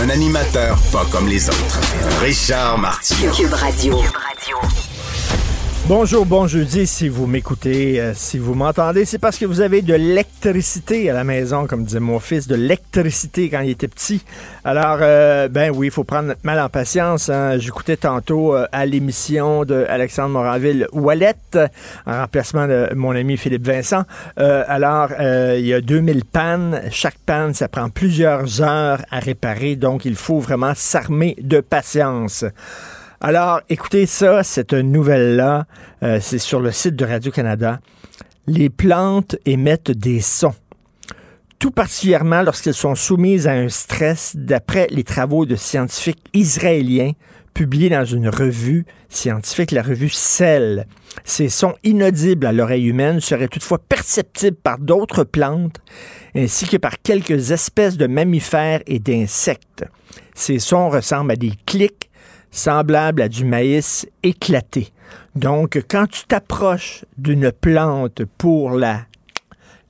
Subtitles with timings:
[0.00, 1.80] Un animateur pas comme les autres.
[2.20, 3.00] Richard.
[3.36, 4.02] Cube Radio.
[5.86, 6.86] Bonjour, bon jeudi.
[6.86, 11.12] Si vous m'écoutez, euh, si vous m'entendez, c'est parce que vous avez de l'électricité à
[11.12, 14.24] la maison, comme disait mon fils, de l'électricité quand il était petit.
[14.64, 17.28] Alors, euh, ben oui, il faut prendre mal en patience.
[17.28, 17.58] hein.
[17.58, 21.34] J'écoutais tantôt euh, à l'émission de Alexandre Moranville Wallet,
[22.06, 24.04] en remplacement de mon ami Philippe Vincent.
[24.38, 26.80] Alors, il y a 2000 pannes.
[26.90, 32.46] Chaque panne, ça prend plusieurs heures à réparer, donc il faut vraiment s'armer de patience.
[33.26, 35.64] Alors, écoutez ça, cette nouvelle-là,
[36.02, 37.80] euh, c'est sur le site de Radio-Canada.
[38.46, 40.52] Les plantes émettent des sons,
[41.58, 47.12] tout particulièrement lorsqu'elles sont soumises à un stress, d'après les travaux de scientifiques israéliens
[47.54, 50.86] publiés dans une revue scientifique, la revue Cell.
[51.24, 55.80] Ces sons inaudibles à l'oreille humaine seraient toutefois perceptibles par d'autres plantes
[56.36, 59.86] ainsi que par quelques espèces de mammifères et d'insectes.
[60.34, 62.10] Ces sons ressemblent à des clics
[62.54, 64.92] semblable à du maïs éclaté.
[65.34, 69.00] Donc, quand tu t'approches d'une plante pour la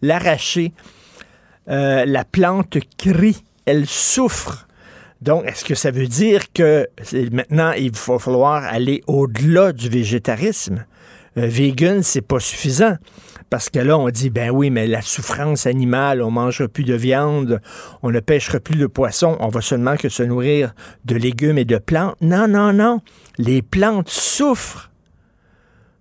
[0.01, 0.73] l'arracher,
[1.69, 4.67] euh, la plante crie, elle souffre.
[5.21, 6.89] Donc, est-ce que ça veut dire que
[7.33, 10.85] maintenant, il va falloir aller au-delà du végétarisme?
[11.39, 12.97] Euh, vegan, c'est pas suffisant.
[13.51, 16.95] Parce que là, on dit, ben oui, mais la souffrance animale, on mangera plus de
[16.95, 17.61] viande,
[18.03, 21.65] on ne pêchera plus de poisson, on va seulement que se nourrir de légumes et
[21.65, 22.17] de plantes.
[22.21, 23.01] Non, non, non.
[23.39, 24.91] Les plantes souffrent.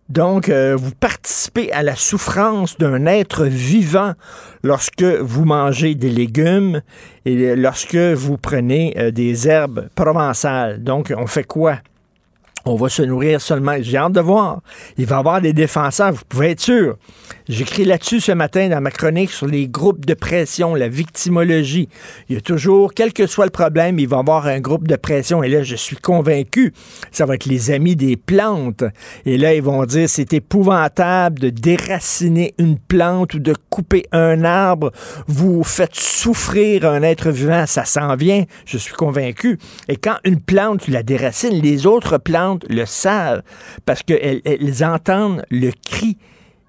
[0.09, 4.13] Donc, euh, vous participez à la souffrance d'un être vivant
[4.62, 6.81] lorsque vous mangez des légumes
[7.25, 10.84] et lorsque vous prenez euh, des herbes provençales.
[10.84, 11.79] Donc, on fait quoi?
[12.66, 13.75] On va se nourrir seulement.
[13.81, 14.62] J'ai hâte de voir.
[14.97, 16.96] Il va y avoir des défenseurs, vous pouvez être sûr.
[17.50, 21.90] J'écris là-dessus ce matin dans ma chronique sur les groupes de pression, la victimologie.
[22.29, 24.88] Il y a toujours, quel que soit le problème, il va y avoir un groupe
[24.88, 25.44] de pression.
[25.44, 26.72] Et là, je suis convaincu,
[27.12, 28.85] ça va être les amis des plantes.
[29.25, 34.45] Et là, ils vont dire, c'est épouvantable de déraciner une plante ou de couper un
[34.45, 34.91] arbre.
[35.28, 38.45] Vous faites souffrir un être vivant, ça s'en vient.
[38.66, 39.59] Je suis convaincu.
[39.90, 43.41] Et quand une plante, tu la déracines, les autres plantes le savent
[43.86, 46.18] parce qu'elles elles entendent le cri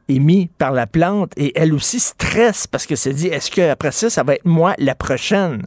[0.08, 3.92] émis par la plante et elles aussi stressent parce que se dit est-ce que après
[3.92, 5.66] ça ça va être moi la prochaine?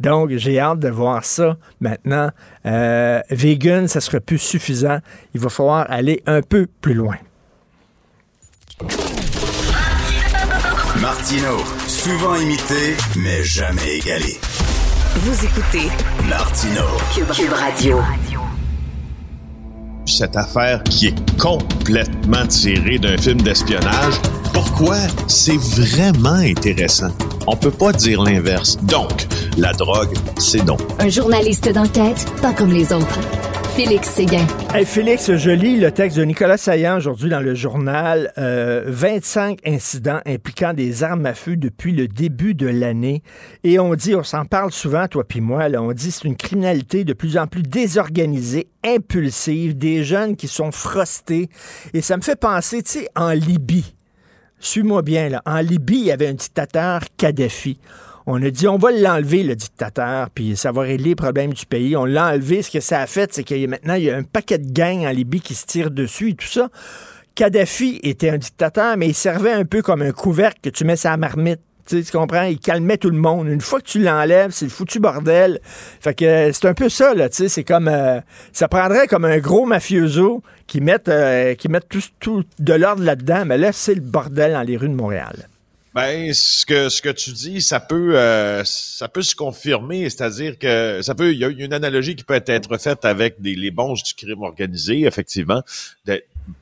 [0.00, 2.30] Donc j'ai hâte de voir ça maintenant
[2.66, 4.98] Euh, vegan ça sera plus suffisant
[5.34, 7.16] il va falloir aller un peu plus loin
[11.00, 11.56] Martino,
[11.86, 14.38] souvent imité, mais jamais égalé.
[15.16, 15.88] Vous écoutez
[16.28, 16.82] Martino.
[17.14, 18.00] Cube, Cube Radio.
[20.10, 24.14] Cette affaire qui est complètement tirée d'un film d'espionnage.
[24.52, 24.96] Pourquoi?
[25.28, 27.10] C'est vraiment intéressant?
[27.46, 28.76] On peut pas dire l'inverse.
[28.82, 29.26] Donc,
[29.56, 30.80] la drogue, c'est donc.
[30.98, 33.20] Un journaliste d'enquête, pas comme les autres.
[33.76, 34.46] Félix Séguin.
[34.74, 38.32] Hey Félix, je lis le texte de Nicolas Saillant aujourd'hui dans le journal.
[38.36, 43.22] Euh, 25 incidents impliquant des armes à feu depuis le début de l'année.
[43.62, 46.36] Et on dit, on s'en parle souvent, toi puis moi, là, on dit c'est une
[46.36, 51.48] criminalité de plus en plus désorganisée, impulsive, des jeunes qui sont frostés.
[51.94, 53.94] Et ça me fait penser, tu sais, en Libye.
[54.58, 55.42] Suis-moi bien, là.
[55.46, 57.78] En Libye, il y avait un dictateur, Kadhafi.
[58.26, 61.66] On a dit, on va l'enlever, le dictateur, puis ça va régler les problèmes du
[61.66, 61.96] pays.
[61.96, 62.62] On l'a enlevé.
[62.62, 64.58] Ce que ça a fait, c'est qu'il y a maintenant, il y a un paquet
[64.58, 66.68] de gangs en Libye qui se tirent dessus et tout ça.
[67.34, 70.96] Kadhafi était un dictateur, mais il servait un peu comme un couvercle que tu mets
[70.96, 71.60] sa marmite.
[71.86, 72.44] Tu, comprends?
[72.44, 73.48] Il calmait tout le monde.
[73.48, 75.60] Une fois que tu l'enlèves, c'est le foutu bordel.
[76.00, 77.88] Fait que euh, c'est un peu ça, c'est comme.
[77.88, 78.20] euh,
[78.52, 83.02] ça prendrait comme un gros mafioso qui mette, euh, qui mette tout, tout de l'ordre
[83.02, 85.48] là-dedans, mais là, c'est le bordel dans les rues de Montréal.
[85.92, 88.14] Ben, ce que ce que tu dis, ça peut
[88.64, 92.40] ça peut se confirmer, c'est-à-dire que ça peut il y a une analogie qui peut
[92.46, 95.62] être faite avec les bons du crime organisé, effectivement,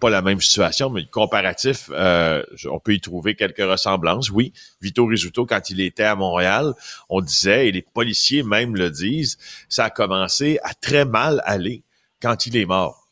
[0.00, 4.30] pas la même situation, mais le comparatif, euh, on peut y trouver quelques ressemblances.
[4.30, 6.74] Oui, Vito Rizzuto, quand il était à Montréal,
[7.08, 9.38] on disait, et les policiers même le disent,
[9.68, 11.82] ça a commencé à très mal aller
[12.20, 13.08] quand il est mort.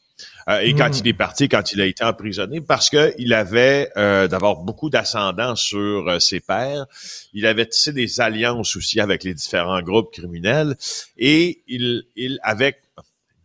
[0.49, 3.90] Euh, et quand il est parti, quand il a été emprisonné, parce que il avait
[3.96, 6.87] euh, d'abord beaucoup d'ascendants sur euh, ses pairs,
[7.32, 10.76] il avait tissé des alliances aussi avec les différents groupes criminels,
[11.17, 12.81] et il, il avec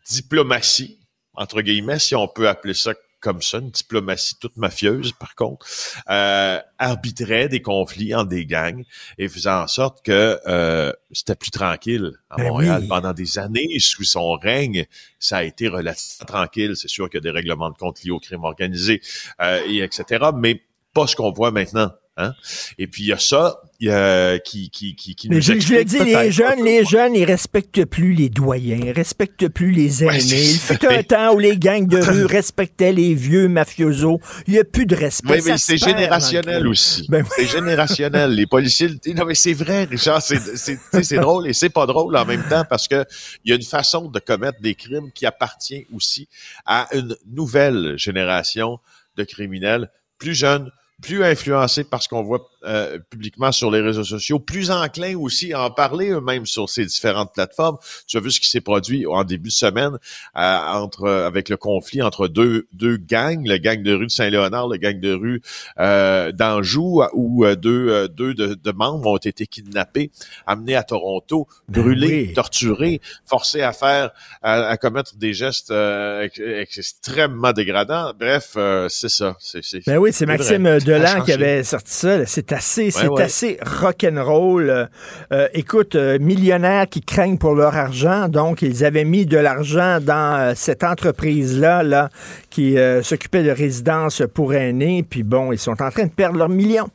[0.08, 1.00] diplomatie,
[1.34, 5.66] entre guillemets, si on peut appeler ça comme ça, une diplomatie toute mafieuse, par contre,
[6.10, 8.84] euh, arbitrait des conflits entre des gangs
[9.18, 12.82] et faisait en sorte que euh, c'était plus tranquille à Ben Montréal.
[12.82, 12.88] oui.
[12.88, 14.86] Pendant des années, sous son règne,
[15.20, 16.74] ça a été relativement tranquille.
[16.76, 19.02] C'est sûr qu'il y a des règlements de compte liés au crime organisé,
[19.40, 20.64] euh, et etc., mais
[20.94, 21.92] pas ce qu'on voit maintenant.
[22.18, 22.34] Hein?
[22.78, 25.74] Et puis il y a ça a- qui, qui, qui, qui Mais nous je, je
[25.76, 30.04] le dis, les jeunes, les jeunes, ils respectent plus les doyens, ils respectent plus les
[30.04, 30.20] Ouais, aînés.
[30.22, 34.20] c'est- Il fut un temps où les gangs de rue respectaient les vieux mafiosos.
[34.48, 35.34] Il n'y a plus de respect.
[35.36, 37.06] Oui, mais c'est générationnel aussi.
[37.10, 37.26] Ben.
[37.36, 38.32] C'est générationnel.
[38.32, 42.16] Les policiers, non mais c'est vrai, Richard, c'est c'est c'est drôle et c'est pas drôle
[42.18, 43.06] en même temps parce que
[43.46, 46.28] il y a une façon de commettre des crimes qui appartient aussi
[46.66, 48.80] à une nouvelle génération
[49.18, 50.70] de criminels plus jeunes,
[51.02, 55.54] plus influencés par ce qu'on voit euh, publiquement sur les réseaux sociaux, plus enclins aussi
[55.54, 57.78] à en parler eux-mêmes sur ces différentes plateformes.
[58.08, 59.98] Tu as vu ce qui s'est produit en début de semaine
[60.38, 64.68] euh, entre avec le conflit entre deux deux gangs, le gang de rue de Saint-Léonard,
[64.68, 65.42] le gang de rue
[65.80, 70.12] euh, d'Anjou, où euh, deux euh, deux de, de membres ont été kidnappés,
[70.48, 72.34] amenés à Toronto, Ben brûlés, oui.
[72.34, 74.12] torturés, forcés à faire
[74.42, 78.14] à, à commettre des gestes euh, ex- ex- extrêmement dégradants.
[78.20, 79.36] Bref, euh, c'est ça.
[79.40, 80.26] C'est c'est- Ben oui, c'est.
[80.26, 82.26] Maxime Delan qui avait sorti ça.
[82.52, 83.24] C'est assez, c'est ouais.
[83.24, 84.90] assez rock'n'roll.
[85.32, 90.00] Euh, écoute, euh, millionnaires qui craignent pour leur argent, donc ils avaient mis de l'argent
[90.02, 92.10] dans euh, cette entreprise-là, là,
[92.50, 96.50] qui s'occupait de résidences pour aînés, puis bon, ils sont en train de perdre leurs
[96.50, 96.90] millions.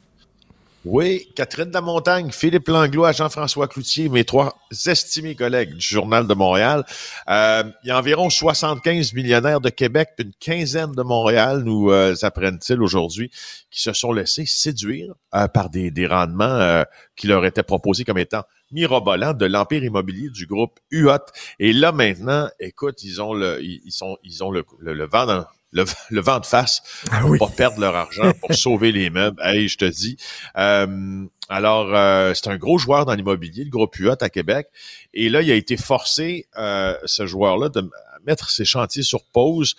[0.89, 4.57] Oui, Catherine de la Montagne, Philippe Langlois, Jean-François Cloutier, mes trois
[4.87, 6.85] estimés collègues du Journal de Montréal.
[7.29, 12.15] Euh, il y a environ 75 millionnaires de Québec, une quinzaine de Montréal, nous euh,
[12.23, 13.33] apprennent-ils aujourd'hui,
[13.69, 16.85] qui se sont laissés séduire euh, par des, des rendements euh,
[17.17, 21.19] qui leur étaient proposés comme étant mirobolants de l'empire immobilier du groupe UOT.
[21.59, 25.27] Et là maintenant, écoute, ils ont le, ils sont, ils ont le, le, le vent
[25.27, 25.47] dans
[25.77, 27.39] le, le vent de face Ah pour oui.
[27.39, 29.41] pas perdre leur argent, pour sauver les meubles.
[29.45, 30.17] Hey, je te dis.
[30.57, 34.69] Euh, alors, euh, c'est un gros joueur dans l'immobilier, le groupe UOT à Québec.
[35.15, 37.89] Et là, il a été forcé, euh, ce joueur-là, de
[38.27, 39.77] mettre ses chantiers sur pause,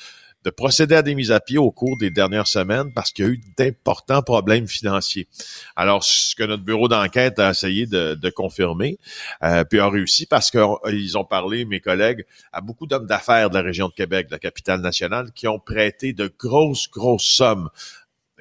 [0.48, 3.28] de procéder à des mises à pied au cours des dernières semaines parce qu'il y
[3.28, 5.28] a eu d'importants problèmes financiers.
[5.76, 8.98] Alors, ce que notre bureau d'enquête a essayé de, de confirmer,
[9.44, 12.24] euh, puis a réussi parce qu'ils ont parlé, mes collègues,
[12.54, 15.60] à beaucoup d'hommes d'affaires de la région de Québec, de la capitale nationale, qui ont
[15.60, 17.70] prêté de grosses, grosses sommes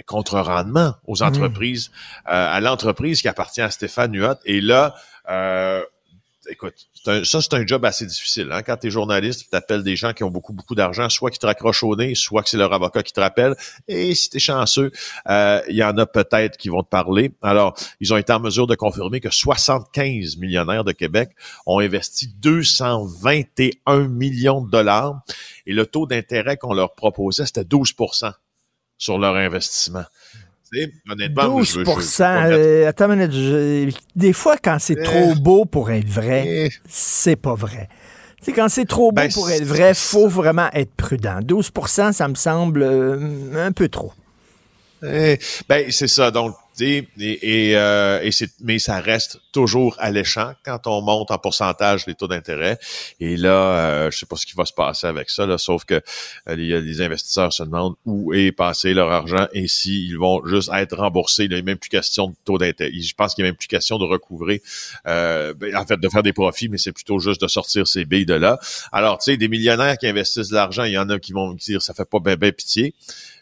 [0.05, 1.91] contre rendement aux entreprises,
[2.29, 4.37] euh, à l'entreprise qui appartient à Stéphane Huot.
[4.45, 4.95] Et là,
[5.29, 5.83] euh,
[6.49, 8.51] écoute, ça, c'est un job assez difficile.
[8.53, 8.63] Hein?
[8.63, 11.39] Quand tu es journaliste, tu appelles des gens qui ont beaucoup, beaucoup d'argent, soit qui
[11.39, 13.55] te raccrochent au nez, soit que c'est leur avocat qui te rappelle.
[13.89, 14.91] Et si tu chanceux,
[15.29, 17.33] euh, il y en a peut-être qui vont te parler.
[17.43, 21.31] Alors, ils ont été en mesure de confirmer que 75 millionnaires de Québec
[21.67, 25.23] ont investi 221 millions de dollars
[25.67, 28.33] et le taux d'intérêt qu'on leur proposait, c'était 12%
[28.99, 30.05] sur leur investissement.
[30.73, 33.33] Tu sais, honnêtement, moi, 12 je veux- je veux pas mettre- euh, Attends une minute.
[33.33, 35.03] je- des fois, quand c'est Eh.
[35.03, 37.89] trop beau pour être vrai, Eh, c'est pas vrai.
[38.39, 41.39] Tu sais, quand c'est trop beau Ben, pour être vrai, faut vraiment être prudent.
[41.43, 43.19] 12% ça me semble euh,
[43.67, 44.13] un peu trop.
[45.05, 46.31] Eh, ben c'est ça.
[46.31, 48.31] Donc, et, euh, et
[48.61, 52.79] mais ça reste toujours alléchant quand on monte en pourcentage les taux d'intérêt.
[53.21, 55.85] Et là, euh, je sais pas ce qui va se passer avec ça, là, sauf
[55.85, 56.01] que
[56.49, 60.45] euh, y a des investisseurs se demandent où est passé leur argent et s'ils vont
[60.47, 61.45] juste être remboursés.
[61.45, 62.93] Il n'y a même plus question de taux d'intérêt.
[62.93, 64.63] Je pense qu'il n'y a même plus question de recouvrer,
[65.07, 68.05] euh, ben, en fait, de faire des profits, mais c'est plutôt juste de sortir ces
[68.05, 68.59] billes de là.
[68.93, 71.55] Alors, tu sais, des millionnaires qui investissent de l'argent, il y en a qui vont
[71.55, 72.95] dire ça fait pas ben, ben pitié.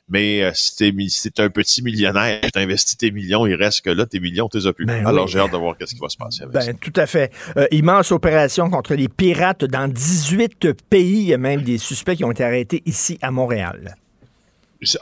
[0.09, 3.91] Mais euh, si t'es si un petit millionnaire, t'as investi tes millions, il reste que
[3.91, 4.85] là, tes millions, t'es plus.
[4.85, 5.33] Ben Alors oui.
[5.33, 6.73] j'ai hâte de voir qu'est-ce qui va se passer avec ça.
[6.73, 7.33] Ben, tout à fait.
[7.57, 11.21] Euh, immense opération contre les pirates dans 18 pays.
[11.21, 13.97] Il y a même des suspects qui ont été arrêtés ici à Montréal.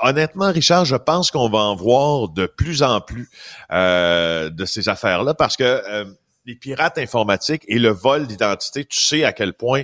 [0.00, 3.28] Honnêtement, Richard, je pense qu'on va en voir de plus en plus
[3.72, 6.04] euh, de ces affaires-là parce que euh,
[6.44, 9.82] les pirates informatiques et le vol d'identité, tu sais à quel point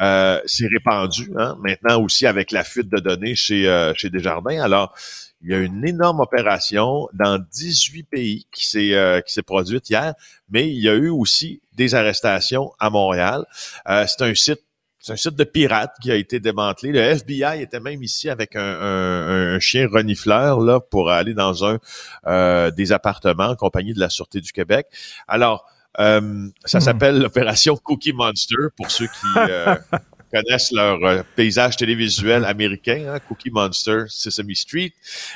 [0.00, 1.30] euh, c'est répandu.
[1.36, 1.56] Hein?
[1.62, 4.60] Maintenant aussi avec la fuite de données chez, euh, chez Desjardins.
[4.62, 4.94] Alors,
[5.42, 9.88] il y a une énorme opération dans 18 pays qui s'est euh, qui s'est produite
[9.88, 10.14] hier,
[10.50, 13.46] mais il y a eu aussi des arrestations à Montréal.
[13.88, 14.60] Euh, c'est un site
[15.02, 16.92] c'est un site de pirates qui a été démantelé.
[16.92, 21.64] Le FBI était même ici avec un, un- un chien renifleur là pour aller dans
[21.64, 21.78] un
[22.26, 24.88] euh, des appartements en compagnie de la Sûreté du Québec.
[25.26, 25.64] Alors,
[25.98, 26.80] euh, ça Hmm.
[26.82, 29.74] s'appelle l'opération Cookie Monster pour ceux qui euh,
[30.32, 34.92] connaissent leur euh, paysage télévisuel américain, hein, Cookie Monster, Sesame Street.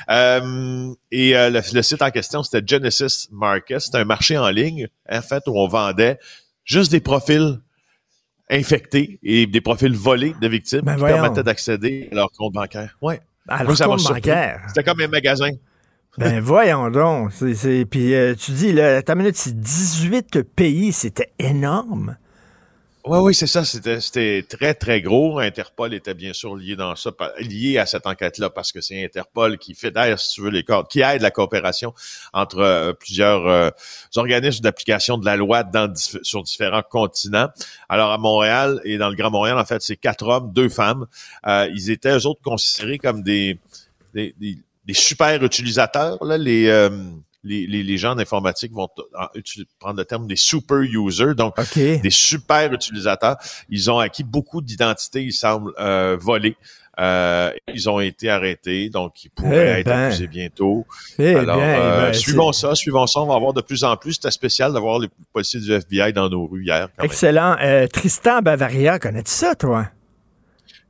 [0.09, 3.79] Et le, le site en question, c'était Genesis Market.
[3.81, 6.17] C'était un marché en ligne, en fait, où on vendait
[6.63, 7.59] juste des profils
[8.49, 11.17] infectés et des profils volés de victimes Ben qui voyons.
[11.17, 12.95] permettaient d'accéder à leur compte bancaire.
[13.01, 13.19] Ouais.
[13.47, 14.61] Moi, ça bancaire.
[14.67, 15.49] C'était comme un magasin.
[16.17, 17.31] Ben voyons donc.
[17.33, 22.17] C'est, Puis euh, tu dis, là, ta minute, c'est 18 pays, c'était énorme.
[23.07, 23.63] Oui, oui, c'est ça.
[23.63, 25.37] C'était, très, très gros.
[25.37, 29.59] Interpol était bien sûr lié dans ça, lié à cette enquête-là, parce que c'est Interpol
[29.59, 31.93] qui fédère, si tu veux, les corps, qui aide la coopération
[32.33, 33.69] entre euh, plusieurs euh,
[34.15, 37.49] organismes d'application de la loi dans, sur différents continents.
[37.89, 41.05] Alors, à Montréal et dans le Grand Montréal, en fait, c'est quatre hommes, deux femmes.
[41.45, 43.59] Euh, ils étaient, eux autres, considérés comme des,
[44.15, 46.67] des, des, des super utilisateurs, là, les...
[46.67, 46.89] euh,
[47.47, 49.27] les, les, les gens d'informatique vont en-
[49.79, 51.35] prendre le terme des super users.
[51.35, 51.75] Donc, OK.
[51.75, 53.37] des super utilisateurs.
[53.69, 56.57] Ils ont acquis beaucoup d'identités, il semble, euh, volées.
[56.99, 60.05] Euh, ils ont été arrêtés, donc ils pourraient Eh être ben.
[60.07, 60.87] accusés bientôt.
[61.19, 63.19] Eh Alors, bien, euh, ben, suivons ça, suivons ça.
[63.19, 64.13] On va avoir de plus en plus.
[64.13, 66.87] C'était spécial d'avoir les policiers du FBI dans nos rues hier.
[67.03, 67.57] Excellent.
[67.61, 69.87] Euh, Tristan Bavaria, connais-tu ça, toi?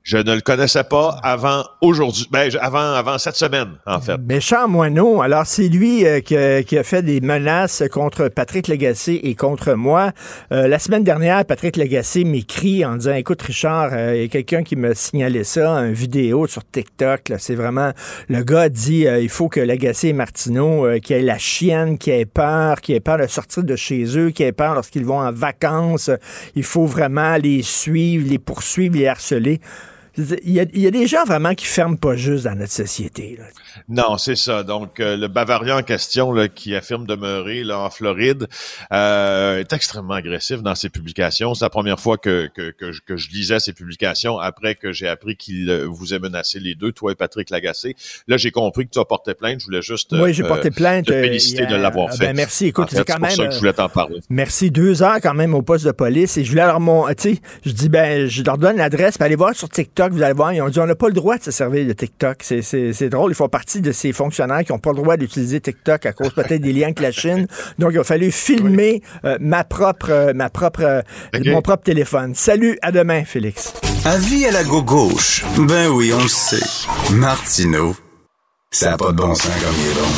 [0.06, 4.18] Je ne le connaissais pas avant aujourd'hui, ben, avant, avant cette semaine, en fait.
[4.18, 5.24] Méchant moineau.
[5.24, 9.34] Alors, c'est lui euh, qui, a, qui a fait des menaces contre Patrick Lagacé et
[9.34, 10.12] contre moi.
[10.52, 14.28] Euh, la semaine dernière, Patrick Lagacé m'écrit en disant, écoute, Richard, euh, il y a
[14.28, 17.34] quelqu'un qui me signalait ça, une vidéo sur TikTok.
[17.40, 17.92] C'est vraiment...
[18.30, 21.40] Le gars dit, euh, il faut que Lagacé et Martineau, euh, qu'il y ait la
[21.40, 24.76] chienne, qui ait peur, qui ait peur de sortir de chez eux, qui ait peur
[24.76, 26.12] lorsqu'ils vont en vacances.
[26.54, 29.60] Il faut vraiment les suivre, les poursuivre, les harceler.
[30.18, 33.38] Il y, a, des gens vraiment qui ferment pas juste dans notre société.
[33.38, 33.46] là.
[33.90, 34.64] Non, c'est ça.
[34.64, 38.48] Donc, euh, le Bavaria en question, là, qui affirme demeurer là, en Floride,
[38.94, 41.54] euh, est extrêmement agressif dans ses publications.
[41.54, 44.92] C'est la première fois que, que, que, je, que je lisais ses publications après que
[44.92, 47.96] j'ai appris qu'il euh, vous a menacé les deux, toi et Patrick Lagacé.
[48.28, 49.60] Là, j'ai compris que tu as porté plainte.
[49.60, 51.06] Je voulais juste Oui, j'ai porté plainte.
[51.06, 52.28] te féliciter de l'avoir Ah, fait.
[52.28, 52.68] Ben, merci.
[52.68, 53.32] Écoute, En fait, c'est quand même.
[53.32, 54.20] ça que je voulais t'en parler.
[54.30, 54.72] Merci.
[54.72, 56.38] Deux heures quand même au poste de police.
[56.38, 59.36] Et je voulais leur mon, tu sais, je dis, ben, je leur donne l'adresse, allez
[59.36, 60.54] voir sur TikTok, vous allez voir.
[60.54, 62.38] Ils ont dit, on n'a pas le droit de se servir de TikTok.
[62.42, 63.32] C'est, c'est, c'est drôle.
[63.32, 66.30] Ils font partie de ces fonctionnaires qui n'ont pas le droit d'utiliser TikTok à cause
[66.30, 67.48] peut-être des liens avec la Chine.
[67.80, 71.02] Donc, il a fallu filmer euh, ma propre, euh, ma propre, euh,
[71.36, 71.48] Ok.
[71.48, 72.36] mon propre téléphone.
[72.36, 73.74] Salut, à demain, Félix.
[74.06, 75.44] Avis à la gauche.
[75.58, 76.62] Ben oui, on le sait.
[77.12, 77.96] Martineau,
[78.70, 80.10] ça n'a pas de bon sens comme il est bon.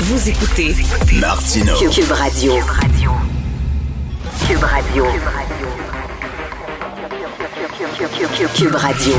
[0.00, 0.74] Vous écoutez
[1.20, 1.76] Martineau.
[1.88, 2.54] Cube Radio.
[4.48, 5.06] Cube Radio.
[8.56, 9.12] Cube Radio.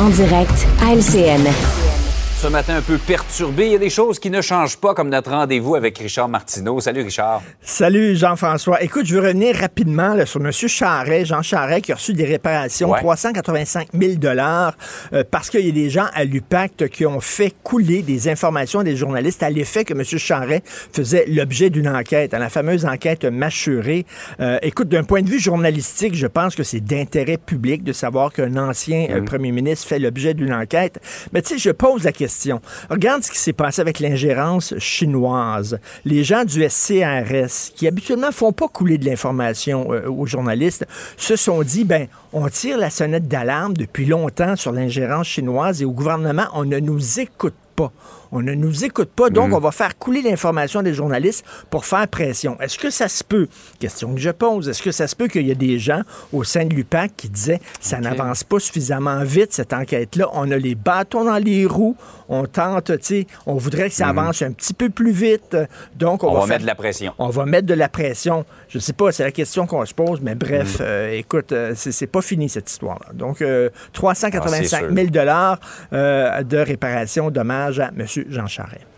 [0.00, 2.01] En direct à LCN.
[2.42, 5.08] Ce matin un peu perturbé, il y a des choses qui ne changent pas comme
[5.08, 6.80] notre rendez-vous avec Richard Martineau.
[6.80, 7.40] Salut Richard.
[7.60, 8.82] Salut Jean-François.
[8.82, 10.50] Écoute, je veux revenir rapidement là, sur M.
[10.50, 12.98] Charret, Jean Charret, qui a reçu des réparations, Ouais.
[12.98, 14.76] 385 000 dollars,
[15.12, 18.82] euh, parce qu'il y a des gens à l'UPAC qui ont fait couler des informations
[18.82, 20.02] des journalistes à l'effet que M.
[20.02, 24.04] Charret faisait l'objet d'une enquête, hein, la fameuse enquête mâchurée.
[24.40, 28.32] Euh, écoute, d'un point de vue journalistique, je pense que c'est d'intérêt public de savoir
[28.32, 30.98] qu'un ancien euh, premier ministre fait l'objet d'une enquête.
[31.32, 32.31] Mais tu sais, je pose la question.
[32.90, 35.78] Regarde ce qui s'est passé avec l'ingérence chinoise.
[36.04, 40.86] Les gens du SCRS, qui habituellement font pas couler de l'information euh, aux journalistes,
[41.16, 45.84] se sont dit, ben, on tire la sonnette d'alarme depuis longtemps sur l'ingérence chinoise et
[45.84, 47.92] au gouvernement, on ne nous écoute pas.
[48.32, 52.08] On ne nous écoute pas, donc on va faire couler l'information des journalistes pour faire
[52.08, 52.58] pression.
[52.60, 53.46] Est-ce que ça se peut?
[53.78, 54.68] Question que je pose.
[54.68, 56.00] Est-ce que ça se peut qu'il y a des gens
[56.32, 60.28] au sein de l'UPAC qui disaient ça n'avance pas suffisamment vite, cette enquête-là?
[60.32, 61.96] On a les bâtons dans les roues.
[62.30, 65.54] On tente, tu sais, on voudrait que ça avance un petit peu plus vite.
[65.96, 67.12] Donc, on, On va faire- mettre de la pression.
[67.18, 68.46] on va mettre de la pression.
[68.68, 72.06] Je sais pas, c'est la question qu'on se pose, mais bref, euh, écoute, euh, c'est
[72.06, 73.12] pas fini cette histoire-là.
[73.12, 75.60] Donc, euh, Ah, 385 c'est 000 dollars
[75.92, 78.06] euh, de réparation, dommage à M.
[78.28, 78.91] Jean Charest.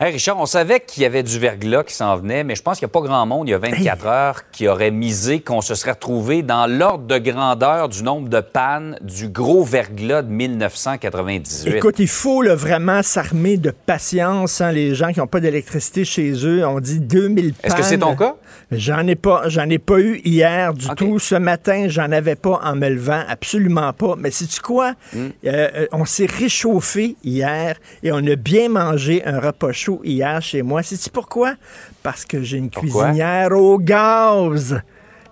[0.00, 2.80] Hey Richard, on savait qu'il y avait du verglas qui s'en venait, mais je pense
[2.80, 5.60] qu'il n'y a pas grand monde, il y a 24 heures, qui aurait misé qu'on
[5.60, 10.30] se serait retrouvé dans l'ordre de grandeur du nombre de pannes du gros verglas de
[10.32, 11.76] 1998.
[11.76, 14.60] Écoute, il faut là, vraiment s'armer de patience.
[14.60, 17.70] hein, les gens qui n'ont pas d'électricité chez eux, on dit 2000 pannes.
[17.70, 18.34] Est-ce que c'est ton cas?
[18.72, 21.20] J'en ai pas, j'en ai pas eu hier du tout.
[21.20, 24.16] Ce matin, j'en avais pas en me levant, absolument pas.
[24.18, 24.94] Mais sais-tu quoi?
[25.12, 25.28] Hmm.
[25.44, 30.40] Euh, euh, on s'est réchauffé hier et on a bien mangé un repas chaud hier
[30.42, 30.82] chez moi.
[30.82, 31.54] Sais-tu pourquoi?
[32.02, 33.04] Parce que j'ai une Pourquoi?
[33.06, 34.80] cuisinière au gaz.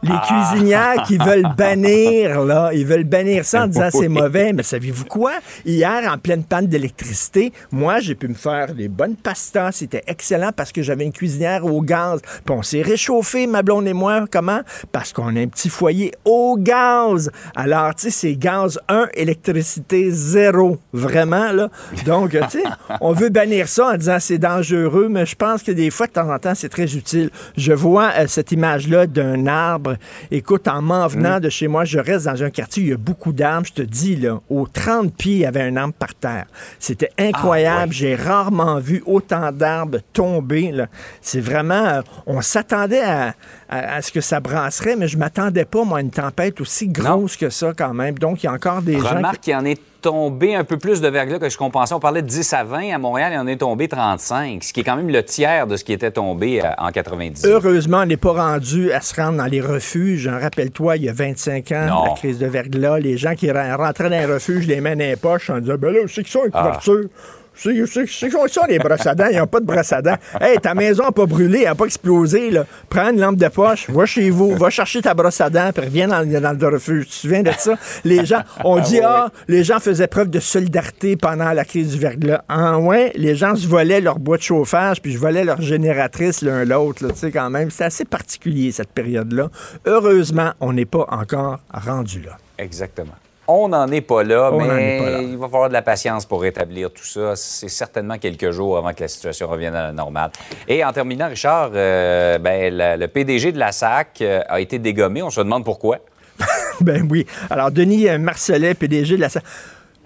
[0.03, 4.53] Les cuisinières qui veulent bannir, là, ils veulent bannir ça en disant c'est mauvais.
[4.53, 5.35] Mais savez-vous quoi?
[5.65, 9.73] Hier, en pleine panne d'électricité, moi, j'ai pu me faire des bonnes pastas.
[9.73, 12.21] C'était excellent parce que j'avais une cuisinière au gaz.
[12.45, 14.25] Puis on s'est réchauffé, ma blonde et moi.
[14.31, 14.61] Comment?
[14.91, 17.31] Parce qu'on a un petit foyer au gaz.
[17.55, 20.79] Alors, tu sais, c'est gaz 1, électricité 0.
[20.93, 21.69] Vraiment, là?
[22.07, 22.65] Donc, tu sais,
[23.01, 26.13] on veut bannir ça en disant c'est dangereux, mais je pense que des fois, de
[26.13, 27.31] temps en temps, c'est très utile.
[27.57, 29.92] Je vois euh, cette image-là d'un arbre.
[30.31, 32.95] Écoute, en m'en venant de chez moi, je reste dans un quartier où il y
[32.95, 33.67] a beaucoup d'arbres.
[33.67, 36.47] Je te dis, là, aux 30 pieds, il y avait un arbre par terre.
[36.79, 37.93] C'était incroyable.
[37.93, 40.75] J'ai rarement vu autant d'arbres tomber.
[41.21, 41.87] C'est vraiment...
[41.87, 43.35] euh, on s'attendait à,
[43.69, 46.89] à- à ce que ça brasserait, mais je m'attendais pas, moi, à une tempête aussi
[46.89, 48.19] grosse que ça, quand même.
[48.19, 49.01] Donc, il y a encore des gens...
[49.09, 51.95] qui- Remarque qu'il en est tombé un peu plus de verglas que ce qu'on pensait.
[51.95, 52.93] On parlait de 10 à 20.
[52.93, 55.77] À Montréal, il en est tombé 35, ce qui est quand même le tiers de
[55.77, 57.45] ce qui était tombé euh, en 90.
[57.47, 60.21] Heureusement, on n'est pas rendu à se rendre dans les refuges.
[60.23, 62.05] J'en rappelle-toi, il y a 25 ans, Non.
[62.07, 64.99] la crise de verglas, les gens qui ra- rentraient dans les refuges, les mains dans
[65.05, 66.59] les poches, en disant, ben là, c'est que ça, une Ah.
[66.63, 67.05] couverture.
[67.09, 69.27] C'est c'est- quoi ça, les brosses à dents?
[69.31, 70.17] Ils n'ont pas de brosses à dents.
[70.41, 72.51] Hey, ta maison n'a pas brûlé, elle n'a pas explosé.
[72.51, 72.65] Là.
[72.89, 75.85] Prends une lampe de poche, va chez vous, va chercher ta brosse à dents, puis
[75.85, 77.05] reviens dans, le- dans le refuge.
[77.07, 77.75] Tu te souviens de ça?
[78.05, 81.99] Les gens, on dit, ah, les gens faisaient preuve de solidarité pendant la crise du
[81.99, 82.43] verglas.
[82.49, 86.43] En ouais, les gens se volaient leur bois de chauffage, puis je volais leur génératrice
[86.43, 87.07] l'un l'autre.
[87.09, 89.49] Tu sais, quand même, c'est assez particulier, cette période-là.
[89.87, 92.39] Heureusement, on n'est pas encore rendu là.
[92.59, 93.13] Exactement.
[93.49, 95.19] On n'en est pas là, On mais est pas là.
[95.23, 97.35] il va falloir de la patience pour rétablir tout ça.
[97.35, 100.31] C'est certainement quelques jours avant que la situation revienne à la normale.
[100.69, 104.79] Et en terminant, Richard, euh, ben, la- le PDG de la SAC euh, a été
[104.79, 105.23] dégommé.
[105.23, 105.99] On se demande pourquoi.
[106.81, 107.27] Ben oui.
[107.51, 109.29] Alors, Denis euh, Marcellet, PDG de la...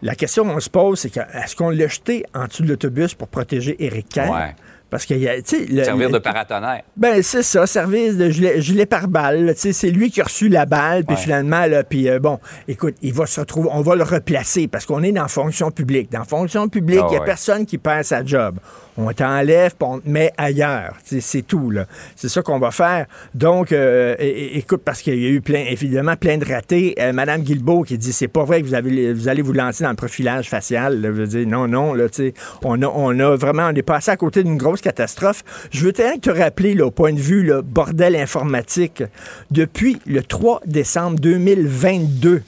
[0.03, 3.15] La question qu'on se pose, c'est que est-ce qu'on l'a jeté en dessous de l'autobus
[3.15, 4.31] pour protéger Éric Kerr?
[4.31, 4.55] Ouais.
[4.89, 5.15] Parce tu
[5.45, 6.83] sais, Servir de paratonnerre.
[6.97, 9.53] Ben, c'est ça, service de gilet, gilet par balle.
[9.55, 12.39] tu sais, C'est lui qui a reçu la balle, puis finalement, là, puis euh, bon,
[12.69, 16.11] écoute, il va se retrouver, on va le replacer parce qu'on est dans fonction publique.
[16.13, 17.27] Dans fonction publique, il Ah n'y a ouais.
[17.27, 18.59] personne qui perd sa job.
[18.99, 20.95] On t'enlève, on te met ailleurs.
[21.07, 21.85] Tu sais, C'est tout, là.
[22.15, 23.05] C'est ça qu'on va faire.
[23.35, 26.95] Donc, euh, écoute, parce qu'il y a eu plein, évidemment, plein de ratés.
[26.99, 29.85] Euh, Madame Guilbeault qui dit, c'est pas vrai que vous, avez, vous allez vous lancer
[29.85, 31.03] dans le profilage facial.
[31.03, 31.09] là.
[31.09, 33.83] Je veux dire, non, non, là, tu sais, on a, on a vraiment, on est
[33.83, 35.43] passé à côté d'une grosse catastrophe.
[35.71, 39.03] Je veux te rappeler, là, au point de vue, là, bordel informatique,
[39.51, 42.43] depuis le 3 décembre 2022,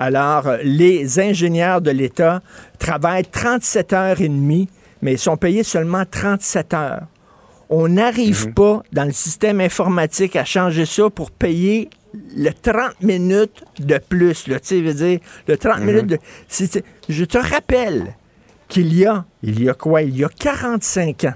[0.00, 2.42] alors, euh, les ingénieurs de l'État
[2.78, 4.68] travaillent 37 heures et demie,
[5.02, 7.06] mais ils sont payés seulement 37 heures.
[7.70, 11.90] On n'arrive pas dans le système informatique à changer ça pour payer
[12.36, 14.46] le 30 minutes de plus.
[14.48, 16.18] Là, tu veux dire, le 30 minutes de...
[17.08, 18.14] je te rappelle
[18.68, 20.02] qu'il y a, il y a quoi?
[20.02, 21.34] Il y a 45 ans,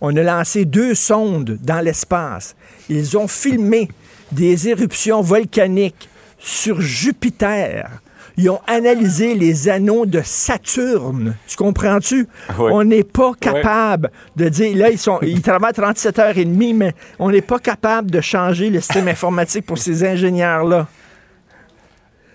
[0.00, 2.56] on a lancé deux sondes dans l'espace.
[2.88, 3.88] Ils ont filmé
[4.32, 6.08] des éruptions volcaniques
[6.38, 8.00] sur Jupiter.
[8.36, 11.36] Ils ont analysé les anneaux de Saturne.
[11.46, 12.26] Tu comprends-tu?
[12.58, 12.70] Oui.
[12.72, 16.72] On n'est pas capable de dire, là, ils, sont, ils travaillent 37 heures et demie,
[16.72, 20.88] mais on n'est pas capable de changer le système informatique pour ces ingénieurs-là.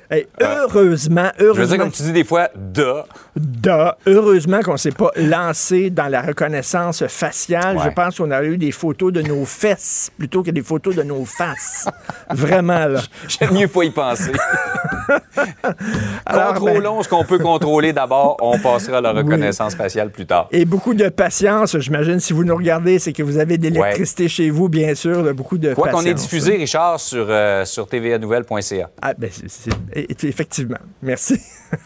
[0.09, 1.65] Hey, heureusement, Je veux heureusement.
[1.75, 2.93] dire, comme tu dis des fois, de.
[3.35, 7.77] Da, heureusement qu'on ne s'est pas lancé dans la reconnaissance faciale.
[7.77, 7.83] Ouais.
[7.85, 11.03] Je pense qu'on aurait eu des photos de nos fesses plutôt que des photos de
[11.03, 11.87] nos faces.
[12.29, 13.01] Vraiment, là.
[13.27, 14.31] J'aime mieux pas y penser.
[16.25, 18.37] Alors, Contrôlons ce qu'on peut contrôler d'abord.
[18.41, 20.47] On passera à la reconnaissance faciale plus tard.
[20.51, 24.27] Et beaucoup de patience, j'imagine, si vous nous regardez, c'est que vous avez de l'électricité
[24.27, 26.03] chez vous, bien sûr, là, beaucoup de Quoi patience.
[26.03, 28.89] qu'on est diffusé, Richard, sur, euh, sur tvanouvelle.ca.
[29.01, 30.77] Ah, ben, c'est- effectivement.
[31.01, 31.39] Merci.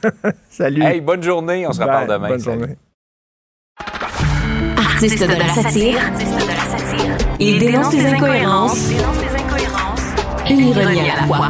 [0.49, 0.83] Salut.
[0.83, 1.65] Hey, bonne journée.
[1.67, 2.15] On se reparle Bye.
[2.17, 2.27] demain.
[2.29, 2.59] Bonne Salut.
[2.59, 2.75] journée.
[4.77, 5.99] Artiste de la satire,
[7.39, 8.89] il dénonce les incohérences,
[10.49, 11.49] une ironie à la fois.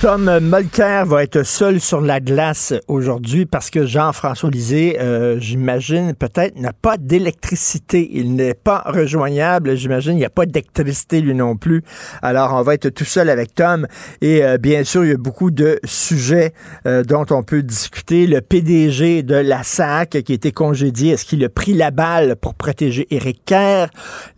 [0.00, 6.14] Tom Molker va être seul sur la glace aujourd'hui parce que Jean-François Lisée, euh, j'imagine,
[6.14, 8.08] peut-être n'a pas d'électricité.
[8.12, 9.74] Il n'est pas rejoignable.
[9.74, 11.82] J'imagine il n'y a pas d'électricité lui non plus.
[12.22, 13.88] Alors, on va être tout seul avec Tom.
[14.20, 16.52] Et euh, bien sûr, il y a beaucoup de sujets
[16.86, 18.28] euh, dont on peut discuter.
[18.28, 22.36] Le PDG de la SAC qui a été congédié, est-ce qu'il a pris la balle
[22.36, 23.88] pour protéger Éric Kerr?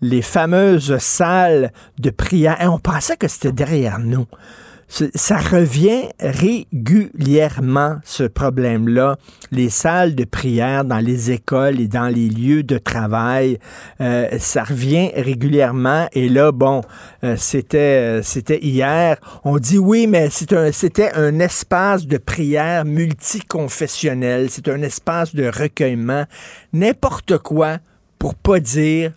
[0.00, 2.56] Les fameuses salles de prière.
[2.60, 4.26] Hein, on pensait que c'était derrière nous
[4.90, 9.18] ça revient régulièrement, ce problème-là.
[9.52, 13.58] Les salles de prière dans les écoles et dans les lieux de travail,
[14.00, 16.08] euh, ça revient régulièrement.
[16.12, 16.82] Et là, bon,
[17.22, 19.18] euh, c'était euh, c'était hier.
[19.44, 24.50] On dit oui, mais c'est un c'était un espace de prière multiconfessionnel.
[24.50, 26.24] C'est un espace de recueillement.
[26.72, 27.78] N'importe quoi
[28.18, 29.12] pour pas dire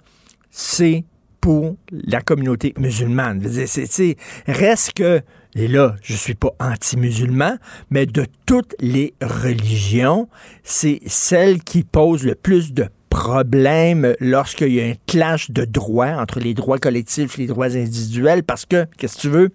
[0.51, 1.03] c'est
[1.41, 3.41] pour la communauté musulmane.
[3.65, 4.15] C'est,
[4.47, 5.21] reste que
[5.55, 7.57] et là, je suis pas anti-musulman,
[7.91, 10.27] mais de toutes les religions,
[10.63, 16.15] c'est celle qui pose le plus de problèmes lorsqu'il y a un clash de droits
[16.17, 19.49] entre les droits collectifs et les droits individuels, parce que, qu'est-ce que tu veux,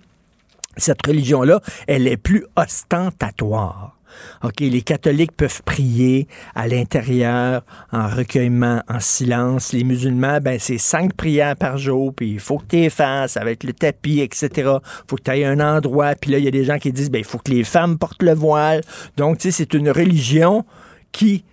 [0.77, 3.98] cette religion-là, elle est plus ostentatoire.
[4.43, 9.73] OK, les catholiques peuvent prier à l'intérieur, en recueillement, en silence.
[9.73, 13.65] Les musulmans, ben, c'est cinq prières par jour, puis il faut que tu fasses avec
[13.65, 14.71] le tapis, etc.
[15.07, 16.15] faut que tu ailles un endroit.
[16.15, 17.99] Puis là, il y a des gens qui disent, ben, il faut que les femmes
[17.99, 18.83] portent le voile.
[19.17, 20.65] Donc, tu c'est une religion
[21.13, 21.45] qui,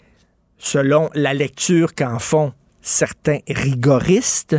[0.58, 4.58] selon la lecture qu'en font certains rigoristes,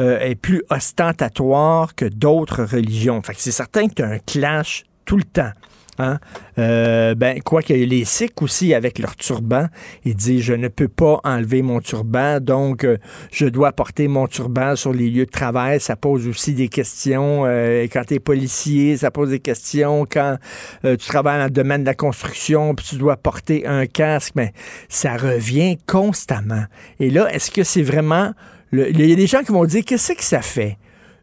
[0.00, 3.20] euh, est plus ostentatoire que d'autres religions.
[3.22, 5.52] Fait c'est certain que tu as un clash tout le temps.
[5.98, 6.18] Hein?
[6.58, 9.66] Euh, ben, quoi qu'il y ait les Sikhs aussi avec leur turban,
[10.04, 12.96] ils disent je ne peux pas enlever mon turban, donc euh,
[13.30, 15.80] je dois porter mon turban sur les lieux de travail.
[15.80, 17.42] Ça pose aussi des questions.
[17.44, 20.06] Euh, quand tu es policier, ça pose des questions.
[20.10, 20.38] Quand
[20.82, 24.52] tu travailles dans le domaine de la construction, puis tu dois porter un casque, mais
[24.88, 26.64] ça revient constamment.
[27.00, 28.32] Et là, est-ce que c'est vraiment...
[28.72, 30.78] Il y a des gens qui vont dire qu'est-ce que ça fait?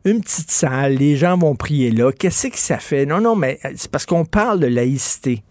[0.05, 2.11] Une petite salle, les gens vont prier là.
[2.11, 3.05] Qu'est-ce que ça fait?
[3.05, 5.43] Non, non, mais euh, c'est parce qu'on parle de laïcité.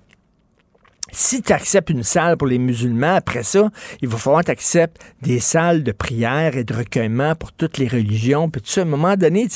[1.11, 3.71] Si tu acceptes une salle pour les musulmans, après ça,
[4.03, 7.79] il va falloir que tu acceptes des salles de prière et de recueillement pour toutes
[7.79, 8.51] les religions.
[8.51, 9.49] Puis ça, à un moment donné,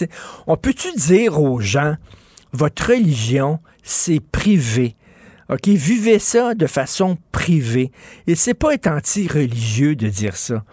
[0.47, 1.97] on peut-tu dire aux gens,
[2.53, 4.97] votre religion, c'est privé?
[5.51, 7.93] OK, vivez ça de façon privée.
[8.27, 10.65] Et c'est pas être anti-religieux de dire ça.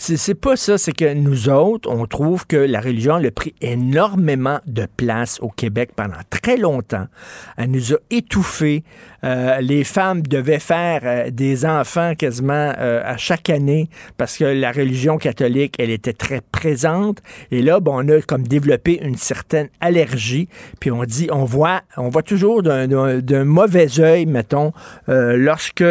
[0.00, 4.60] C'est pas ça, c'est que nous autres, on trouve que la religion a pris énormément
[4.64, 7.08] de place au Québec pendant très longtemps.
[7.56, 8.84] Elle nous a étouffés.
[9.24, 14.44] Euh, les femmes devaient faire euh, des enfants quasiment euh, à chaque année parce que
[14.44, 17.18] la religion catholique, elle était très présente.
[17.50, 20.48] Et là, bon, on a comme développé une certaine allergie.
[20.80, 24.72] Puis on dit, on voit, on voit toujours d'un mauvais œil, mettons,
[25.06, 25.84] lorsque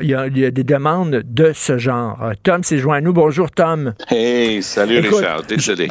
[0.00, 2.32] il y, a des demandes de ce genre.
[2.42, 3.12] Tom s'est joint à nous.
[3.12, 3.94] Bonjour, Tom.
[4.08, 5.42] Hey, salut Richard.
[5.44, 5.90] Désolé.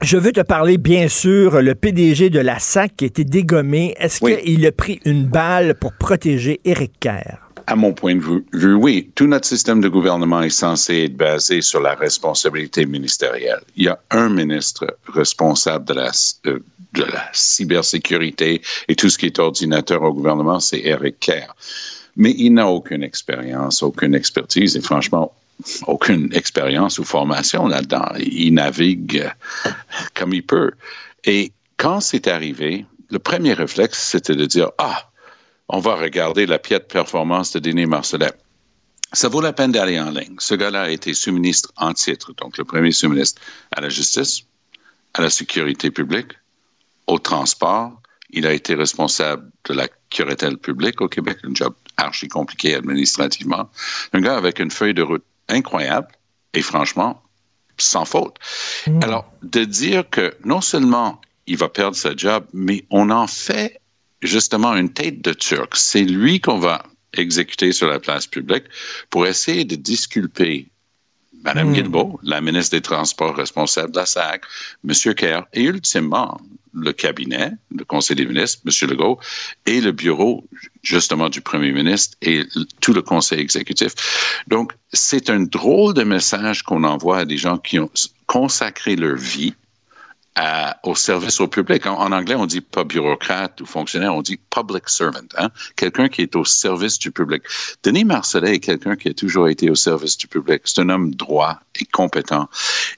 [0.00, 3.94] Je veux te parler, bien sûr, le PDG de la SAC qui a été dégommé.
[3.98, 7.38] Est-ce qu'il a pris une balle pour protéger Éric Kerr?
[7.66, 9.10] À mon point de vue, oui.
[9.14, 13.60] Tout notre système de gouvernement est censé être basé sur la responsabilité ministérielle.
[13.76, 16.10] Il y a un ministre responsable de la,
[16.46, 16.60] euh,
[16.94, 21.54] de la cybersécurité et tout ce qui est ordinateur au gouvernement, c'est Eric Kerr.
[22.16, 25.32] Mais il n'a aucune expérience, aucune expertise et franchement,
[25.86, 28.12] aucune expérience ou formation là-dedans.
[28.18, 29.30] Il navigue
[30.14, 30.72] comme il peut.
[31.24, 35.10] Et quand c'est arrivé, le premier réflexe, c'était de dire, ah,
[35.68, 38.32] on va regarder la piètre performance de Denis Marcellet.
[39.12, 40.36] Ça vaut la peine d'aller en ligne.
[40.38, 43.40] Ce gars-là a été sous-ministre en titre, donc le premier sous-ministre
[43.74, 44.42] à la justice,
[45.14, 46.32] à la sécurité publique,
[47.06, 48.00] au transport.
[48.30, 53.70] Il a été responsable de la curatelle publique au Québec, un job archi compliqué administrativement.
[54.12, 56.08] Un gars avec une feuille de route incroyable
[56.54, 57.22] et franchement,
[57.76, 58.36] sans faute.
[58.86, 59.02] Hmm.
[59.02, 63.80] Alors, de dire que non seulement il va perdre sa job, mais on en fait
[64.22, 65.76] justement une tête de Turc.
[65.76, 66.82] C'est lui qu'on va
[67.14, 68.64] exécuter sur la place publique
[69.10, 70.68] pour essayer de disculper
[71.44, 72.16] Mme mmh.
[72.24, 74.42] la ministre des Transports responsable de la SAC,
[74.84, 75.14] M.
[75.14, 76.40] Kerr, et ultimement
[76.82, 78.90] le cabinet, le Conseil des ministres, M.
[78.90, 79.18] Legault,
[79.66, 80.44] et le bureau
[80.82, 82.44] justement du Premier ministre et
[82.80, 83.92] tout le Conseil exécutif.
[84.46, 87.90] Donc, c'est un drôle de message qu'on envoie à des gens qui ont
[88.26, 89.54] consacré leur vie
[90.82, 91.86] au service au public.
[91.86, 95.50] En, anglais, on dit pas bureaucrate ou fonctionnaire, on dit public servant, hein?
[95.76, 97.42] quelqu'un qui est au service du public.
[97.82, 100.62] Denis Marcellet est quelqu'un qui a toujours été au service du public.
[100.64, 102.48] C'est un homme droit et compétent.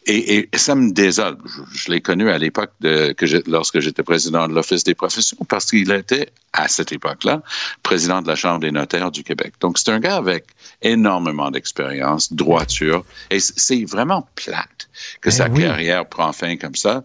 [0.07, 1.39] Et, ça me désole.
[1.73, 5.67] Je, l'ai connu à l'époque de que lorsque j'étais président de l'Office des professions parce
[5.67, 7.43] qu'il était à cette époque-là
[7.83, 9.55] président de la Chambre des notaires du Québec.
[9.61, 10.47] Donc c'est un gars avec
[10.83, 14.90] énormément d'expérience, droiture, et c'est vraiment plate
[15.21, 17.05] que sa ben carrière prend fin comme ça.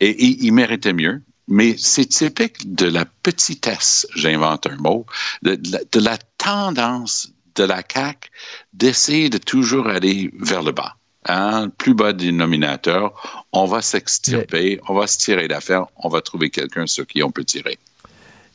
[0.00, 1.22] Et, il méritait mieux.
[1.46, 5.04] Mais c'est typique de la petitesse, j'invente un mot,
[5.42, 5.58] de,
[6.00, 8.30] la, tendance de la CAQ
[8.72, 10.96] d'essayer de toujours aller vers le bas.
[11.26, 16.50] Hein, plus bas dénominateur, on va s'extirper, on va se tirer d'affaire, on va trouver
[16.50, 17.78] quelqu'un sur qui on peut tirer.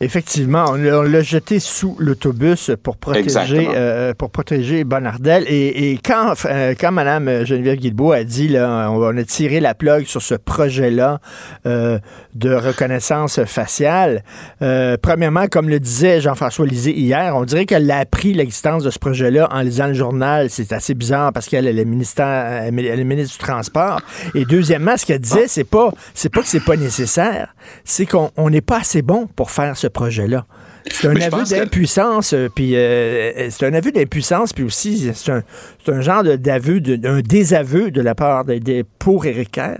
[0.01, 5.43] Effectivement, on l'a on l'a jeté sous l'autobus pour protéger, euh, pour protéger Bonardel.
[5.47, 9.73] Et, et quand, euh, quand Mme Geneviève Guilbeault a dit, là, on, a tiré la
[9.73, 11.19] plug sur ce projet-là
[11.65, 11.99] euh,
[12.33, 14.23] de reconnaissance faciale,
[14.61, 18.91] euh, premièrement, comme le disait Jean-François Lisée hier, on dirait qu'elle a appris l'existence de
[18.91, 20.49] ce projet-là en lisant le journal.
[20.49, 23.99] C'est assez bizarre parce qu'elle elle est ministère, elle est ministre du Transport.
[24.33, 28.31] Et deuxièmement, ce qu'elle disait, c'est pas, c'est pas que c'est pas nécessaire, c'est qu'on
[28.37, 30.45] on n'est pas assez bon pour faire ce projet-là.
[30.91, 36.01] C'est un aveu d'impuissance, euh, puis euh, c'est un aveu d'impuissance, puis aussi c'est un,
[36.01, 39.77] genre de- d'aveu, de- d'un désaveu de la part des, des- pour Éric Kerr.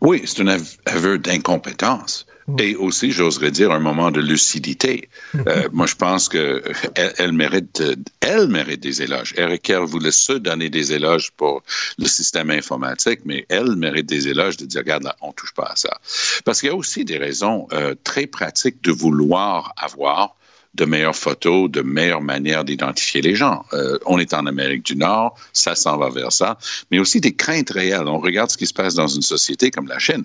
[0.00, 2.26] Oui, c'est un av- aveu d'incompétence.
[2.58, 5.08] Et aussi, j'oserais dire, un moment de lucidité.
[5.46, 6.62] Euh, moi, je pense que
[6.94, 9.34] elle, elle mérite, euh, elle mérite des éloges.
[9.36, 11.62] Eric Kerr voulait se donner des éloges pour
[11.98, 15.70] le système informatique, mais elle mérite des éloges de dire, regarde, là, on touche pas
[15.72, 16.00] à ça.
[16.44, 20.36] Parce qu'il y a aussi des raisons euh, très pratiques de vouloir avoir
[20.74, 23.64] de meilleures photos, de meilleures manières d'identifier les gens.
[23.72, 26.58] Euh, on est en Amérique du Nord, ça s'en va vers ça,
[26.90, 28.08] mais aussi des craintes réelles.
[28.08, 30.24] On regarde ce qui se passe dans une société comme la Chine,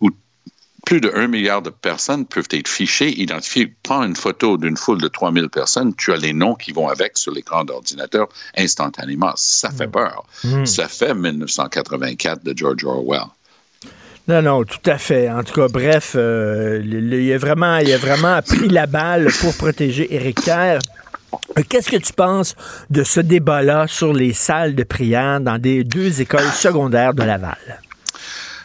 [0.00, 0.10] où
[0.84, 3.72] plus de 1 milliard de personnes peuvent être fichées, identifiées.
[3.82, 7.16] Prends une photo d'une foule de 3000 personnes, tu as les noms qui vont avec
[7.16, 9.32] sur l'écran d'ordinateur instantanément.
[9.36, 10.24] Ça fait peur.
[10.64, 13.24] Ça fait 1984 de George Orwell.
[14.26, 15.30] Non, non, tout à fait.
[15.30, 19.54] En tout cas, bref, euh, il, a vraiment, il a vraiment pris la balle pour
[19.54, 20.78] protéger Éric Kerr.
[21.58, 22.56] Euh, Qu'est-ce que tu penses
[22.88, 27.82] de ce débat-là sur les salles de prière dans des deux écoles secondaires de Laval?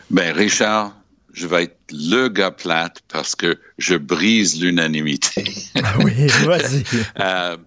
[0.09, 0.93] Ben, Richard,
[1.33, 5.43] je vais être le gars plate parce que je brise l'unanimité.
[6.03, 6.83] Oui, vas-y.
[7.19, 7.57] Euh,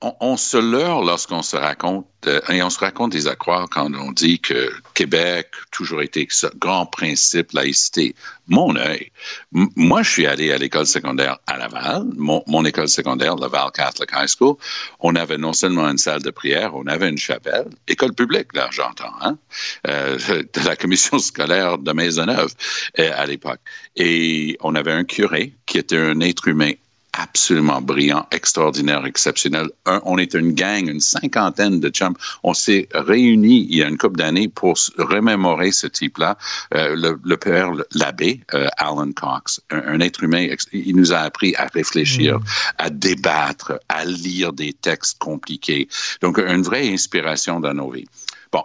[0.00, 3.68] on, on se leurre lorsqu'on se raconte, euh, et on se raconte des à croire
[3.70, 6.26] quand on dit que Québec toujours été
[6.56, 8.14] grand principe laïcité.
[8.48, 9.10] Mon œil.
[9.52, 14.10] Moi, je suis allé à l'école secondaire à Laval, mon, mon école secondaire, Laval Catholic
[14.12, 14.56] High School.
[14.98, 18.68] On avait non seulement une salle de prière, on avait une chapelle, école publique, là,
[18.72, 19.38] j'entends, hein,
[19.86, 22.52] euh, de la commission scolaire de Maisonneuve
[22.98, 23.60] euh, à l'époque.
[23.96, 26.72] Et on avait un curé qui était un être humain
[27.12, 29.68] absolument brillant, extraordinaire, exceptionnel.
[29.86, 32.14] Un, on est une gang, une cinquantaine de chums.
[32.42, 36.38] On s'est réunis il y a une couple d'années pour remémorer ce type-là.
[36.74, 41.18] Euh, le, le père, l'abbé, euh, Alan Cox, un, un, être humain, il nous a
[41.18, 42.44] appris à réfléchir, Mm.
[42.78, 45.88] à débattre, à lire des textes compliqués.
[46.20, 48.06] Donc, une vraie inspiration dans nos vies.
[48.52, 48.64] Bon,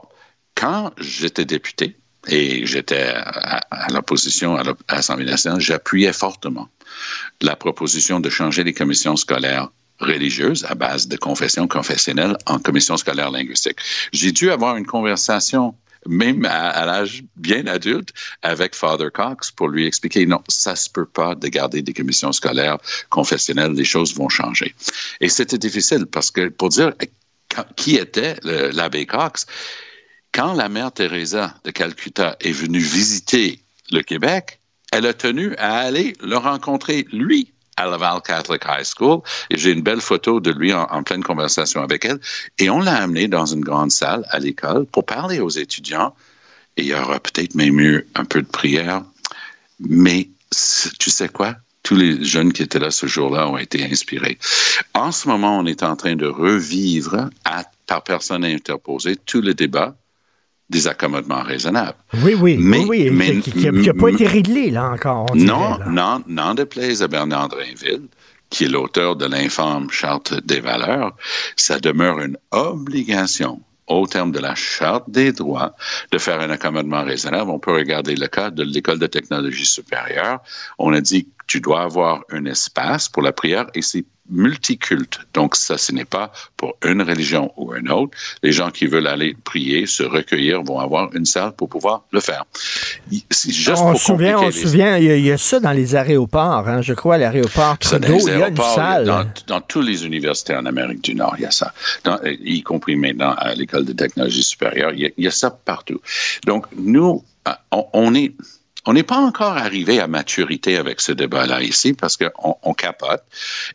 [0.55, 1.95] quand j'étais député,
[2.27, 6.67] et j'étais à, à l'opposition à l'op- à l'Assemblée nationale, j'appuyais fortement
[7.41, 12.97] la proposition de changer les commissions scolaires religieuses à base de confession confessionnelle en commission
[12.97, 13.77] scolaire linguistique.
[14.11, 15.75] J'ai dû avoir une conversation
[16.07, 18.13] même à, l'âge bien adulte,
[18.43, 22.31] avec Father Cox pour lui expliquer non, ça se peut pas de garder des commissions
[22.31, 22.77] scolaires
[23.09, 24.75] confessionnelles, les choses vont changer.
[25.19, 26.93] Et c'était difficile parce que pour dire
[27.75, 29.45] qui était l'abbé Cox,
[30.31, 33.59] quand la mère Teresa de Calcutta est venue visiter
[33.91, 34.59] le Québec,
[34.95, 39.19] elle a tenu à aller le rencontrer, lui, à Laval Catholic High School.
[39.49, 42.19] Et j'ai une belle photo de lui en, pleine conversation avec elle.
[42.59, 46.15] Et on l'a amené dans une grande salle à l'école pour parler aux étudiants.
[46.77, 49.03] Et il y aura peut-être même eu un peu de prière.
[49.81, 50.29] Mais
[50.97, 51.57] tu sais quoi?
[51.83, 54.39] Tous les jeunes qui étaient là ce jour-là ont été inspirés.
[54.93, 59.53] En ce moment, on est en train de revivre à, par personne interposée tout le
[59.53, 59.97] débat
[60.69, 61.97] des accommodements raisonnables.
[62.23, 65.27] Oui, oui, Mais- oui, mais- qui n'a pas été réglé, là, encore.
[65.31, 65.85] on Non, dirait, là.
[65.89, 68.07] non, non déplaise à Bernard Drainville,
[68.49, 71.15] qui est l'auteur de l'infâme Charte des valeurs,
[71.55, 75.75] ça demeure une obligation au terme de la Charte des droits
[76.11, 77.51] de faire un accommodement raisonnable.
[77.51, 80.39] On peut regarder le cas de l'École de technologie supérieure.
[80.79, 85.19] On a dit que tu dois avoir un espace pour la prière et c'est multiculte.
[85.33, 88.17] Donc, ça, ce n'est pas pour une religion ou une autre.
[88.43, 92.19] Les gens qui veulent aller prier, se recueillir, vont avoir une salle pour pouvoir le
[92.19, 92.43] faire.
[93.11, 95.71] Juste on se souvient, on les- souvient, il y, a- il y a ça dans
[95.71, 99.05] les aéroports, hein, je crois, à l'aéroport Trudeau, il y a une salle.
[99.05, 101.73] Dans, dans toutes les universités en Amérique du Nord, il y a ça.
[102.03, 105.27] Dans- euh, y compris maintenant à l'École de technologie supérieure, il y a, il y
[105.27, 106.01] a ça partout.
[106.45, 108.33] Donc, nous, euh, on, on est...
[108.85, 113.23] On n'est pas encore arrivé à maturité avec ce débat-là ici parce qu'on on capote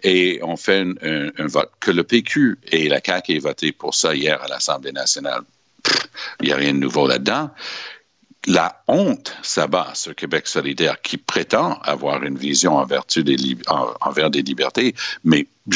[0.05, 1.71] et on fait un, un- vote.
[1.81, 5.43] Que le PQ et la CAQ aient voté pour ça hier à l'Assemblée nationale,
[6.41, 7.51] il n'y a rien de nouveau là-dedans
[8.47, 13.37] la honte s'abat sur Québec solidaire qui prétend avoir une vision en vertu des
[13.69, 15.47] en- envers des libertés, mais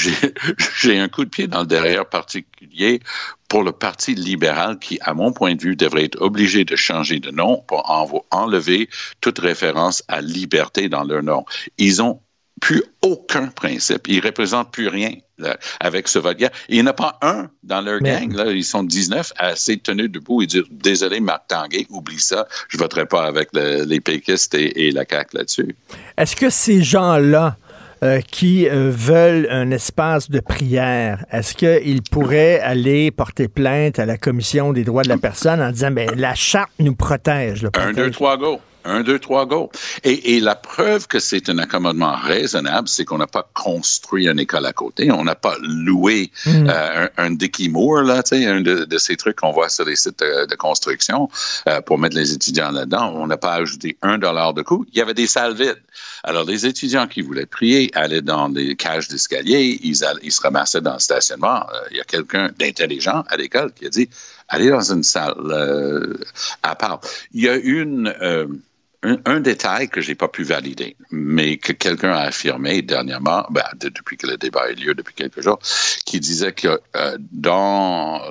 [0.81, 3.01] j'ai un coup de pied dans le derrière particulier
[3.49, 7.21] pour le Parti libéral qui, à mon point de vue, devrait être obligé de changer
[7.21, 7.89] de nom pour
[8.31, 8.89] enlever
[9.21, 11.45] toute référence à liberté dans leur nom.
[11.79, 12.21] Ils ont
[12.61, 14.09] plus aucun principe.
[14.09, 16.39] Ils représentent plus rien là, avec ce vote.
[16.69, 18.33] Il n'y en a pas un dans leur Mais- gang.
[18.33, 22.47] Là, ils sont 19 à s'être tenus debout et dire Désolé, Marc Tanguay, oublie ça,
[22.69, 25.75] je voterai pas avec le- les péquistes et, et la CAQ là-dessus.
[26.17, 27.57] Est-ce que ces gens-là
[28.03, 34.05] euh, qui euh, veulent un espace de prière, est-ce qu'ils pourraient aller porter plainte à
[34.05, 37.63] la Commission des droits de la personne en disant ben, la charte nous protège?
[37.63, 38.13] le Un, deux, protège.
[38.13, 38.61] trois, go.
[38.85, 39.71] Un, deux, trois, go.
[40.03, 44.39] Et, et la preuve que c'est un accommodement raisonnable, c'est qu'on n'a pas construit une
[44.39, 48.47] école à côté, on n'a pas loué euh, un, un Dickie Moore, là, tu sais,
[48.47, 51.29] un de, de ces trucs qu'on voit sur les sites de, de construction
[51.69, 53.13] euh, pour mettre les étudiants là-dedans.
[53.17, 54.85] On n'a pas ajouté un dollar de coût.
[54.93, 55.83] Il y avait des salles vides.
[56.23, 60.81] Alors, les étudiants qui voulaient prier allaient dans des cages d'escalier, ils, ils se ramassaient
[60.81, 61.67] dans le stationnement.
[61.73, 64.09] Euh, il y a quelqu'un d'intelligent à l'école qui a dit
[64.49, 66.15] allez dans une salle euh,
[66.63, 67.01] à part.
[67.33, 68.13] Il y a une.
[69.25, 73.89] Un, détail que j'ai pas pu valider, mais que quelqu'un a affirmé dernièrement, ben, de-
[73.89, 75.59] depuis que le débat a eu lieu depuis quelques jours,
[76.05, 78.23] qui disait que euh, dans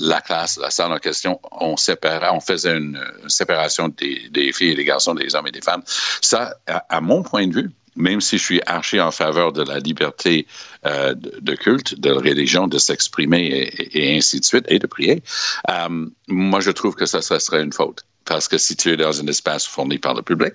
[0.00, 4.74] la classe, la salle en question, on séparait, on faisait une, séparation des, filles et
[4.74, 5.82] des garçons, des hommes et des femmes.
[6.20, 9.78] Ça, à, mon point de vue, même si je suis archi en faveur de la
[9.78, 10.46] liberté
[10.86, 15.22] euh, de, culte, de religion, de s'exprimer et, ainsi de suite, et de prier,
[15.70, 18.04] euh, moi je trouve que ça serait une faute.
[18.24, 20.54] Parce que si tu es dans un espace fourni par le public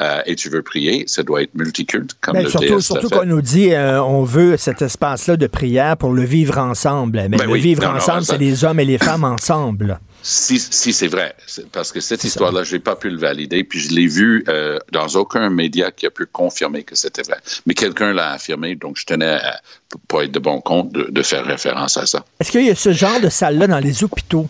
[0.00, 3.24] euh, et tu veux prier, ça doit être multiculte, comme Ben, le surtout surtout qu'on
[3.24, 7.18] nous dit euh, on veut cet espace-là de prière pour le vivre ensemble.
[7.30, 7.60] Mais Ben le oui.
[7.60, 9.98] vivre Non, ensemble, c'est les hommes et les femmes ensemble.
[10.22, 11.36] Si, si c'est vrai,
[11.70, 14.78] parce que cette histoire-là, je n'ai pas pu le valider, puis je l'ai vu euh,
[14.90, 17.36] dans aucun média qui a pu confirmer que c'était vrai.
[17.64, 19.60] Mais quelqu'un l'a affirmé, donc je tenais, à,
[20.08, 22.24] pour être de bon compte, de, de faire référence à ça.
[22.40, 24.48] Est-ce qu'il y a ce genre de salle-là dans les hôpitaux?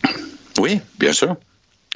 [0.59, 1.37] Oui, bien sûr.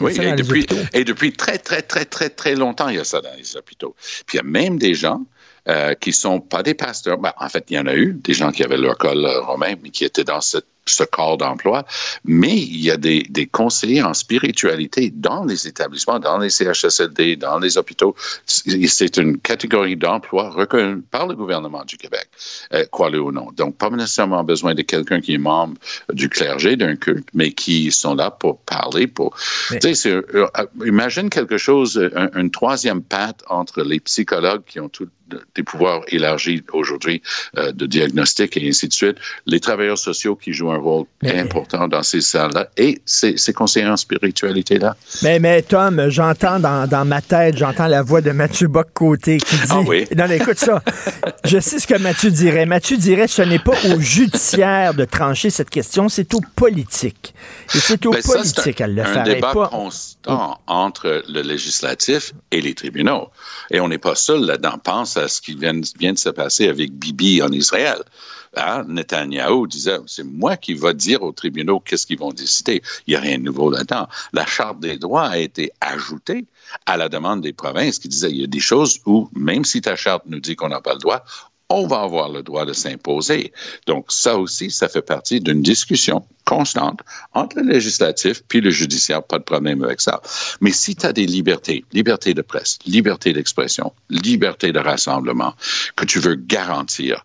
[0.01, 0.77] Oui, et depuis, hôpitaux.
[0.93, 3.95] et depuis très, très, très, très, très longtemps, il y a ça dans les hôpitaux.
[4.27, 5.23] Puis il y a même des gens
[5.69, 7.19] euh, qui sont pas des pasteurs.
[7.19, 9.41] Ben, en fait, il y en a eu, des gens qui avaient leur col euh,
[9.43, 11.85] romain, mais qui étaient dans ce, ce corps d'emploi.
[12.25, 17.37] Mais il y a des, des conseillers en spiritualité dans les établissements, dans les CHSLD,
[17.37, 18.14] dans les hôpitaux.
[18.47, 22.29] C'est une catégorie d'emploi reconnue par le gouvernement du Québec,
[22.75, 23.49] euh, crois-le ou non.
[23.57, 25.75] Donc, pas nécessairement besoin de quelqu'un qui est membre
[26.12, 29.37] du clergé d'un culte, mais qui sont là pour parler, pour...
[29.71, 33.83] Mais- Tu sais, c'est, euh, euh, imagine quelque chose, euh, un- une troisième patte entre
[33.83, 35.09] les psychologues qui ont tous
[35.55, 37.23] des pouvoirs élargis aujourd'hui
[37.57, 39.16] euh, de diagnostic et ainsi de suite,
[39.47, 43.53] les travailleurs sociaux qui jouent un rôle Mais- important dans ces salles-là et ces, ces
[43.53, 44.97] conseillers en spiritualité-là.
[45.23, 49.57] Mais, mais Tom, j'entends dans, dans ma tête, j'entends la voix de Mathieu Bock-Côté qui
[49.57, 49.62] dit...
[49.71, 50.07] Ah oui?
[50.16, 50.83] Non, mais écoute ça.
[51.45, 52.66] Je sais ce que Mathieu dirait.
[52.66, 57.35] Mathieu dirait ce n'est pas au judiciaire de trancher cette question, c'est au politique.
[57.75, 59.19] Et c'est au Ben, ça, c'est politique à le faire.
[59.19, 63.29] un débat pas- constant entre le législatif et les tribunaux.
[63.71, 64.79] Et on n'est pas seul là-dedans.
[64.83, 68.02] Pense à ce qui vient, de se passer avec Bibi en Israël.
[68.56, 68.85] Hein?
[68.88, 72.83] Netanyahu disait, c'est moi qui va dire aux tribunaux qu'est-ce qu'ils vont décider.
[73.06, 74.09] Il n'y a rien de nouveau là-dedans.
[74.33, 76.46] La Charte des droits a été ajoutée
[76.87, 79.80] à la demande des provinces qui disaient, il y a des choses où, même si
[79.80, 81.24] ta charte nous dit qu'on n'a pas le droit,
[81.70, 83.52] on va avoir le droit de s'imposer.
[83.87, 87.00] Donc, ça aussi, ça fait partie d'une discussion constante
[87.33, 90.20] entre le législatif puis le judiciaire, pas de problème avec ça.
[90.61, 95.54] Mais si tu as des libertés, liberté de presse, liberté d'expression, liberté de rassemblement,
[95.94, 97.24] que tu veux garantir,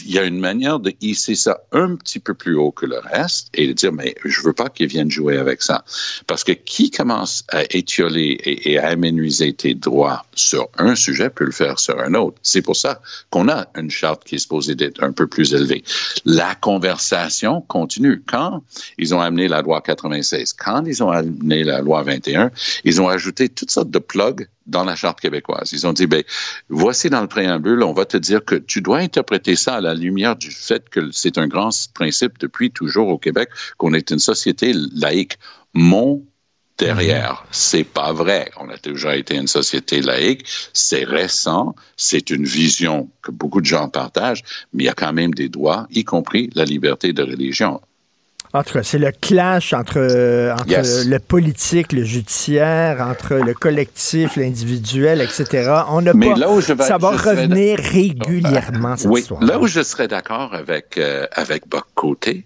[0.00, 2.98] il y a une manière de hisser ça un petit peu plus haut que le
[2.98, 5.84] reste et de dire, mais je veux pas qu'ils viennent jouer avec ça.
[6.26, 11.30] Parce que qui commence à étioler et, et à aménuiser tes droits sur un sujet
[11.30, 12.38] peut le faire sur un autre.
[12.42, 15.84] C'est pour ça qu'on a une charte qui est supposée d'être un peu plus élevée.
[16.24, 18.22] La conversation continue.
[18.26, 18.62] Quand
[18.98, 22.50] ils ont amené la loi 96, quand ils ont amené la loi 21,
[22.84, 25.72] ils ont ajouté toutes sortes de plugs dans la charte québécoise.
[25.72, 26.22] Ils ont dit, ben,
[26.68, 29.94] voici dans le préambule, on va te dire que tu dois interpréter ça à la
[29.94, 34.18] lumière du fait que c'est un grand principe depuis toujours au Québec qu'on est une
[34.18, 35.38] société laïque.
[35.74, 36.24] Mon
[36.80, 37.44] derrière.
[37.50, 38.50] C'est pas vrai.
[38.58, 40.46] On a toujours été une société laïque.
[40.72, 41.74] C'est récent.
[41.96, 45.48] C'est une vision que beaucoup de gens partagent, mais il y a quand même des
[45.48, 47.80] droits, y compris la liberté de religion.
[48.52, 50.00] En tout cas, c'est le clash entre,
[50.52, 51.06] entre Yes.
[51.06, 55.70] le politique, le judiciaire, entre le collectif, l'individuel, etc.
[55.90, 56.34] On n'a pas.
[56.36, 59.42] là où je vais- ça va je revenir régulièrement, cette oui, histoire.
[59.42, 61.62] là où je serais d'accord avec, euh, avec
[61.94, 62.44] Côté,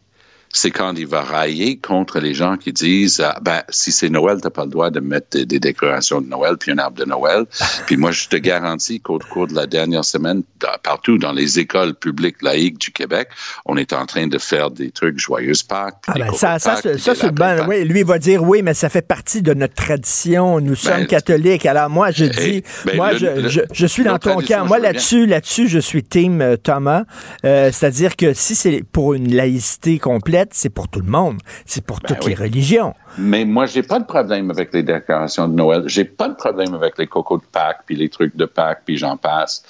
[0.55, 4.39] c'est quand il va railler contre les gens qui disent ah, ben si c'est Noël,
[4.41, 7.05] t'as pas le droit de mettre des, des, décorations de Noël puis un arbre de
[7.05, 7.45] Noël.
[7.87, 10.45] puis moi, je te garantis qu'au cours de la dernière semaine,
[10.85, 13.29] partout dans les écoles publiques laïques du Québec,
[13.67, 15.97] on est en train de faire des trucs joyeuses Pâques.
[16.07, 17.67] Ah ben ça, ça, ça, ça c'est bon.
[17.67, 20.61] Oui, lui il va dire oui, mais ça fait partie de notre tradition.
[20.61, 21.67] Nous sommes ben, catholiques.
[21.67, 24.63] Alors moi, je dis, ben, moi, je, je, je, suis dans ton cas.
[24.63, 27.05] Moi là-dessus, là-dessus, je suis team euh, Thomas.
[27.45, 31.39] Euh, c'est-à-dire que si c'est pour une laïcité complète, c'est pour tout le monde.
[31.67, 32.95] C'est pour ben toutes les religions.
[33.19, 35.85] Mais moi, j'ai pas de problème avec les décorations de Noël.
[35.87, 38.97] J'ai pas de problème avec les cocos de Pâques, puis les trucs de Pâques, puis
[38.97, 39.63] j'en passe.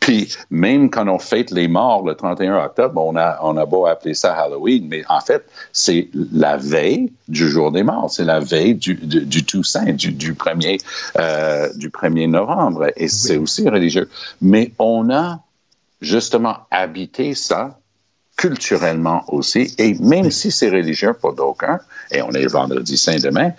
[0.00, 3.86] Puis même quand on fête les morts le 31 octobre, on a, on a beau
[3.86, 8.10] appeler ça Halloween, mais en fait, c'est la veille du jour des morts.
[8.10, 10.78] C'est la veille du, du, du Toussaint, du, du, premier,
[11.18, 12.92] euh, du 1er novembre.
[12.96, 14.08] Et c'est aussi religieux.
[14.40, 15.40] Mais on a
[16.00, 17.79] justement habité ça
[18.40, 21.78] culturellement aussi, et même si c'est religieux pour d'aucuns,
[22.10, 23.50] et on est vendredi saint demain,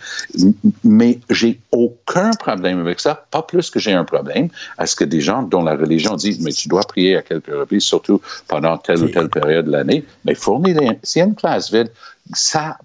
[0.83, 5.03] mais j'ai aucun problème avec ça, pas plus que j'ai un problème à ce que
[5.03, 8.75] des gens dont la religion dit, mais tu dois prier à quelques reprises, surtout pendant
[8.79, 11.91] telle ou telle période de l'année, mais fournir des, si y a une classe vide,
[12.33, 12.79] ça,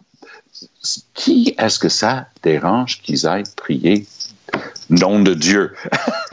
[1.14, 4.06] qui est-ce que ça dérange qu'ils aillent prier
[4.90, 5.72] nom de Dieu.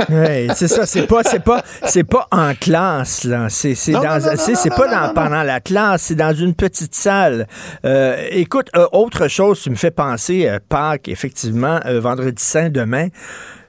[0.10, 0.86] oui, c'est ça.
[0.86, 3.48] C'est pas, c'est pas, c'est pas en classe là.
[3.50, 6.04] C'est, c'est dans, c'est, pas dans, pendant la classe.
[6.04, 7.48] C'est dans une petite salle.
[7.86, 12.70] Euh, écoute, euh, autre chose, tu me fais penser euh, Pâques, effectivement, euh, vendredi saint
[12.70, 13.08] demain.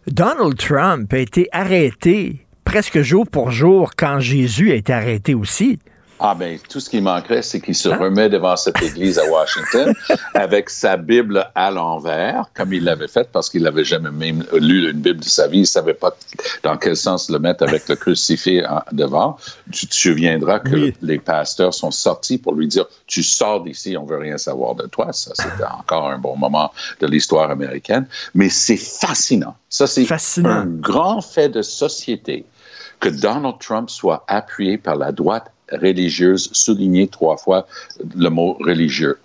[0.06, 5.78] Donald Trump a été arrêté presque jour pour jour quand Jésus a été arrêté aussi.
[6.20, 9.92] Ah ben, tout ce qui manquerait, c'est qu'il se remet devant cette église à Washington
[10.34, 14.88] avec sa Bible à l'envers, comme il l'avait fait, parce qu'il n'avait jamais même lu
[14.90, 15.60] une Bible de sa vie.
[15.60, 16.16] Il savait pas
[16.62, 18.62] dans quel sens le mettre avec le crucifix
[18.92, 19.36] devant.
[19.72, 24.04] Tu te souviendras que les pasteurs sont sortis pour lui dire, tu sors d'ici, on
[24.04, 25.12] veut rien savoir de toi.
[25.12, 28.06] Ça, c'était encore un bon moment de l'histoire américaine.
[28.34, 29.56] Mais c'est fascinant.
[29.68, 30.06] Ça, c'est
[30.44, 32.46] un grand fait de société
[33.00, 37.66] que Donald Trump soit appuyé par la droite religieuse, souligner trois fois
[38.16, 39.18] le mot religieux.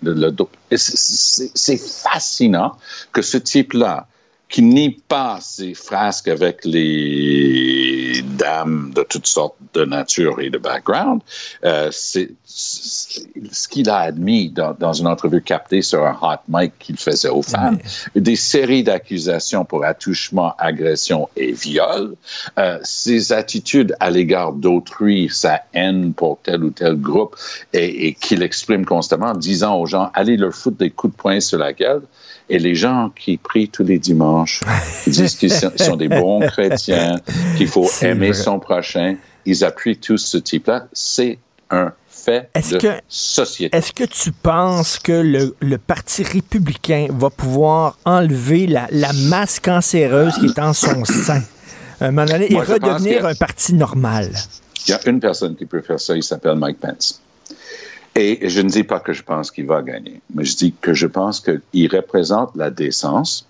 [0.76, 2.76] C'est fascinant
[3.12, 4.06] que ce type-là,
[4.50, 10.58] qui nie pas ses frasques avec les dames de toutes sortes de nature et de
[10.58, 11.22] background,
[11.64, 16.72] euh, c'est ce qu'il a admis dans, dans, une entrevue captée sur un hot mic
[16.80, 17.78] qu'il faisait aux femmes,
[18.16, 22.16] des séries d'accusations pour attouchement, agression et viol,
[22.58, 27.36] euh, ses attitudes à l'égard d'autrui, sa haine pour tel ou tel groupe,
[27.72, 31.38] et, et qu'il exprime constamment, disant aux gens, allez leur foutre des coups de poing
[31.40, 32.02] sur la gueule,
[32.50, 34.60] et les gens qui prient tous les dimanches,
[35.04, 37.20] qui disent qu'ils sont, des bons chrétiens,
[37.56, 40.88] qu'il faut aimer son prochain, ils appuient tous ce type-là.
[40.92, 41.38] C'est
[41.70, 43.74] un fait de que, société.
[43.74, 49.60] Est-ce que tu penses que le, le, Parti républicain va pouvoir enlever la, la, masse
[49.60, 51.42] cancéreuse qui est en son sein?
[52.00, 54.30] À un moment donné, et redevenir un parti normal.
[54.86, 57.20] Il y a une personne qui peut faire ça, il s'appelle Mike Pence.
[58.16, 60.94] Et je ne dis pas que je pense qu'il va gagner, mais je dis que
[60.94, 63.46] je pense qu'il représente la décence.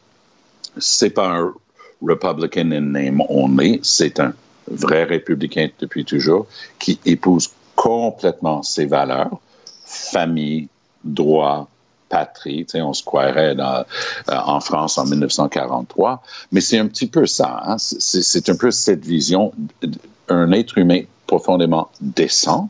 [0.79, 1.55] C'est pas un
[2.03, 4.35] Republican in name only, c'est un
[4.69, 6.47] vrai républicain depuis toujours
[6.79, 9.41] qui épouse complètement ses valeurs,
[9.85, 10.69] famille,
[11.03, 11.69] droit,
[12.09, 12.67] patrie.
[12.67, 13.83] Tu sais, on se croirait euh,
[14.29, 17.63] en France en 1943, mais c'est un petit peu ça.
[17.65, 17.77] Hein?
[17.79, 19.53] C'est un peu cette vision
[20.29, 22.69] d'un être humain profondément décent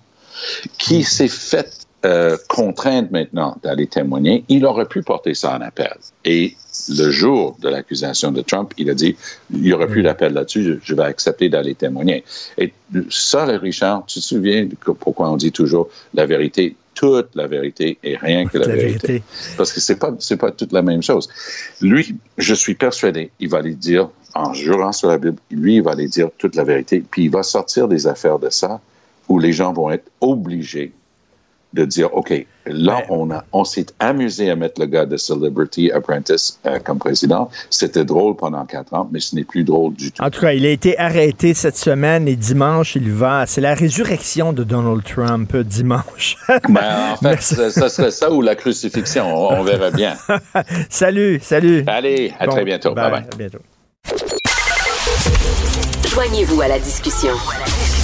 [0.78, 5.94] qui s'est fait euh, contrainte maintenant d'aller témoigner, il aurait pu porter ça en appel.
[6.24, 6.57] Et
[6.88, 9.16] le jour de l'accusation de Trump, il a dit,
[9.53, 12.24] il n'y aurait plus d'appel là-dessus, je, vais accepter d'aller témoigner.
[12.57, 12.72] Et
[13.11, 14.66] ça, Richard, tu te souviens
[14.98, 19.22] pourquoi on dit toujours la vérité, toute la vérité et rien que la, vérité.
[19.59, 21.28] Parce que c'est pas, c'est pas toute la même chose.
[21.82, 25.82] Lui, je suis persuadé, il va aller dire, en jurant sur la Bible, lui, il
[25.82, 28.80] va aller dire toute la vérité, puis il va sortir des affaires de ça
[29.28, 30.92] où les gens vont être obligés
[31.73, 35.91] de dire, OK, là, on, a, on s'est amusé à mettre le gars de Celebrity
[35.93, 37.51] Apprentice euh, comme président.
[37.71, 40.23] C'était drôle pendant quatre ans, mais ce n'est plus drôle du tout.
[40.23, 43.47] En tout cas, il a été arrêté cette semaine et dimanche, il va.
[43.47, 46.37] C'est la résurrection de Donald Trump euh, dimanche.
[46.68, 49.27] ben, en fait, ça, serait ça ou la crucifixion.
[49.27, 50.16] On, verra bien.
[50.89, 51.85] salut, salut.
[51.87, 52.95] Allez, à très bientôt.
[52.95, 53.25] Bye bye.
[53.33, 53.59] À bientôt.
[56.09, 57.33] Joignez-vous à la discussion.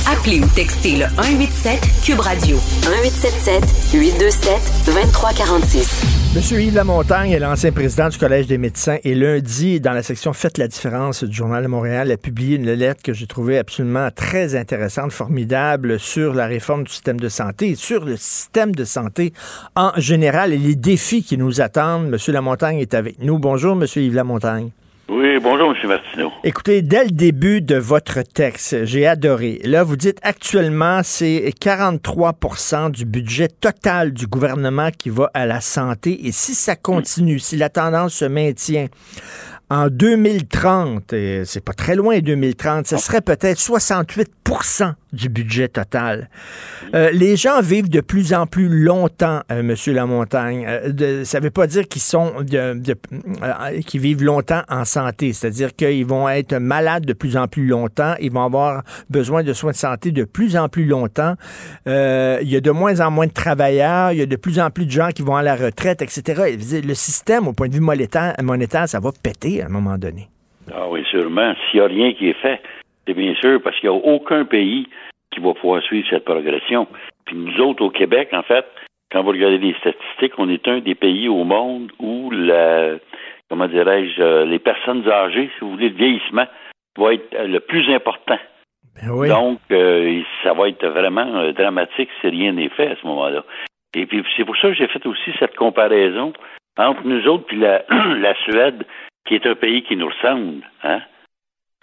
[0.09, 4.53] Appelez ou textez le 187 Cube Radio 1877 827
[4.87, 6.03] 2346.
[6.37, 10.33] Monsieur Yves Lamontagne est l'ancien président du Collège des médecins et lundi, dans la section
[10.33, 14.11] Faites la différence du Journal de Montréal, a publié une lettre que j'ai trouvée absolument
[14.15, 18.85] très intéressante, formidable sur la réforme du système de santé et sur le système de
[18.85, 19.33] santé
[19.75, 22.09] en général et les défis qui nous attendent.
[22.09, 23.41] Monsieur Lamontagne est avec nous.
[23.41, 24.71] Bonjour, Monsieur Yves Lamontagne.
[25.09, 25.89] Oui, bonjour, M.
[25.89, 26.33] Martineau.
[26.43, 29.61] Écoutez, dès le début de votre texte, j'ai adoré.
[29.63, 32.35] Là, vous dites actuellement, c'est 43
[32.91, 36.27] du budget total du gouvernement qui va à la santé.
[36.27, 38.89] Et si ça continue, si la tendance se maintient,
[39.71, 44.29] en 2030, et c'est pas très loin 2030, ce serait peut-être 68
[45.13, 46.29] du budget total.
[46.95, 50.65] Euh, les gens vivent de plus en plus longtemps, euh, Monsieur Lamontagne.
[50.69, 52.33] Euh, ça ne veut pas dire qu'ils sont
[53.87, 58.15] qu'ils vivent longtemps en santé, c'est-à-dire qu'ils vont être malades de plus en plus longtemps,
[58.21, 61.35] ils vont avoir besoin de soins de santé de plus en plus longtemps.
[61.87, 64.71] il y a de moins en moins de travailleurs, il y a de plus en
[64.71, 66.57] plus de gens qui vont à la retraite, etc.
[66.85, 70.29] Le système, au point de vue monétaire, monétaire ça va péter à un moment donné.
[70.73, 71.53] Ah oui, sûrement.
[71.71, 72.61] S'il n'y a rien qui est fait,
[73.07, 74.89] c'est bien sûr parce qu'il n'y a aucun pays
[75.33, 76.87] qui va pouvoir suivre cette progression.
[77.25, 78.67] Puis nous autres, au Québec, en fait,
[79.11, 82.97] quand vous regardez les statistiques, on est un des pays au monde où la,
[83.49, 86.47] comment dirais-je, euh, les personnes âgées, si vous voulez, le vieillissement
[86.99, 88.39] va être euh, le plus important.
[88.95, 93.45] Ben Donc, euh, ça va être vraiment dramatique si rien n'est fait à ce moment-là.
[93.95, 96.33] Et puis, c'est pour ça que j'ai fait aussi cette comparaison
[96.79, 97.85] entre nous autres et la,
[98.17, 98.85] la Suède,
[99.27, 100.63] qui est un pays qui nous ressemble.
[100.83, 101.03] Hein?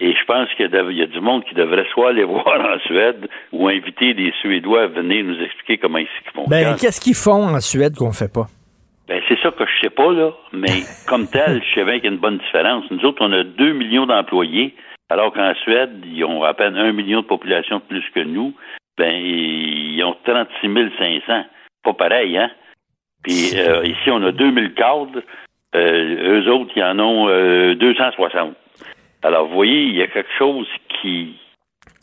[0.00, 3.28] Et je pense qu'il y, a du monde qui devrait soit aller voir en Suède
[3.52, 6.44] ou inviter des Suédois à venir nous expliquer comment ils font.
[6.48, 8.46] Ben, qu'est-ce qu'ils font en Suède qu'on fait pas?
[9.06, 10.32] Ben, c'est ça que je sais pas, là.
[10.52, 12.84] Mais comme tel, je sais bien qu'il y a une bonne différence.
[12.90, 14.74] Nous autres, on a 2 millions d'employés,
[15.10, 18.52] alors qu'en Suède, ils ont à peine 1 million de population de plus que nous.
[18.98, 21.44] Ben, ils ont 36 500.
[21.84, 22.50] Pas pareil, hein?
[23.22, 25.22] Puis euh, ici, on a 2000 cadres.
[25.74, 27.26] Euh, eux autres, ils en ont
[27.74, 28.56] 260.
[29.24, 30.66] Alors, vous voyez, il y a quelque chose
[31.00, 31.34] qui,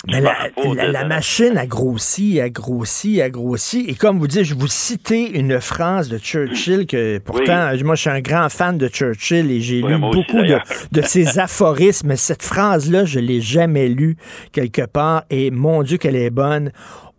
[0.08, 3.86] mais la, machine a grossi, a grossi, a grossi.
[3.88, 8.02] Et comme vous dites, je vous citais une phrase de Churchill que pourtant, moi, je
[8.02, 10.58] suis un grand fan de Churchill et j'ai lu beaucoup de,
[10.92, 12.16] de, ses aphorismes.
[12.16, 14.18] Cette phrase-là, je l'ai jamais lue
[14.52, 16.72] quelque part et mon Dieu, qu'elle est bonne.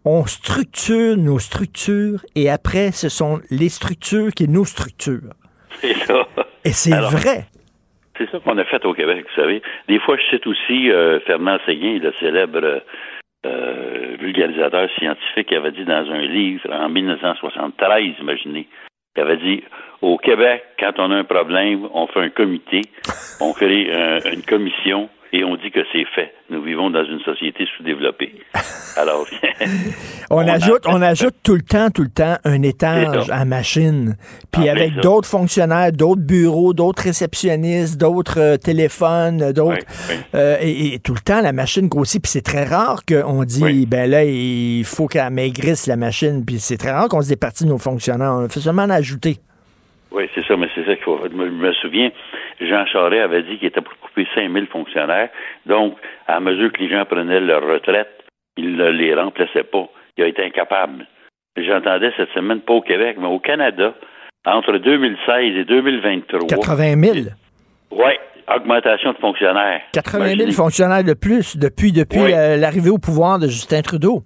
[0.05, 5.35] On structure nos structures et après, ce sont les structures qui nous structurent.
[6.65, 7.47] Et c'est vrai.
[8.23, 9.63] C'est ça qu'on a fait au Québec, vous savez.
[9.89, 12.83] Des fois, je cite aussi euh, Fernand Séguin, le célèbre
[13.45, 18.69] euh, vulgarisateur scientifique, qui avait dit dans un livre en 1973, imaginez,
[19.17, 19.65] il avait dit
[20.03, 22.83] au Québec, quand on a un problème, on fait un comité,
[23.41, 23.91] on crée
[24.33, 26.35] une commission et on dit que c'est fait.
[26.51, 28.35] Nous vivons dans une société sous-développée.
[28.97, 29.27] Alors,
[30.31, 34.17] on, ajoute, on ajoute tout le temps, tout le temps un étage à machine,
[34.51, 39.87] puis ah, avec d'autres fonctionnaires, d'autres bureaux, d'autres réceptionnistes, d'autres euh, téléphones, d'autres,
[40.35, 42.23] euh, et, tout le temps la machine grossit.
[42.23, 46.45] Puis c'est très rare qu'on dit, ben là, il faut qu'elle maigrisse la machine.
[46.45, 48.33] Puis c'est très rare qu'on se départit de nos fonctionnaires.
[48.35, 49.39] On fait seulement en ajouter.
[50.15, 51.19] Oui, c'est ça, mais c'est ça qu'il faut.
[51.23, 52.11] Je me souviens,
[52.61, 55.31] Jean Charest avait dit qu'il était pour couper 5000 fonctionnaires.
[55.67, 55.97] Donc,
[56.27, 58.11] à mesure que les gens prenaient leur retraite,
[58.57, 59.89] il ne les remplaçait pas.
[60.17, 61.07] Il a été incapable.
[61.57, 63.95] J'entendais cette semaine, pas au Québec, mais au Canada,
[64.47, 66.49] entre 2016 et 2023.
[66.49, 67.17] 80 000?
[67.91, 68.13] Oui,
[68.55, 69.81] augmentation de fonctionnaires.
[69.93, 74.23] 80 000 fonctionnaires de plus depuis, depuis euh, l'arrivée au pouvoir de Justin Trudeau.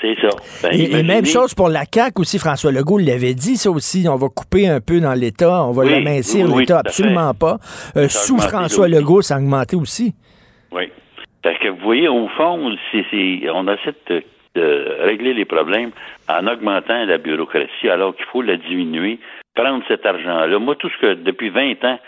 [0.00, 0.28] C'est ça.
[0.62, 4.16] Ben, et, même chose pour la CAQ aussi, François Legault l'avait dit, ça aussi, on
[4.16, 7.58] va couper un peu dans l'État, on va l'amincir, l'État, absolument pas.
[7.96, 10.14] Euh, sous François Legault, ça a augmenté aussi.
[10.72, 10.90] Oui.
[11.42, 14.22] Parce que vous voyez, au fond, on essaie de,
[14.54, 15.90] de, régler les problèmes
[16.28, 19.18] en augmentant la bureaucratie alors qu'il faut la diminuer,
[19.54, 20.58] prendre cet argent-là.
[20.58, 21.98] Moi, tout ce que, depuis 20 ans,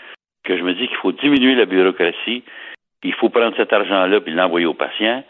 [0.43, 2.43] que je me dis qu'il faut diminuer la bureaucratie,
[3.03, 5.23] il faut prendre cet argent-là puis l'envoyer aux patients.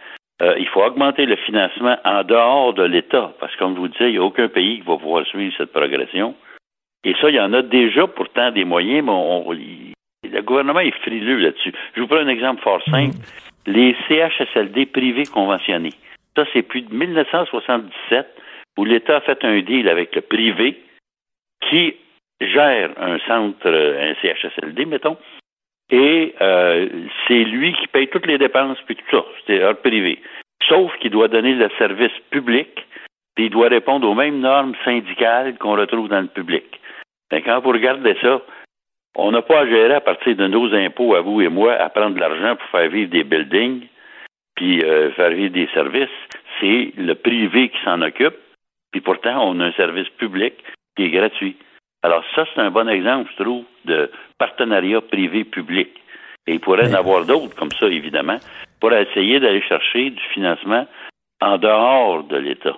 [0.43, 3.87] Euh, il faut augmenter le financement en dehors de l'État, parce que comme je vous
[3.87, 6.35] disais, il n'y a aucun pays qui va pouvoir suivre cette progression.
[7.05, 11.37] Et ça, il y en a déjà pourtant des moyens, mais le gouvernement est frileux
[11.37, 11.73] là-dessus.
[11.95, 13.15] Je vous prends un exemple fort simple.
[13.67, 15.93] Les CHSLD privés conventionnés.
[16.35, 18.27] Ça, c'est depuis 1977
[18.77, 20.81] où l'État a fait un deal avec le privé
[21.69, 21.95] qui
[22.41, 25.17] gère un centre, un CHSLD, mettons,
[25.93, 26.89] et euh,
[27.27, 29.23] c'est lui qui paye toutes les dépenses puis tout ça.
[29.45, 30.19] C'est hors privé.
[30.67, 32.69] Sauf qu'il doit donner le service public,
[33.35, 36.65] puis il doit répondre aux mêmes normes syndicales qu'on retrouve dans le public.
[37.29, 38.41] Ben, quand vous regardez ça,
[39.15, 41.89] on n'a pas à gérer à partir de nos impôts, à vous et moi, à
[41.89, 43.85] prendre de l'argent pour faire vivre des buildings,
[44.55, 46.09] puis euh, faire vivre des services.
[46.59, 48.37] C'est le privé qui s'en occupe,
[48.91, 50.55] puis pourtant, on a un service public
[50.95, 51.55] qui est gratuit.
[52.03, 55.89] Alors ça, c'est un bon exemple, je trouve, de partenariat privé-public.
[56.45, 58.37] Et il pourrait en avoir d'autres comme ça, évidemment,
[58.81, 60.85] pour essayer d'aller chercher du financement
[61.41, 62.77] en dehors de l'État.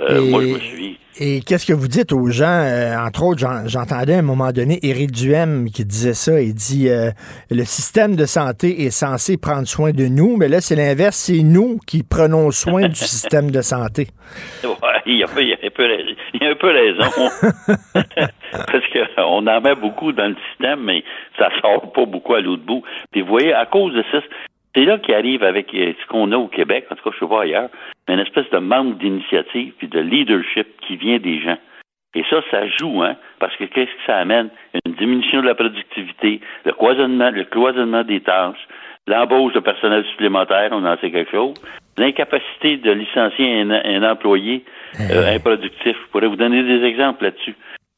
[0.00, 0.98] Euh, moi, je me suis.
[1.22, 2.46] Et qu'est-ce que vous dites aux gens?
[2.46, 6.40] Euh, entre autres, j'entendais à un moment donné Éric Duhem qui disait ça.
[6.40, 7.10] Il dit euh,
[7.50, 11.16] le système de santé est censé prendre soin de nous, mais là, c'est l'inverse.
[11.16, 14.06] C'est nous qui prenons soin du système de santé.
[14.64, 17.30] Ouais, il, y a, un peu, il a un peu raison.
[18.52, 21.02] Parce qu'on en met beaucoup dans le système, mais
[21.38, 22.82] ça sort pas beaucoup à l'autre bout.
[23.10, 24.20] Puis vous voyez, à cause de ça,
[24.74, 27.24] c'est là qui arrive avec euh, ce qu'on a au Québec, en tout cas, je
[27.24, 27.70] sais pas ailleurs,
[28.06, 31.58] mais une espèce de manque d'initiative puis de leadership qui vient des gens.
[32.14, 34.50] Et ça, ça joue, hein, parce que qu'est-ce que ça amène?
[34.84, 38.66] Une diminution de la productivité, le cloisonnement, le cloisonnement des tâches,
[39.06, 41.54] l'embauche de personnel supplémentaire, on en sait quelque chose,
[41.98, 44.64] l'incapacité de licencier un, employé
[45.12, 45.96] euh, improductif.
[45.96, 47.54] Je pourrais vous donner des exemples là-dessus.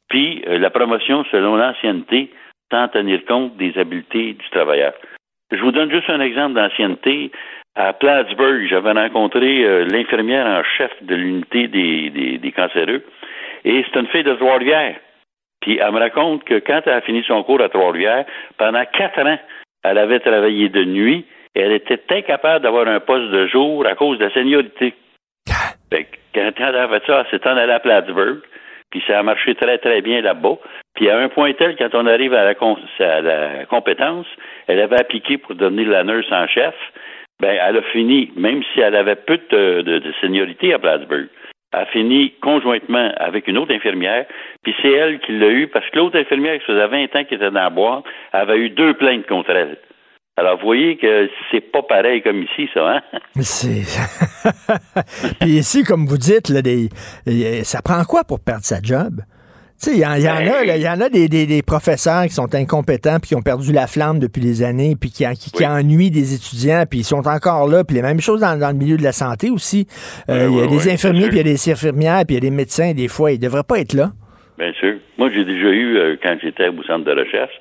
[0.08, 2.30] Puis, euh, la promotion selon l'ancienneté,
[2.70, 4.92] sans tenir compte des habiletés du travailleur.
[5.52, 7.30] Je vous donne juste un exemple d'ancienneté.
[7.74, 13.02] À Plattsburgh, j'avais rencontré euh, l'infirmière en chef de l'unité des, des, cancéreux.
[13.64, 14.96] Et c'est une fille de Trois-Rivières.
[15.60, 18.24] Puis elle me raconte que quand elle a fini son cours à Trois-Rivières,
[18.56, 19.38] pendant quatre ans,
[19.84, 23.94] elle avait travaillé de nuit et elle était incapable d'avoir un poste de jour à
[23.94, 24.94] cause de la seniorité.
[25.92, 28.40] Fait quand elle a fait ça, elle s'est en allée à Plattsburgh,
[28.90, 30.56] puis ça a marché très, très bien là-bas.
[30.94, 34.26] Puis à un point tel, quand on arrive à la, à la compétence,
[34.66, 36.74] elle avait appliqué pour devenir la nurse en chef.
[37.40, 41.28] Ben, elle a fini, même si elle avait peu de, de, seniorité à Plattsburgh,
[41.72, 44.26] elle a fini conjointement avec une autre infirmière,
[44.62, 47.34] puis c'est elle qui l'a eu, parce que l'autre infirmière qui faisait 20 ans qui
[47.34, 49.78] était dans la boîte avait eu deux plaintes contre elle.
[50.36, 53.00] Alors, vous voyez que c'est pas pareil comme ici, ça, hein?
[53.40, 53.82] C'est.
[55.40, 56.88] puis ici, comme vous dites, là, des...
[57.64, 59.20] ça prend quoi pour perdre sa job?
[59.86, 62.34] Il y, en, y, en a, il y en a des, des, des, professeurs qui
[62.34, 66.10] sont incompétents puis qui ont perdu la flamme depuis des années puis qui, qui, ennuient
[66.10, 67.82] des étudiants puis ils sont encore là.
[67.82, 69.88] Puis les mêmes choses dans, dans le milieu de la santé aussi.
[70.28, 72.46] Euh, il y a des infirmiers puis il y a des infirmières puis il y
[72.46, 73.32] a des médecins des fois.
[73.32, 74.10] Ils devraient pas être là.
[74.56, 74.94] Bien sûr.
[75.18, 77.54] Moi, j'ai déjà eu, euh, quand j'étais au centre de recherche,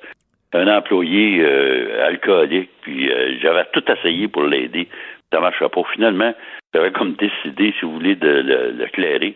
[0.52, 3.10] un employé euh, alcoolique puis
[3.42, 4.86] j'avais tout essayé pour l'aider.
[5.32, 5.82] Ça marchait pas.
[5.92, 6.32] Finalement,
[6.72, 9.34] j'avais comme décidé, si vous voulez, de le clairer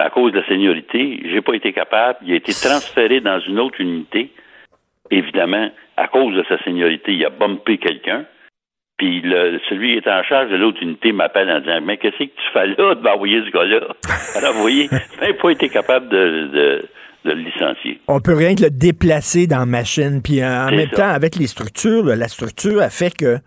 [0.00, 2.18] à cause de la seniorité, j'ai pas été capable.
[2.22, 4.30] Il a été transféré dans une autre unité.
[5.10, 8.24] Évidemment, à cause de sa seniorité, il a bumpé quelqu'un.
[8.96, 9.22] Puis
[9.68, 12.52] celui qui est en charge de l'autre unité m'appelle en disant Mais qu'est-ce que tu
[12.52, 13.80] fais là de m'envoyer ce gars-là?
[14.36, 16.82] Alors, vous voyez, n'a pas été capable de,
[17.24, 18.00] le licencier.
[18.08, 20.20] On peut rien que le déplacer dans la machine.
[20.22, 23.38] Puis euh, en même temps, avec les structures, la structure a fait que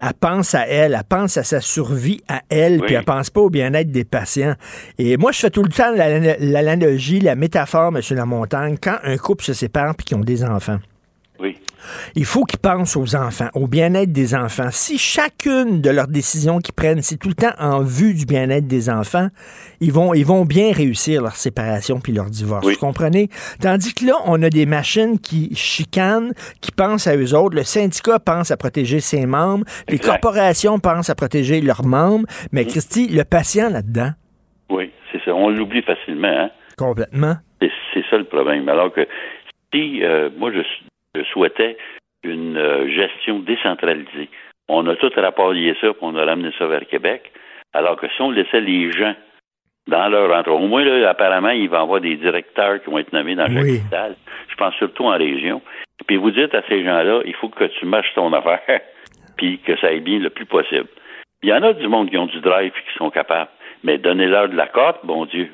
[0.00, 3.40] elle pense à elle, elle pense à sa survie à elle, puis elle pense pas
[3.40, 4.54] au bien-être des patients.
[4.98, 8.00] Et moi, je fais tout le temps l'analogie, la métaphore, M.
[8.10, 10.78] Lamontagne, quand un couple se sépare puis qu'ils ont des enfants.
[11.40, 11.56] Oui.
[12.14, 14.68] Il faut qu'ils pensent aux enfants, au bien-être des enfants.
[14.70, 18.66] Si chacune de leurs décisions qu'ils prennent, c'est tout le temps en vue du bien-être
[18.66, 19.28] des enfants,
[19.80, 22.66] ils vont, ils vont bien réussir leur séparation puis leur divorce.
[22.66, 23.28] Vous comprenez?
[23.60, 27.56] Tandis que là, on a des machines qui chicanent, qui pensent à eux autres.
[27.56, 29.64] Le syndicat pense à protéger ses membres.
[29.88, 32.26] Les corporations pensent à protéger leurs membres.
[32.52, 32.68] Mais mm.
[32.68, 34.10] Christy, le patient là-dedans.
[34.70, 35.34] Oui, c'est ça.
[35.34, 36.28] On l'oublie facilement.
[36.28, 36.50] Hein?
[36.76, 37.36] Complètement.
[37.60, 38.68] C'est ça le problème.
[38.68, 39.06] Alors que
[39.72, 41.76] si, euh, moi, je, je souhaitais
[42.22, 44.28] une euh, gestion décentralisée.
[44.68, 47.30] On a tout rapporté ça, puis on a ramené ça vers Québec.
[47.72, 49.14] Alors que si on laissait les gens
[49.86, 52.98] dans leur endroit, au moins, là, apparemment, il va y avoir des directeurs qui vont
[52.98, 54.16] être nommés dans chaque hôpital.
[54.48, 55.62] Je pense surtout en région.
[56.06, 58.60] Puis vous dites à ces gens-là, il faut que tu marches ton affaire,
[59.36, 60.88] puis que ça aille bien le plus possible.
[61.42, 63.50] Il y en a du monde qui ont du drive et qui sont capables.
[63.84, 65.50] Mais donnez-leur de la cote, bon Dieu.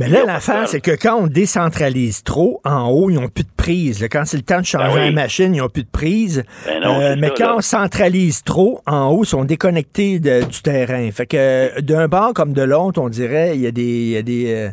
[0.00, 3.54] Mais là, l'affaire, c'est que quand on décentralise trop, en haut, ils n'ont plus de
[3.54, 4.02] prise.
[4.10, 6.42] Quand c'est le temps de changer ben une machine, ils n'ont plus de prise.
[6.64, 11.10] Ben euh, mais quand on centralise trop, en haut, ils sont déconnectés du terrain.
[11.10, 14.16] Fait que d'un bord comme de l'autre, on dirait, il y a des, il y
[14.16, 14.68] a des, euh,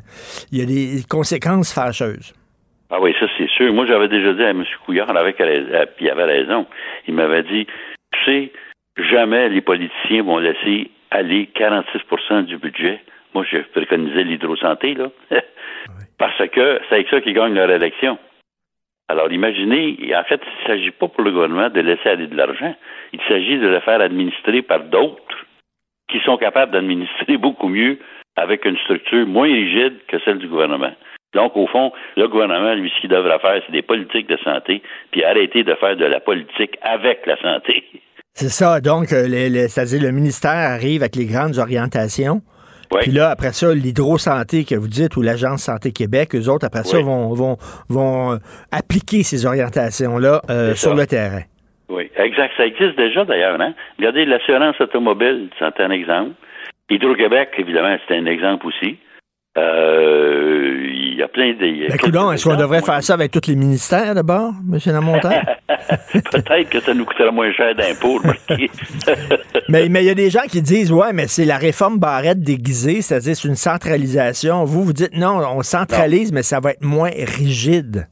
[0.54, 2.34] il y a des conséquences fâcheuses.
[2.90, 3.74] Ah oui, ça c'est sûr.
[3.74, 4.64] Moi, j'avais déjà dit à M.
[4.86, 6.66] Couillard, avec, puis il avait raison.
[7.06, 7.68] Il m'avait dit,
[8.14, 8.52] tu sais,
[9.12, 13.02] jamais les politiciens vont laisser aller 46% du budget
[13.38, 15.10] moi, je préconisais l'hydrosanté, là.
[16.18, 18.18] Parce que c'est avec ça qu'ils gagnent leur élection.
[19.10, 22.36] Alors, imaginez, en fait, il ne s'agit pas pour le gouvernement de laisser aller de
[22.36, 22.76] l'argent.
[23.14, 25.46] Il s'agit de le faire administrer par d'autres
[26.10, 28.00] qui sont capables d'administrer beaucoup mieux
[28.36, 30.94] avec une structure moins rigide que celle du gouvernement.
[31.36, 34.82] Donc, au fond, le gouvernement, lui, ce qu'il devrait faire, c'est des politiques de santé,
[35.12, 37.84] puis arrêter de faire de la politique avec la santé.
[38.34, 38.82] C'est ça.
[38.82, 39.28] Donc, euh,
[39.68, 42.42] c'est-à-dire le ministère arrive avec les grandes orientations,
[43.02, 46.84] Puis là, après ça, l'hydro-santé que vous dites, ou l'Agence Santé Québec, eux autres, après
[46.84, 47.58] ça, vont, vont,
[47.90, 48.38] vont euh,
[48.72, 51.44] appliquer ces orientations-là euh, sur le terrain.
[51.90, 52.54] Oui, exact.
[52.58, 53.60] Ça existe déjà, d'ailleurs.
[53.60, 53.74] Hein?
[53.98, 56.32] Regardez, l'assurance automobile, c'est un exemple.
[56.90, 58.98] Hydro-Québec, évidemment, c'est un exemple aussi.
[59.58, 61.58] Euh, il y a plein de.
[61.58, 64.80] Ben, est-ce qu'on devrait faire ça avec tous les ministères d'abord, M.
[64.86, 65.44] Lamontagne?
[66.14, 68.20] Peut-être que ça nous coûterait moins cher d'impôts.
[69.70, 73.02] mais il y a des gens qui disent Ouais, mais c'est la réforme Barrette déguisée,
[73.02, 74.64] c'est-à-dire c'est une centralisation.
[74.64, 78.08] Vous, vous dites non, on centralise, mais ça va être moins rigide.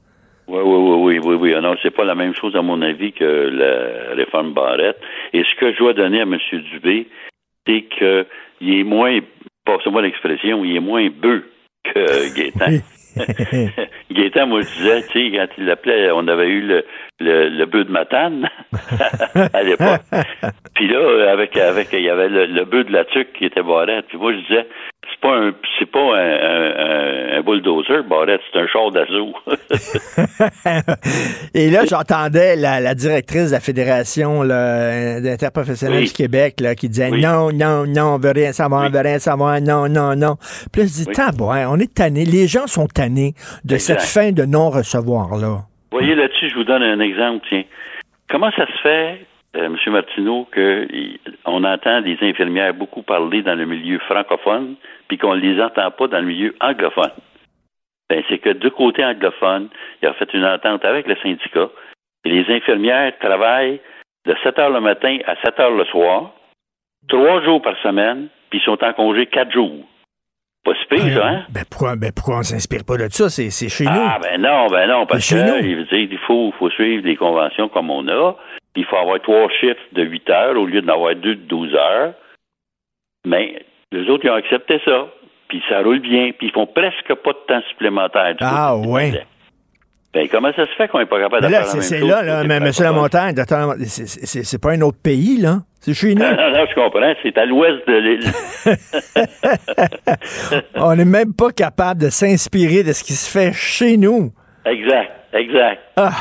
[0.47, 1.61] Oui, oui, oui, oui, oui, oui.
[1.61, 4.97] Non, c'est pas la même chose, à mon avis, que la réforme Barrette.
[5.33, 6.37] Et ce que je dois donner à M.
[6.71, 7.07] Dubé,
[7.67, 9.19] c'est qu'il est moins
[9.65, 11.43] passez-moi l'expression, il est moins bœuf
[11.83, 12.81] que Gaétan.
[14.11, 16.85] Gaétan, moi, je disais, tu sais, quand il l'appelait, on avait eu le,
[17.19, 18.49] le, le bœuf de Matane
[19.53, 20.01] à l'époque.
[20.73, 23.63] Puis là, avec, avec, il y avait le, le bœuf de la tuque qui était
[23.63, 24.05] barrette.
[24.07, 24.67] Puis moi, je disais,
[25.09, 29.33] c'est pas un, c'est pas un, un, bulldozer, Barrette, c'est un char d'assaut.
[31.53, 37.11] Et là, j'entendais la, la, directrice de la Fédération d'interprofessionnels du Québec là, qui disait
[37.11, 40.37] non, non, non, on veut rien savoir, on veut rien savoir, non, non, non.
[40.71, 41.59] Puis là, je dis, oui.
[41.67, 43.33] on est tannés, les gens sont tannés
[43.63, 45.65] de cette fin de non-recevoir-là.
[45.91, 47.63] Vous voyez, là-dessus, je vous donne un exemple, tiens.
[48.29, 49.25] Comment ça se fait
[49.55, 49.77] euh, M.
[49.87, 54.75] Martineau, qu'on entend des infirmières beaucoup parler dans le milieu francophone,
[55.07, 57.11] puis qu'on ne les entend pas dans le milieu anglophone.
[58.09, 59.69] Ben, c'est que du côté anglophone,
[60.01, 61.69] il a fait une entente avec le syndicat,
[62.23, 63.79] et les infirmières travaillent
[64.25, 66.31] de 7 heures le matin à 7 heures le soir,
[67.07, 69.85] trois jours par semaine, puis ils sont en congé quatre jours.
[70.63, 71.45] Pas si pire, ça, hein?
[71.49, 73.29] Ben pourquoi, ben pourquoi on s'inspire pas de ça?
[73.29, 73.91] C'est, chez nous.
[73.93, 78.07] Ah, ben non, ben non, parce que, il faut, faut suivre les conventions comme on
[78.07, 78.35] a
[78.75, 81.73] il faut avoir trois chiffres de 8 heures au lieu d'en avoir deux de 12
[81.75, 82.13] heures.
[83.25, 85.07] Mais les autres, ils ont accepté ça.
[85.47, 86.31] Puis ça roule bien.
[86.37, 88.35] Puis ils font presque pas de temps supplémentaire.
[88.41, 89.13] ah, oui.
[90.13, 92.55] Ben, comment ça se fait qu'on n'est pas capable de faire C'est là, là, mais
[92.55, 92.71] M.
[92.79, 95.57] Lamontagne, c'est pas un autre pays, là.
[95.81, 96.23] C'est chez nous.
[96.23, 97.13] Non, non, je comprends.
[97.21, 98.31] C'est à l'ouest de l'île.
[100.75, 104.31] On n'est même pas capable de s'inspirer de ce qui se fait chez nous.
[104.65, 105.81] Exact, exact.
[105.97, 106.11] Ah.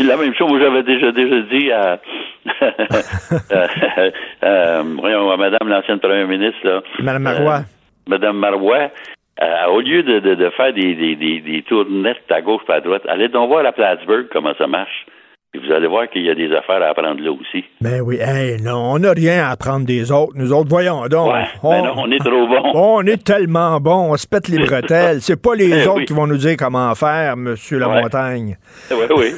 [0.00, 1.98] La même chose, moi j'avais déjà déjà dit à,
[5.00, 6.82] voyons, à Madame l'ancienne première ministre là.
[7.00, 7.58] Madame Marois.
[7.58, 8.90] Euh, Madame Marois.
[9.40, 12.72] Euh, au lieu de, de, de faire des, des, des, des tournettes à gauche et
[12.72, 15.06] à droite, allez donc voir à Plattsburgh comment ça marche.
[15.54, 17.64] Et vous allez voir qu'il y a des affaires à apprendre là aussi.
[17.80, 20.32] Ben oui, hey, non, on n'a rien à apprendre des autres.
[20.34, 21.32] Nous autres, voyons donc.
[21.32, 22.72] Ouais, on, ben non, on est trop bons.
[22.74, 25.22] On est tellement bons, on se pète les bretelles.
[25.22, 28.58] C'est pas les ben autres qui vont nous dire comment faire, Monsieur Lamontagne.
[28.90, 29.32] Oui, oui.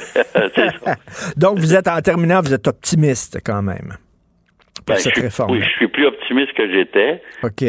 [1.37, 3.93] donc, vous êtes, en terminant, vous êtes optimiste quand même.
[4.85, 5.51] Ben, cette je, réforme.
[5.51, 6.20] Oui, je suis plus optimiste
[6.55, 7.21] que j'étais.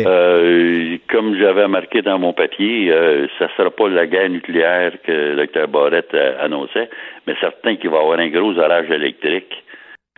[0.07, 4.93] Euh, comme j'avais marqué dans mon papier, euh, ça ne sera pas la guerre nucléaire
[5.05, 5.69] que le Dr.
[5.69, 6.89] Barrett euh, annonçait,
[7.27, 9.53] mais certain qu'il va y avoir un gros orage électrique.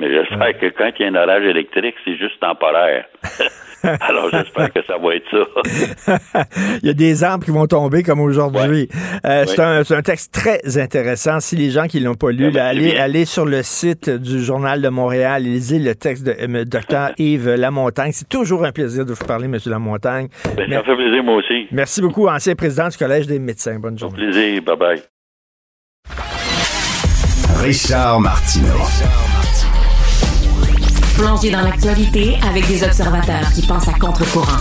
[0.01, 3.05] Mais j'espère que quand il y a un orage électrique, c'est juste temporaire.
[4.01, 6.47] Alors j'espère que ça va être ça.
[6.83, 8.89] il y a des arbres qui vont tomber comme aujourd'hui.
[9.25, 11.39] Euh, c'est un, texte très intéressant.
[11.39, 14.83] Si les gens qui l'ont pas lu, ah ben, allez, sur le site du Journal
[14.83, 17.15] de Montréal, lisez le texte de euh, Dr.
[17.19, 18.11] Yves Lamontagne.
[18.13, 19.59] C'est toujours un plaisir de vous parler, M.
[19.67, 20.29] Lamontagne.
[20.57, 21.69] Ben, ça fait plaisir, moi aussi.
[21.71, 23.79] Merci beaucoup, ancien président du Collège des médecins.
[23.79, 24.17] Bonne journée.
[24.17, 24.61] plaisir.
[24.63, 25.03] Bye-bye.
[27.63, 29.34] Richard Martineau.
[31.17, 34.59] Plongé dans l'actualité avec des observateurs qui pensent à contre-courant.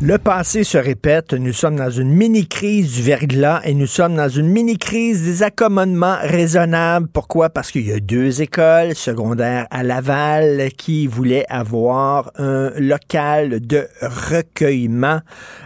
[0.00, 1.32] Le passé se répète.
[1.32, 6.18] Nous sommes dans une mini-crise du verglas et nous sommes dans une mini-crise des accommodements
[6.20, 7.08] raisonnables.
[7.12, 7.48] Pourquoi?
[7.48, 13.88] Parce qu'il y a deux écoles secondaires à Laval qui voulaient avoir un local de
[14.02, 15.20] recueillement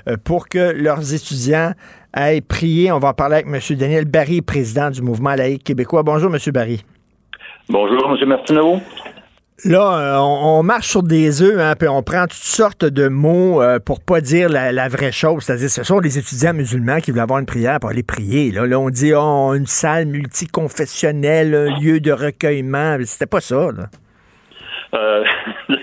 [0.09, 1.72] euh, pour que leurs étudiants
[2.13, 2.91] Hey, prier.
[2.91, 3.77] On va en parler avec M.
[3.77, 6.03] Daniel Barry, président du mouvement laïque québécois.
[6.03, 6.41] Bonjour, M.
[6.53, 6.83] Barry.
[7.69, 8.29] Bonjour, M.
[8.29, 8.81] Martineau.
[9.65, 13.63] Là, euh, on, marche sur des œufs, hein, puis on prend toutes sortes de mots
[13.63, 15.45] euh, pour pas dire la, vraie chose.
[15.45, 18.51] C'est-à-dire, ce sont des étudiants musulmans qui veulent avoir une prière pour aller prier.
[18.51, 22.97] Là, là on dit oh, une salle multiconfessionnelle, un lieu de recueillement.
[23.05, 23.71] C'était pas ça.
[23.71, 23.85] Là.
[24.95, 25.25] Euh,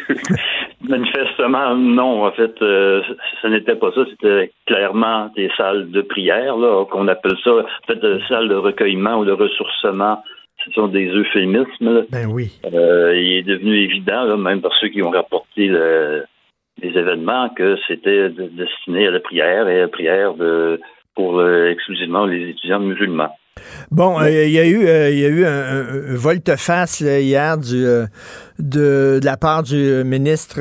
[0.81, 2.25] Manifestement, non.
[2.25, 3.01] En fait, euh,
[3.41, 4.01] ce n'était pas ça.
[4.09, 8.55] C'était clairement des salles de prière, là, qu'on appelle ça, en fait, des salles de
[8.55, 10.23] recueillement ou de ressourcement.
[10.65, 12.05] Ce sont des euphémismes.
[12.09, 12.51] Ben oui.
[12.73, 18.29] Euh, il est devenu évident, même par ceux qui ont rapporté les événements, que c'était
[18.29, 20.79] destiné à la prière et à la prière de,
[21.17, 23.35] pour euh, exclusivement les étudiants musulmans.
[23.89, 27.83] Bon, euh, il y a eu, euh, il y a eu un, volte-face hier du,
[28.59, 30.59] euh, de, la part du ministre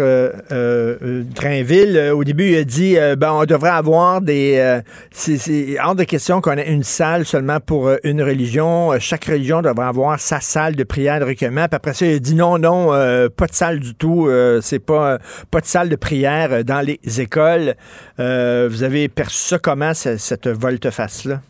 [1.34, 2.12] Drainville.
[2.14, 4.80] Au début, il a dit ben, on devrait avoir des.
[5.10, 8.92] c'est hors de question qu'on ait une salle seulement pour une religion.
[8.98, 11.66] Chaque religion devrait avoir sa salle de prière de recueillement.
[11.68, 12.88] Puis après ça, il a dit non, non,
[13.36, 14.28] pas de salle du tout.
[14.60, 15.18] c'est pas,
[15.50, 17.74] pas de salle de prière dans les écoles.
[18.18, 21.40] vous avez perçu ça comment, cette volte-face-là?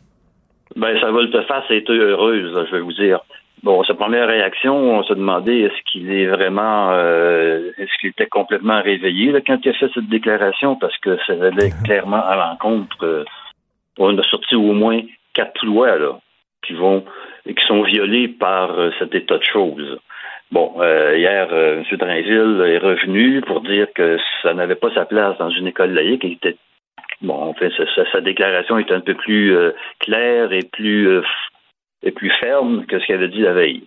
[0.76, 3.20] Ben, sa volte-face a été heureuse, je vais vous dire.
[3.62, 8.26] Bon, sa première réaction, on se demandait est-ce qu'il est vraiment, euh, est-ce qu'il était
[8.26, 12.36] complètement réveillé là, quand il a fait cette déclaration, parce que ça allait clairement à
[12.36, 12.96] l'encontre.
[13.04, 13.24] Euh,
[13.98, 15.00] on a sorti au moins
[15.32, 16.18] quatre lois là
[16.66, 17.04] qui vont,
[17.46, 19.98] qui sont violées par euh, cet état de choses.
[20.52, 21.82] Bon, hier, M.
[21.90, 26.22] Drainville est revenu pour dire que ça n'avait pas sa place dans une école laïque.
[26.22, 26.56] Il était
[27.22, 27.72] Bon, en fait,
[28.12, 31.22] sa, déclaration est un peu plus euh, claire et plus,
[32.10, 33.82] plus ferme que ce qu'elle avait dit la veille.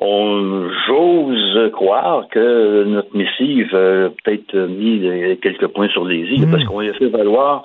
[0.00, 6.64] On j'ose croire que notre missive a peut-être mis quelques points sur les îles parce
[6.64, 7.64] qu'on a fait valoir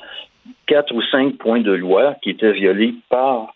[0.67, 3.53] quatre ou cinq points de loi qui étaient violés par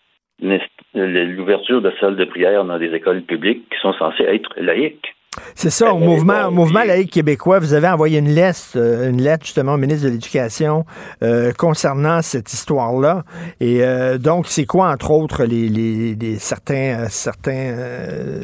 [0.94, 5.14] l'ouverture de salles de prière dans des écoles publiques qui sont censées être laïques.
[5.54, 9.44] C'est ça, au mouvement, mouvement laïque québécois, vous avez envoyé une lettre, euh, une lettre
[9.44, 10.82] justement au ministre de l'Éducation
[11.22, 13.22] euh, concernant cette histoire-là.
[13.60, 17.76] Et euh, donc, c'est quoi, entre autres, les, les, certains, certains,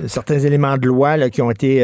[0.06, 1.82] certains éléments de loi là, qui ont été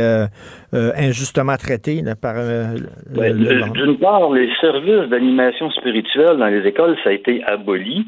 [0.72, 7.42] injustement traités par D'une part, les services d'animation spirituelle dans les écoles, ça a été
[7.42, 8.06] aboli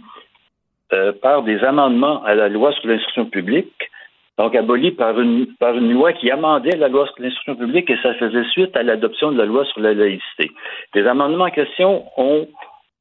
[1.20, 3.90] par des amendements à la loi sur l'instruction publique
[4.38, 7.98] donc aboli par une, par une loi qui amendait la loi sur l'instruction publique et
[8.02, 10.50] ça faisait suite à l'adoption de la loi sur la laïcité.
[10.94, 12.48] Les amendements en question ont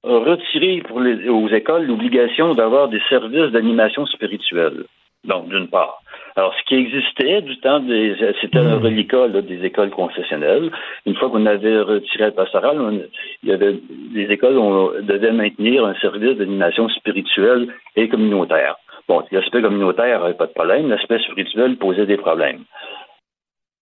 [0.04, 4.84] retiré pour les, aux écoles l'obligation d'avoir des services d'animation spirituelle.
[5.26, 6.02] Donc, d'une part.
[6.36, 8.16] Alors, ce qui existait du temps des.
[8.42, 8.84] C'était un hmm.
[8.84, 10.70] reliquat des écoles concessionnelles.
[11.06, 13.08] Une fois qu'on avait retiré le pastoral,
[13.44, 13.80] il y avait,
[14.14, 18.76] les écoles on, devaient maintenir un service d'animation spirituelle et communautaire.
[19.08, 22.64] Bon, l'aspect communautaire n'avait pas de problème, l'aspect spirituel posait des problèmes.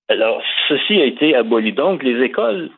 [0.09, 1.73] Alors, ceci a été aboli.
[1.73, 2.69] Donc, les écoles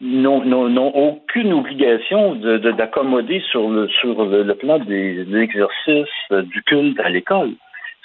[0.00, 7.08] n'ont aucune obligation d'accommoder sur, le, sur le, plan des, exercices euh, du culte à
[7.08, 7.50] l'école.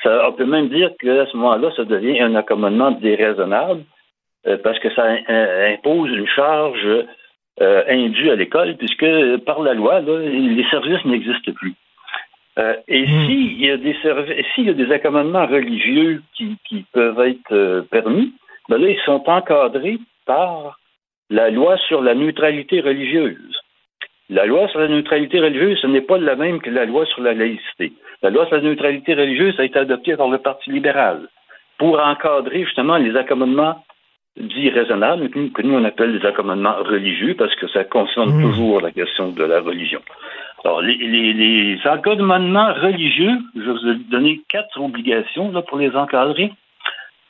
[0.05, 3.83] on peut même dire qu'à ce moment-là, ça devient un accommodement déraisonnable
[4.47, 7.05] euh, parce que ça euh, impose une charge
[7.61, 9.05] indue à l'école puisque
[9.45, 11.75] par la loi, les services n'existent plus.
[12.59, 13.25] Euh, et hmm.
[13.25, 13.95] s'il y a des
[14.53, 18.33] s'il y a des accommodements religieux qui, qui peuvent être euh, permis,
[18.69, 20.79] ben là, ils sont encadrés par
[21.29, 23.57] la loi sur la neutralité religieuse.
[24.29, 27.21] La loi sur la neutralité religieuse, ce n'est pas la même que la loi sur
[27.21, 27.93] la laïcité.
[28.21, 31.27] La loi sur la neutralité religieuse a été adoptée par le Parti libéral
[31.77, 33.83] pour encadrer justement les accommodements
[34.37, 38.41] dits raisonnables, que nous on appelle des accommodements religieux, parce que ça concerne hmm.
[38.41, 40.01] toujours la question de la religion.
[40.63, 45.95] Alors, les, les, les encadrements religieux, je vais vous donner quatre obligations là, pour les
[45.95, 46.51] encadrer.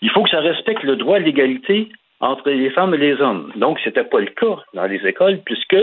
[0.02, 3.52] Il faut que ça respecte le droit à l'égalité entre les femmes et les hommes.
[3.56, 5.78] Donc, ce n'était pas le cas dans les écoles, puisque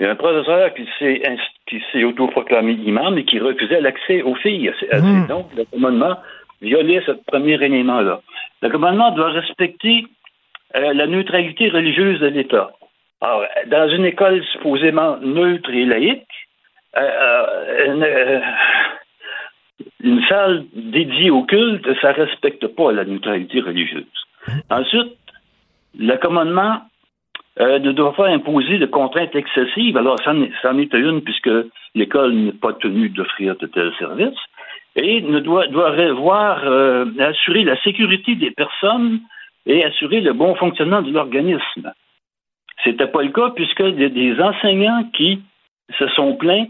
[0.00, 1.22] il y a un professeur qui s'est,
[1.68, 4.72] qui s'est autoproclamé imam et qui refusait l'accès aux filles.
[4.92, 5.26] Mmh.
[5.26, 6.16] Donc, le commandement
[6.62, 8.22] violait ce premier élément-là.
[8.62, 10.06] Le commandement doit respecter
[10.74, 12.70] euh, la neutralité religieuse de l'État.
[13.20, 16.26] Alors, dans une école supposément neutre et laïque,
[16.96, 18.40] euh, euh, euh,
[20.02, 24.04] une, salle dédiée au culte, ça ne respecte pas la neutralité religieuse.
[24.70, 25.16] Ensuite,
[25.98, 26.80] le commandement
[27.58, 29.96] ne doit pas imposer de contraintes excessives.
[29.98, 31.50] Alors, ça en est une puisque
[31.94, 34.38] l'école n'est pas tenue d'offrir de tels services
[34.96, 36.64] et ne doit, doit revoir,
[37.18, 39.20] assurer la sécurité des personnes
[39.66, 41.92] et assurer le bon fonctionnement de l'organisme.
[42.84, 45.42] C'était pas le cas puisque y a des enseignants qui
[45.98, 46.66] se sont plaints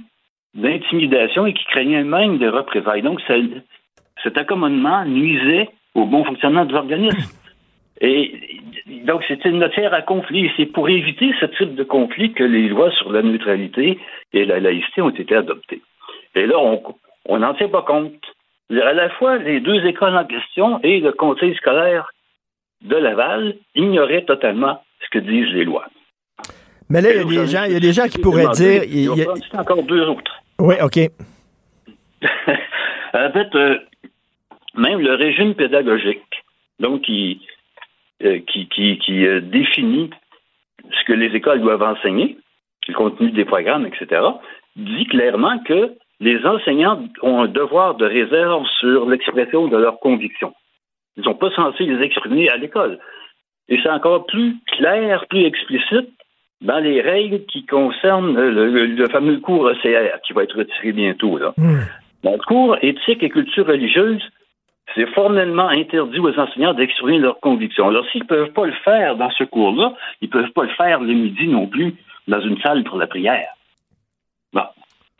[0.54, 3.02] d'intimidation et qui craignaient même des représailles.
[3.02, 3.20] Donc,
[4.22, 7.18] cet accommodement nuisait au bon fonctionnement de l'organisme.
[8.02, 8.60] Et
[9.04, 10.50] donc, c'était une matière à conflit.
[10.56, 13.98] C'est pour éviter ce type de conflit que les lois sur la neutralité
[14.32, 15.82] et la laïcité ont été adoptées.
[16.34, 16.56] Et là,
[17.26, 18.14] on n'en tient pas compte.
[18.70, 22.10] À la fois, les deux écoles en question et le conseil scolaire
[22.82, 25.86] de Laval ignoraient totalement ce que disent les lois.
[26.90, 28.82] Mais là, il y a des gens, il y a des gens qui pourraient dire.
[28.84, 30.32] Il y a encore deux autres.
[30.58, 30.98] Oui, OK.
[33.14, 33.78] en fait, euh,
[34.74, 36.20] même le régime pédagogique,
[36.80, 37.40] donc qui,
[38.24, 40.10] euh, qui, qui, euh, définit
[40.90, 42.36] ce que les écoles doivent enseigner,
[42.88, 44.22] le contenu des programmes, etc.,
[44.76, 50.52] dit clairement que les enseignants ont un devoir de réserve sur l'expression de leurs convictions.
[51.16, 52.98] Ils ne sont pas censés les exprimer à l'école.
[53.68, 56.10] Et c'est encore plus clair, plus explicite
[56.60, 61.38] dans les règles qui concernent le, fameux cours ECR qui va être retiré bientôt.
[61.38, 61.54] Là.
[61.56, 61.80] Hmm.
[62.22, 64.22] Dans le cours éthique et culture religieuse,
[64.94, 67.88] c'est formellement interdit aux enseignants d'exprimer leurs convictions.
[67.88, 70.70] Alors, s'ils ne peuvent pas le faire dans ce cours-là, ils ne peuvent pas le
[70.70, 71.94] faire le midi non plus
[72.28, 73.48] dans une salle pour la prière.
[74.52, 74.64] Bon.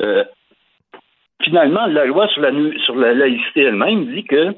[0.03, 0.25] Euh,
[1.43, 2.51] finalement, la loi sur la,
[2.85, 4.55] sur la laïcité elle-même dit que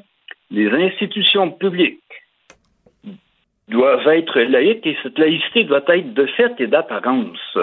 [0.50, 2.00] les institutions publiques
[3.68, 7.58] doivent être laïques et cette laïcité doit être de fait et d'apparence.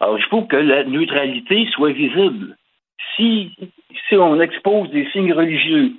[0.00, 2.56] Alors, il faut que la neutralité soit visible.
[3.16, 3.52] Si,
[4.08, 5.92] si on expose des signes religieux,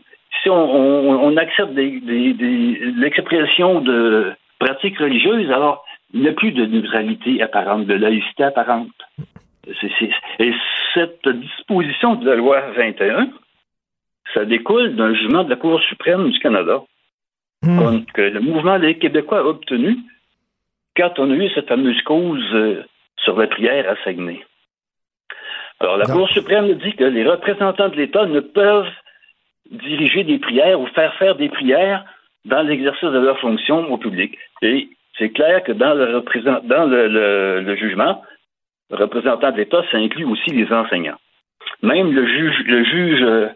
[0.43, 7.85] si on, accepte l'expression de pratiques religieuses, alors il n'y a plus de neutralité apparente,
[7.85, 8.89] de laïcité apparente.
[10.39, 10.53] et
[10.93, 13.29] cette disposition de la loi 21,
[14.33, 16.81] ça découle d'un jugement de la Cour suprême du Canada
[17.63, 18.05] hmm.
[18.13, 19.97] que le mouvement des Québécois a obtenu
[20.95, 22.83] quand on a eu cette fameuse cause euh,
[23.17, 24.43] sur la prière à Saguenay.
[25.79, 28.89] Alors, la Cour suprême dit que les représentants de l'État ne peuvent
[29.69, 32.03] diriger des prières ou faire faire des prières
[32.45, 34.37] dans l'exercice de leur fonction au public.
[34.61, 36.23] Et c'est clair que dans le,
[36.67, 38.23] dans le, jugement,
[38.89, 41.17] le représentant de l'État, ça inclut aussi les enseignants.
[41.83, 43.51] Même le juge, le juge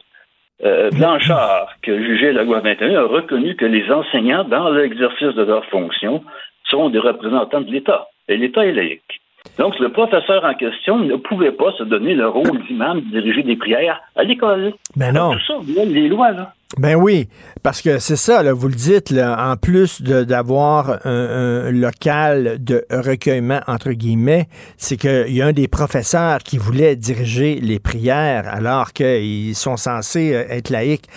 [0.63, 5.33] euh, Blanchard, qui a jugé la loi 21, a reconnu que les enseignants, dans l'exercice
[5.35, 6.23] de leur fonction,
[6.69, 8.07] sont des représentants de l'État.
[8.27, 9.21] Et l'État est laïque.
[9.57, 13.43] Donc, le professeur en question ne pouvait pas se donner le rôle d'imam de diriger
[13.43, 14.73] des prières à l'école.
[14.95, 15.33] Ben non.
[15.33, 15.53] Tout ça,
[15.83, 16.53] les lois, là.
[16.77, 17.27] Ben oui,
[17.63, 23.91] parce que c'est ça, vous le dites, en plus d'avoir un, local de recueillement, entre
[23.91, 24.47] guillemets,
[24.77, 29.75] c'est qu'il y a un des professeurs qui voulait diriger les prières alors qu'ils sont
[29.75, 31.07] censés euh, être laïcs.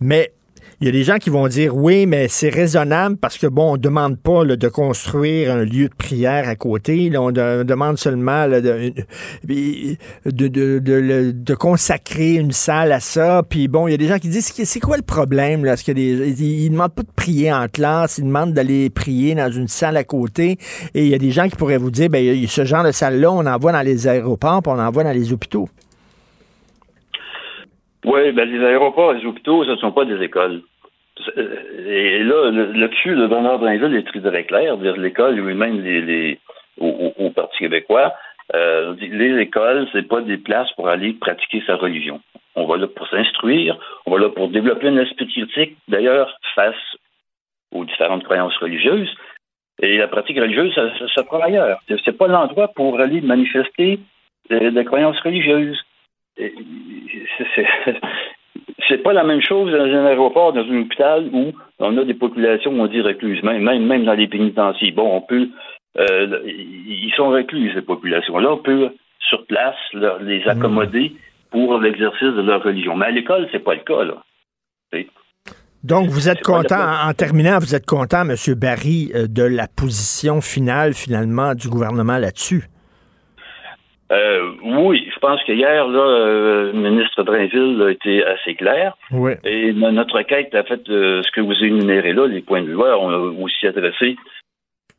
[0.00, 0.32] Mais
[0.80, 3.74] il y a des gens qui vont dire oui, mais c'est raisonnable parce que, bon,
[3.74, 7.10] on demande pas de construire un lieu de prière à côté.
[7.16, 8.92] on, demande seulement de,
[11.54, 13.42] consacrer une salle à ça.
[13.48, 15.64] Puis, bon, il y a des gens qui disent c'est quoi le problème?
[15.64, 15.74] Là?
[15.74, 19.68] Est-ce ils ne demandent pas de prier en classe, ils demandent d'aller prier dans une
[19.68, 20.58] salle à côté.
[20.94, 23.30] Et il y a des gens qui pourraient vous dire ben, ce genre de salle-là,
[23.30, 25.68] on en voit dans les aéroports, puis on en voit dans les hôpitaux.
[28.04, 30.62] Oui, ben les aéroports, les hôpitaux, ce ne sont pas des écoles.
[31.86, 34.76] Et là, là-dessus, le donneur Drainville est très, clair.
[34.78, 36.40] Dire l'école, lui-même, les, les,
[36.78, 38.14] au, Parti québécois,
[38.54, 42.20] euh, les écoles, c'est pas des places pour aller pratiquer sa religion.
[42.56, 46.74] On va là pour s'instruire, on va là pour développer un esprit critique, d'ailleurs, face
[47.72, 49.12] aux différentes croyances religieuses.
[49.80, 51.80] Et la pratique religieuse, ça, ça, prend ailleurs.
[52.04, 53.98] C'est pas l'endroit pour aller manifester
[54.50, 55.80] des, des croyances religieuses.
[58.88, 62.14] C'est pas la même chose dans un aéroport, dans un hôpital où on a des
[62.14, 64.92] populations, on dit recluses, même, même, dans les pénitenciers.
[64.92, 65.48] Bon, on peut,
[65.98, 68.52] euh, ils sont reclus, ces populations-là.
[68.52, 69.76] On peut, sur place,
[70.20, 70.48] les hmm.
[70.48, 71.12] accommoder
[71.50, 72.94] pour l'exercice de leur religion.
[72.96, 74.22] Mais à l'école, c'est pas le cas, là.
[75.82, 78.36] Donc, vous êtes content, en, terminant, vous êtes content, M.
[78.54, 82.64] Barry, euh, de la position finale, finalement, du gouvernement là-dessus?
[84.12, 88.96] Euh, oui, je pense qu'hier, là, euh, le ministre Drainville a été assez clair.
[89.10, 89.32] Oui.
[89.44, 92.76] Et notre requête a fait euh, ce que vous énumérez là, les points de vue.
[92.76, 94.16] On a aussi adressé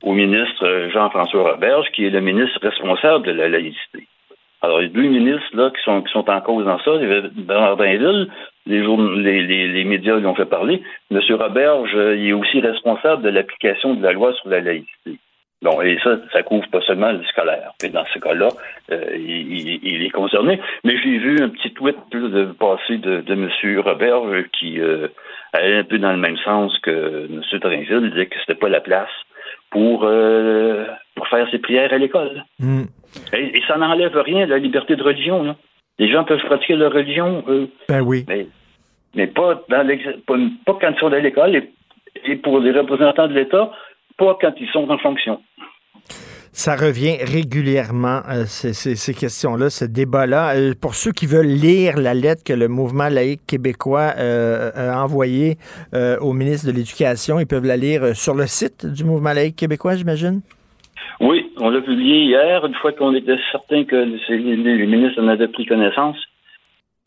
[0.04, 4.08] au ministre Jean-François Roberge, qui est le ministre responsable de la laïcité.
[4.62, 6.92] Alors, il y a deux ministres là, qui, sont, qui sont en cause dans ça.
[7.36, 8.28] Bernard Drainville,
[8.66, 10.82] les, les, les, médias lui ont fait parler.
[11.12, 11.20] M.
[11.30, 15.20] Roberge, il est aussi responsable de l'application de la loi sur la laïcité.
[15.66, 17.72] Bon, et ça, ça couvre pas seulement le scolaire.
[17.84, 18.50] Et dans ce cas-là,
[18.92, 20.62] euh, il, est concerné.
[20.84, 23.82] Mais j'ai vu un petit tweet de passer de, de M.
[23.84, 24.22] Robert
[24.60, 25.08] qui euh,
[25.54, 27.42] allait un peu dans le même sens que M.
[27.60, 29.10] Drainville, il disait que c'était pas la place
[29.72, 30.86] pour, euh,
[31.16, 32.44] pour faire ses prières à l'école.
[32.60, 32.84] Hmm.
[33.34, 35.42] Et, ça n'enlève rien la liberté de religion.
[35.42, 35.56] Là.
[35.98, 37.44] Les gens peuvent pratiquer leur religion.
[37.90, 38.24] ben oui.
[38.28, 38.46] Mais,
[39.16, 39.98] mais pas, dans
[40.28, 41.64] pas, pas quand ils sont à l'école
[42.24, 43.72] et pour les représentants de l'État,
[44.18, 45.42] pas quand ils sont en fonction.
[46.52, 50.56] Ça revient régulièrement, euh, ces, questions-là, ce débat-là.
[50.56, 55.04] Euh, pour ceux qui veulent lire la lettre que le mouvement laïque québécois euh, a
[55.04, 55.58] envoyée
[56.22, 59.96] au ministre de l'Éducation, ils peuvent la lire sur le site du mouvement laïque québécois,
[59.96, 60.42] j'imagine?
[61.20, 65.50] Oui, on l'a publié hier, une fois qu'on était certain que les ministres en avaient
[65.50, 66.16] pris connaissance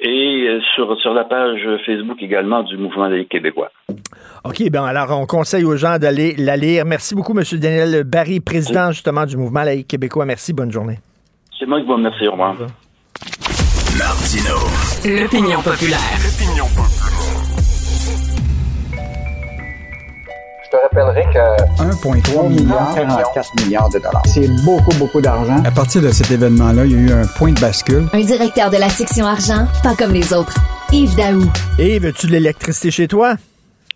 [0.01, 3.71] et euh, sur, sur la page Facebook également du Mouvement des québécois.
[4.45, 6.85] OK, bien alors on conseille aux gens d'aller la lire.
[6.85, 7.45] Merci beaucoup, M.
[7.59, 10.25] Daniel Barry, président justement du Mouvement laïque québécois.
[10.25, 10.99] Merci, bonne journée.
[11.59, 12.55] C'est moi qui vous remercie, au revoir.
[13.99, 14.55] Martino.
[15.05, 17.08] L'opinion populaire.
[20.71, 24.23] Je te rappellerai que 1,3 milliard, 44 milliards de dollars.
[24.27, 25.57] C'est beaucoup, beaucoup d'argent.
[25.65, 28.05] À partir de cet événement-là, il y a eu un point de bascule.
[28.13, 30.55] Un directeur de la section argent, pas comme les autres.
[30.93, 31.41] Yves Daou.
[31.79, 33.37] Yves, veux-tu de l'électricité chez toi?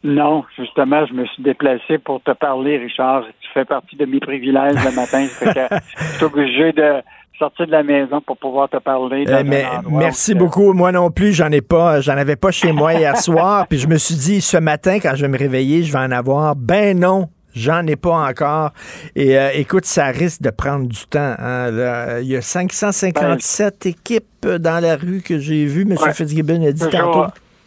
[0.02, 3.24] Non, justement, je me suis déplacé pour te parler, Richard.
[3.42, 5.26] Tu fais partie de mes privilèges le matin.
[5.98, 7.02] je suis obligé de
[7.43, 9.24] sortir de la maison pour pouvoir te parler.
[9.28, 10.72] Euh, mais merci beaucoup.
[10.72, 13.66] Moi non plus, j'en ai pas, j'en avais pas chez moi hier soir.
[13.68, 16.12] Puis je me suis dit ce matin quand je vais me réveiller, je vais en
[16.12, 16.55] avoir.
[16.55, 17.28] Ben non.
[17.55, 18.70] J'en ai pas encore.
[19.14, 21.34] Et euh, écoute, ça risque de prendre du temps.
[21.38, 22.20] Hein.
[22.20, 25.82] il y a 557 ben, équipes dans la rue que j'ai vues.
[25.82, 25.99] M.
[26.14, 27.26] Fitzgibbon a dit tantôt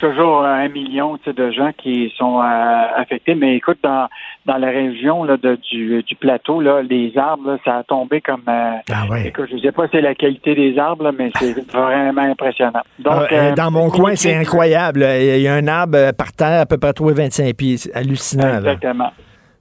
[0.10, 3.36] toujours un million de gens qui sont euh, affectés.
[3.36, 4.08] Mais écoute, dans,
[4.45, 8.43] dans la région là, de, du, du plateau, là, les arbres, ça a tombé comme.
[8.47, 11.56] Euh, ah écoute, je ne sais pas si c'est la qualité des arbres, mais c'est
[11.72, 12.82] vraiment impressionnant.
[12.99, 15.06] Donc, ah, euh, dans mon coin, c'est incroyable.
[15.20, 17.78] Il y a un arbre par terre à peu près tous les 25 pieds.
[17.78, 18.58] C'est hallucinant.
[18.58, 19.12] Exactement.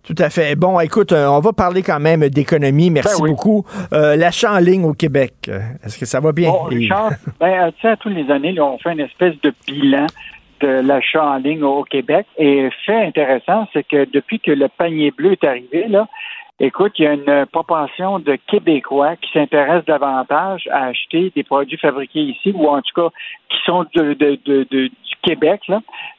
[0.03, 0.55] Tout à fait.
[0.55, 2.91] Bon, écoute, on va parler quand même d'économie.
[2.91, 3.65] Merci ben beaucoup.
[3.91, 5.33] L'achat en ligne au Québec,
[5.83, 6.51] est-ce que ça va bien?
[6.51, 10.07] Bon, Richard, ben, tu sais, tous les années, on fait une espèce de bilan
[10.67, 12.27] l'achat en ligne au Québec.
[12.39, 15.87] Et fait intéressant, c'est que depuis que le panier bleu est arrivé,
[16.61, 21.79] écoute, il y a une propension de Québécois qui s'intéressent davantage à acheter des produits
[21.79, 23.09] fabriqués ici, ou en tout cas
[23.51, 24.91] qui sont du
[25.23, 25.63] Québec.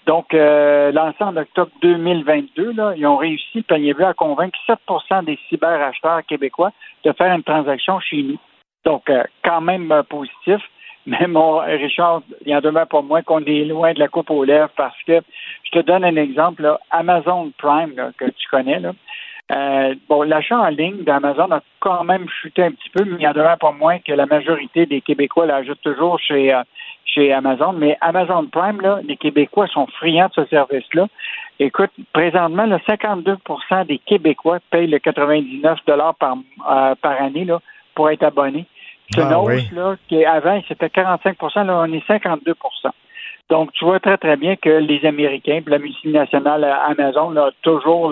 [0.08, 4.58] Donc, euh, lancé en octobre 2022, là, ils ont réussi, le panier bleu, à convaincre
[4.68, 6.72] 7% des cyberacheteurs québécois
[7.04, 8.40] de faire une transaction chez nous.
[8.84, 10.62] Donc, euh, quand même euh, positif.
[11.06, 14.32] Mais mon Richard, il y en demeure pas moins qu'on est loin de la coupe
[14.32, 15.22] aux lèvres parce que
[15.64, 18.92] je te donne un exemple, Amazon Prime, que tu connais, là,
[19.52, 23.22] euh, bon, l'achat en ligne d'Amazon a quand même chuté un petit peu, mais il
[23.22, 26.64] y en demeure pas moins que la majorité des Québécois l'achètent toujours chez, euh,
[27.06, 27.74] chez Amazon.
[27.74, 31.08] Mais Amazon Prime, là, les Québécois sont friands de ce service-là.
[31.60, 35.80] Écoute, présentement, le 52% des Québécois payent le 99
[36.20, 36.38] par,
[36.68, 37.62] euh, par année là,
[37.94, 38.66] pour être abonnés.
[39.12, 42.56] C'est une hausse, là, qui avant, c'était 45% là, on est 52%
[43.50, 48.12] donc, tu vois très, très bien que les Américains, la multinationale Amazon, ont toujours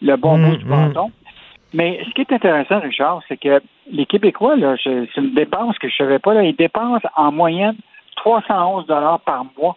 [0.00, 0.70] le, bon bout du mm, mm.
[0.70, 1.10] bâton.
[1.72, 3.60] Mais ce qui est intéressant, Richard, c'est que
[3.90, 7.32] les Québécois, là, c'est une dépense que je ne savais pas, là, ils dépensent en
[7.32, 7.76] moyenne
[8.16, 8.86] 311
[9.24, 9.76] par mois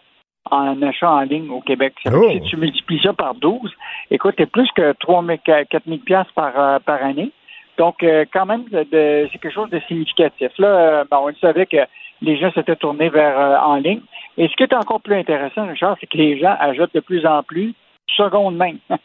[0.50, 1.94] en achat en ligne au Québec.
[2.06, 2.30] Oh.
[2.30, 3.72] Si tu multiplies ça par 12,
[4.10, 6.00] écoute, c'est plus que 3 4 000
[6.34, 7.30] par, euh, par année.
[7.78, 10.50] Donc, euh, quand même, c'est quelque chose de significatif.
[10.58, 11.78] Là, euh, on savait que
[12.22, 14.00] les gens s'étaient tournés vers euh, en ligne.
[14.38, 17.26] Et ce qui est encore plus intéressant, Richard, c'est que les gens ajoutent de plus
[17.26, 17.74] en plus
[18.16, 18.74] seconde main.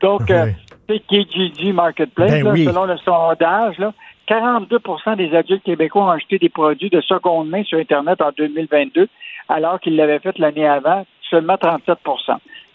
[0.00, 3.92] Donc, c'est KGG Marketplace, ben selon le sondage, là,
[4.28, 9.08] 42% des adultes québécois ont acheté des produits de seconde main sur Internet en 2022,
[9.48, 11.96] alors qu'ils l'avaient fait l'année avant, seulement 37%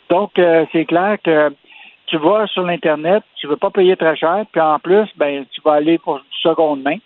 [0.09, 0.32] Donc,
[0.71, 1.53] c'est clair que
[2.12, 5.45] tu vas sur l'Internet, tu ne veux pas payer très cher, puis en plus, ben,
[5.49, 6.97] tu vas aller pour du seconde main.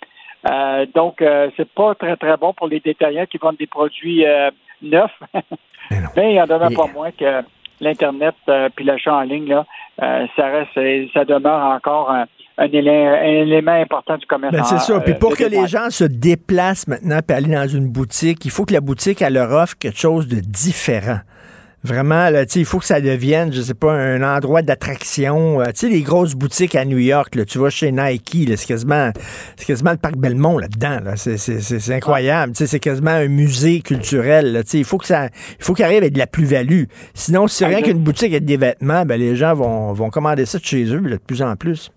[0.49, 4.25] Euh, donc, euh, c'est pas très, très bon pour les détaillants qui vendent des produits
[4.25, 4.49] euh,
[4.81, 5.11] neufs.
[6.15, 7.43] Mais, il y en a pas moins que
[7.79, 8.33] l'Internet
[8.75, 9.65] puis l'achat en ligne, là,
[10.35, 12.25] ça reste, ça demeure encore un,
[12.57, 14.55] élément, important du commerce.
[14.55, 14.99] Ben, c'est ça.
[15.01, 18.65] Puis pour que les gens se déplacent maintenant et aller dans une boutique, il faut
[18.65, 21.19] que la boutique elle leur offre quelque chose de différent.
[21.85, 25.61] Vraiment, là, il faut que ça devienne, je sais pas, un endroit d'attraction.
[25.61, 28.65] Euh, tu sais, les grosses boutiques à New York, là, tu vois chez Nike, c'est
[28.65, 29.11] quasiment,
[29.67, 30.99] quasiment le parc Belmont là-dedans.
[31.03, 31.15] Là.
[31.15, 32.53] C'est incroyable.
[32.53, 34.51] Tu sais, c'est quasiment un musée culturel.
[34.51, 34.63] Là.
[34.63, 36.85] Tu sais, il faut que ça, il faut qu'il arrive avec de la plus-value.
[37.13, 40.47] Sinon, si c'est rien qu'une boutique avec des vêtements, ben, les gens vont, vont commander
[40.47, 41.91] ça de chez eux de plus en plus.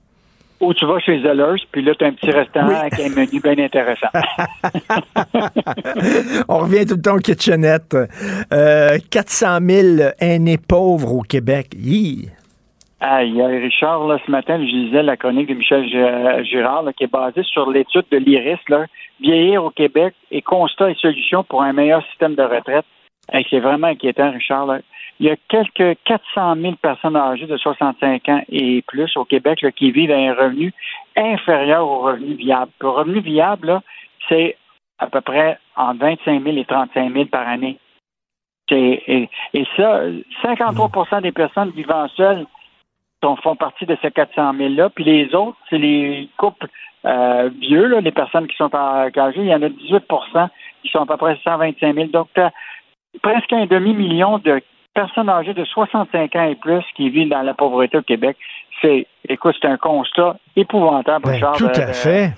[0.60, 3.40] Ou tu vas chez Zellers, puis là, tu as un petit restaurant avec un menu
[3.40, 4.08] bien intéressant.
[6.48, 7.96] On revient tout le temps au kitchenette.
[8.52, 11.68] Euh, 400 000 aînés pauvres au Québec.
[11.76, 12.28] Hi.
[13.00, 15.84] Aïe, Richard, là, ce matin, je lisais la chronique de Michel
[16.44, 18.58] Girard, qui est basée sur l'étude de l'IRIS,
[19.20, 22.84] Vieillir au Québec et constat et solutions pour un meilleur système de retraite.
[23.50, 24.78] C'est vraiment inquiétant, Richard.
[25.20, 29.64] Il y a quelques 400 000 personnes âgées de 65 ans et plus au Québec
[29.76, 30.72] qui vivent à un revenu
[31.16, 32.70] inférieur au revenu viable.
[32.80, 33.80] Le revenu viable,
[34.28, 34.56] c'est
[34.98, 37.78] à peu près entre 25 000 et 35 000 par année.
[38.70, 39.28] Et,
[39.76, 40.02] ça,
[40.44, 42.46] 53% des personnes vivant seules
[43.42, 44.90] font partie de ces 400 000-là.
[44.90, 46.68] Puis les autres, c'est les couples
[47.04, 49.40] euh, vieux, les personnes qui sont âgées.
[49.40, 50.48] Il y en a 18%
[50.82, 52.06] qui sont à peu près 125 000.
[52.08, 52.28] Donc,
[53.22, 54.60] presque un demi-million de
[54.94, 58.36] personnes âgées de 65 ans et plus qui vivent dans la pauvreté au Québec.
[58.80, 61.24] C'est, écoute, c'est un constat épouvantable.
[61.24, 62.32] Ben, tout à fait.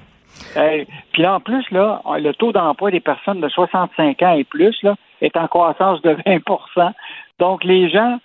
[1.12, 4.77] puis là, en plus, là, le taux d'emploi des personnes de 65 ans et plus
[4.82, 6.93] là, est en croissance de 20%
[7.39, 8.19] Donc, les gens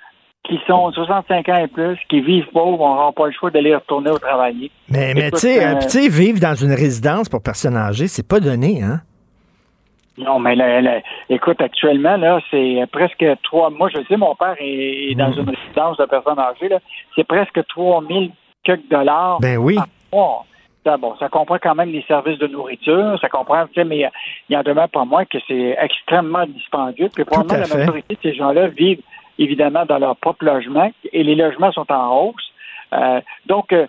[0.43, 4.11] qui sont 65 ans et plus, qui vivent pauvres, n'auront pas le choix d'aller retourner
[4.11, 4.69] au travail.
[4.89, 9.01] Mais, mais tu sais, vivre dans une résidence pour personnes âgées, c'est pas donné, hein?
[10.17, 10.55] Non, mais
[11.29, 13.69] écoute, actuellement, là, c'est presque trois.
[13.69, 15.39] Moi, je sais, mon père est, dans mm.
[15.39, 16.79] une résidence de personnes âgées, là.
[17.15, 18.31] C'est presque 3000
[18.63, 19.39] quelques dollars.
[19.41, 19.77] Ben oui.
[20.85, 24.07] Ça, bon, ça comprend quand même les services de nourriture, ça comprend, tu sais, mais
[24.49, 27.09] il y en demeure pas moins que c'est extrêmement dispendieux.
[27.13, 29.01] Puis probablement la majorité de ces gens-là vivent
[29.39, 32.51] évidemment dans leur propre logement et les logements sont en hausse.
[32.93, 33.87] Euh, donc, euh,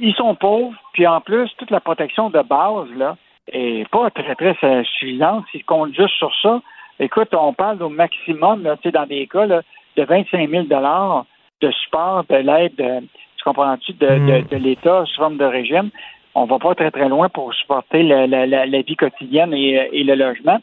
[0.00, 3.16] ils sont pauvres, puis en plus, toute la protection de base, là,
[3.52, 5.44] est pas très, très suffisante.
[5.50, 6.60] S'ils comptent juste sur ça,
[6.98, 9.62] écoute, on parle au maximum, là, dans des cas, là,
[9.96, 13.04] de 25 000 de support, de l'aide,
[13.40, 14.62] tu comprends-tu, de, de, hmm.
[14.62, 15.90] l'État sous forme de régime.
[16.34, 20.04] On va pas très, très loin pour supporter la, la, la, vie quotidienne et, et,
[20.04, 20.58] le logement.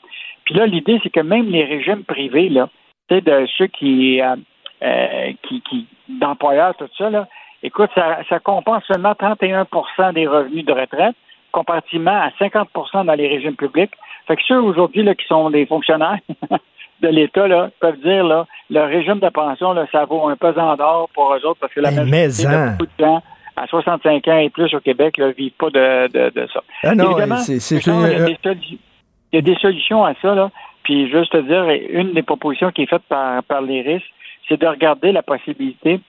[0.46, 2.70] Puis là, l'idée, c'est que même les régimes privés, là,
[3.10, 4.36] tu sais, de ceux qui, euh,
[4.84, 7.28] euh, qui, qui d'employeurs, tout ça, là,
[7.64, 11.16] écoute, ça, ça compense seulement 31% des revenus de retraite
[11.52, 13.92] comparativement à 50% dans les régimes publics.
[14.28, 16.20] Fait que ceux aujourd'hui qui sont des fonctionnaires
[17.02, 20.76] de l'État là, peuvent dire là, le régime de pension, là, ça vaut un pesant
[20.76, 23.22] d'or pour eux autres parce que la ben, majorité de beaucoup de gens
[23.56, 26.62] à 65 ans et plus au Québec ne vivent pas de, de, de ça.
[26.84, 28.80] Ah non, c'est, il,
[29.34, 30.36] y a des solutions à ça.
[30.36, 30.52] Là.
[30.84, 34.04] Puis juste te dire, une des propositions qui est faite par, par l'IRIS,
[34.48, 36.00] c'est de regarder la possibilité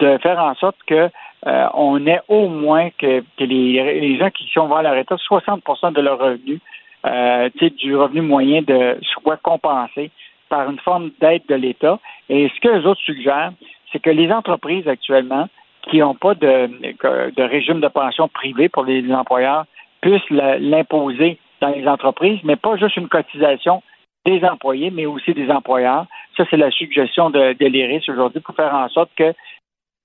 [0.00, 1.10] de faire en sorte que
[1.46, 5.18] euh, on ait au moins que, que les, les, gens qui sont vers la retraite,
[5.18, 6.58] 60% de leur revenu,
[7.06, 7.48] euh,
[7.78, 10.10] du revenu moyen, de soit compensé
[10.50, 11.98] par une forme d'aide de l'État.
[12.28, 13.52] Et ce que les autres suggèrent,
[13.90, 15.48] c'est que les entreprises actuellement
[15.88, 19.64] qui n'ont pas de, de, régime de pension privé pour les employeurs
[20.02, 23.82] puissent l'imposer dans les entreprises, mais pas juste une cotisation
[24.26, 26.06] des employés, mais aussi des employeurs.
[26.36, 29.32] Ça, c'est la suggestion de, de l'IRIS aujourd'hui pour faire en sorte que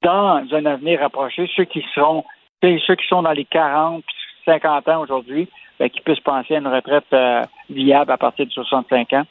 [0.03, 2.23] dans un avenir rapproché, ceux qui seront,
[2.61, 4.03] ceux qui sont dans les 40
[4.45, 5.49] 50 ans aujourd'hui,
[5.79, 9.23] ben, qui puissent penser à une retraite euh, viable à partir de 65 ans.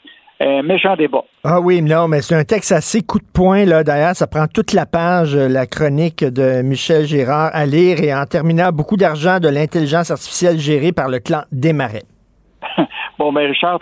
[0.42, 1.24] Euh, méchant débat.
[1.44, 3.84] Ah oui, non, mais c'est un texte assez coup de poing, là.
[3.84, 8.12] D'ailleurs, ça prend toute la page, euh, la chronique de Michel Girard à lire et
[8.12, 12.02] en terminant, beaucoup d'argent de l'intelligence artificielle gérée par le clan Desmarais.
[13.16, 13.78] Bon, ben, Richard,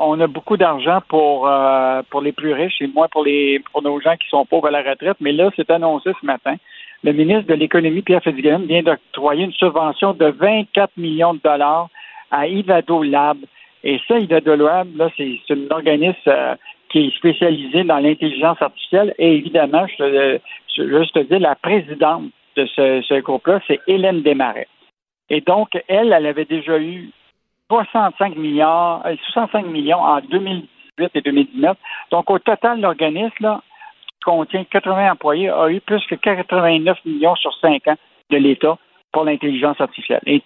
[0.00, 3.82] on a beaucoup d'argent pour euh, pour les plus riches et moins pour les pour
[3.82, 5.16] nos gens qui sont pauvres à la retraite.
[5.20, 6.56] Mais là, c'est annoncé ce matin.
[7.04, 11.88] Le ministre de l'Économie, Pierre Fitzgibbon, vient d'octroyer une subvention de 24 millions de dollars
[12.32, 13.36] à Ivado Lab.
[13.84, 16.56] Et ça, Ivado Lab, là, c'est un organisme euh,
[16.88, 19.14] qui est spécialisé dans l'intelligence artificielle.
[19.18, 20.38] Et évidemment, je,
[20.76, 22.24] je, juste te dire, la présidente
[22.56, 24.66] de ce, ce groupe-là, c'est Hélène Desmarais.
[25.30, 27.10] Et donc, elle, elle avait déjà eu
[27.70, 31.76] 65 milliards, 65 euh, millions en 2018 et 2019.
[32.10, 33.60] Donc, au total, l'organisme,
[34.06, 37.96] qui contient 80 employés, a eu plus que 89 millions sur 5 ans
[38.30, 38.76] de l'État
[39.12, 40.22] pour l'intelligence artificielle.
[40.26, 40.42] Et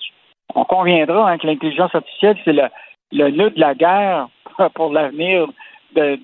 [0.54, 2.68] on conviendra hein, que l'intelligence artificielle, c'est le,
[3.12, 4.28] le nœud de la guerre
[4.74, 5.46] pour l'avenir
[5.94, 6.18] de,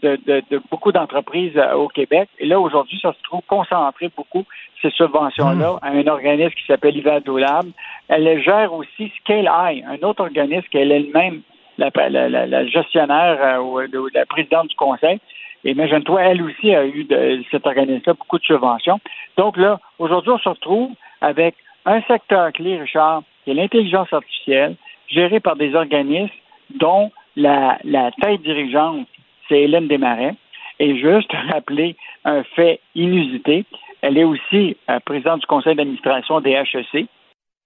[0.50, 2.28] de, beaucoup d'entreprises euh, au Québec.
[2.38, 4.44] Et là, aujourd'hui, ça se trouve concentré beaucoup,
[4.82, 5.78] ces subventions-là, hmm.
[5.82, 7.66] à un organisme qui s'appelle Ivado Lab.
[8.08, 11.40] Elle gère aussi Scale Eye, un autre organisme qui est elle-même
[11.78, 11.90] la,
[12.28, 15.18] la, gestionnaire euh, ou, la présidente du conseil.
[15.64, 19.00] Et imagine-toi, elle aussi a eu de cet organisme-là beaucoup de subventions.
[19.36, 21.54] Donc là, aujourd'hui, on se retrouve avec
[21.86, 24.76] un secteur clé, Richard, qui est l'intelligence artificielle,
[25.08, 26.34] géré par des organismes
[26.78, 29.06] dont la, la tête dirigeante
[29.48, 30.34] c'est Hélène Desmarais.
[30.78, 33.64] Et juste rappeler un fait inusité,
[34.02, 37.06] elle est aussi euh, présidente du conseil d'administration des HEC.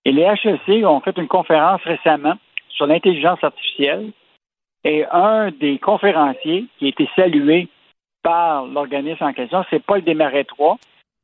[0.05, 2.35] Et les HEC ont fait une conférence récemment
[2.69, 4.13] sur l'intelligence artificielle.
[4.85, 7.69] Et un des conférenciers qui a été salué
[8.23, 10.75] par l'organisme en question, c'est Paul Desmarais III,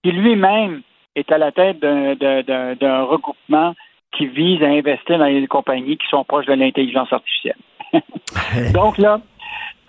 [0.02, 0.82] qui lui-même
[1.14, 3.74] est à la tête d'un regroupement
[4.16, 7.56] qui vise à investir dans les compagnies qui sont proches de l'intelligence artificielle.
[8.74, 9.20] Donc là,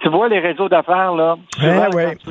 [0.02, 1.36] tu vois les réseaux d'affaires, là?
[1.62, 2.30] Ouais, Tu,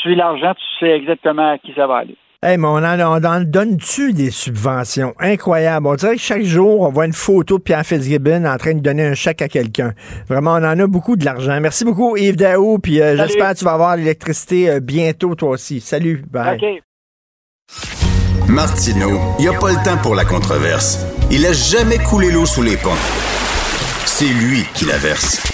[0.00, 2.16] suis l'argent, tu sais exactement à qui ça va aller.
[2.42, 5.14] Hey, mais on en, donne-tu des subventions?
[5.18, 5.86] Incroyable.
[5.86, 8.80] On dirait que chaque jour, on voit une photo de Pierre Fitzgibbon en train de
[8.80, 9.94] donner un chèque à quelqu'un.
[10.28, 11.58] Vraiment, on en a beaucoup de l'argent.
[11.58, 15.50] Merci beaucoup, Yves Daou, puis euh, j'espère que tu vas avoir l'électricité euh, bientôt, toi
[15.50, 15.80] aussi.
[15.80, 16.22] Salut.
[16.30, 16.56] Bye.
[16.56, 16.82] OK.
[18.46, 21.02] Martineau, il n'y a pas le temps pour la controverse.
[21.30, 22.90] Il a jamais coulé l'eau sous les ponts.
[24.04, 25.53] C'est lui qui la verse.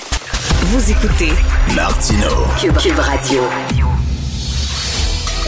[0.73, 1.33] Vous écoutez
[1.75, 3.43] Martino Cube, Radio.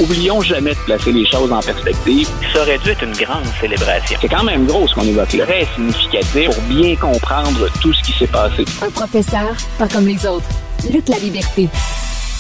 [0.01, 2.29] Oublions jamais de placer les choses en perspective.
[2.53, 4.19] Ça aurait dû être une grande célébration.
[4.21, 5.47] C'est quand même gros ce qu'on évoque là.
[5.47, 8.65] Très significatif pour bien comprendre tout ce qui s'est passé.
[8.85, 10.49] Un professeur, pas comme les autres.
[10.93, 11.69] Lutte la liberté.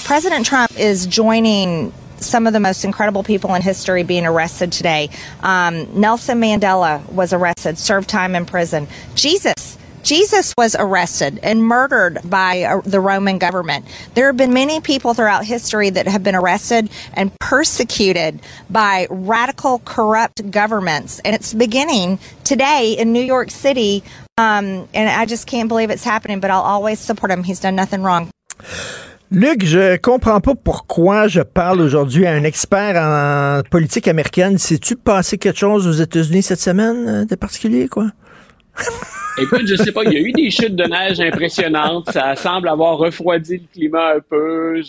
[0.04, 5.09] President Trump is joining some of the most incredible people in history being arrested today.
[5.44, 8.88] Um, Nelson Mandela was arrested, served time in prison.
[9.14, 13.84] Jesus Jesus was arrested and murdered by uh, the Roman government.
[14.14, 19.80] There have been many people throughout history that have been arrested and persecuted by radical,
[19.84, 21.20] corrupt governments.
[21.24, 24.02] And it's beginning today in New York City.
[24.38, 27.44] Um, and I just can't believe it's happening, but I'll always support him.
[27.44, 28.30] He's done nothing wrong.
[29.34, 34.58] Luc, je comprends pas pourquoi je parle aujourd'hui à un expert en politique américaine.
[34.58, 38.08] Sais-tu passé quelque chose aux États-Unis cette semaine euh, de particulier, quoi?
[39.38, 42.10] Écoute, je sais pas, il y a eu des chutes de neige impressionnantes.
[42.10, 44.82] Ça semble avoir refroidi le climat un peu.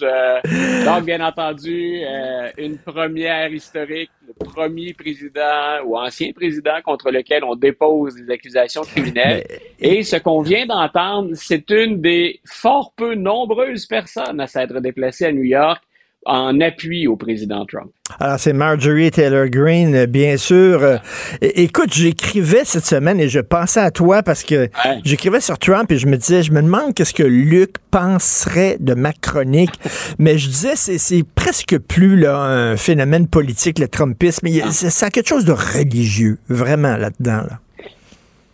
[0.85, 7.45] Donc, bien entendu, euh, une première historique, le premier président ou ancien président contre lequel
[7.45, 9.45] on dépose des accusations criminelles.
[9.79, 15.25] Et ce qu'on vient d'entendre, c'est une des fort peu nombreuses personnes à s'être déplacées
[15.25, 15.81] à New York
[16.25, 17.91] en appui au président Trump.
[18.19, 20.83] Alors, c'est Marjorie Taylor Greene, bien sûr.
[20.83, 20.97] Euh,
[21.41, 24.69] écoute, j'écrivais cette semaine et je pensais à toi parce que
[25.03, 28.93] j'écrivais sur Trump et je me disais, je me demande qu'est-ce que Luc penserait de
[28.93, 29.73] ma chronique.
[30.19, 34.47] Mais je disais, c'est presque plus là, un phénomène politique, le Trumpisme.
[34.47, 34.71] Mais ah.
[34.71, 37.43] ça a quelque chose de religieux, vraiment, là-dedans.
[37.49, 37.59] Là.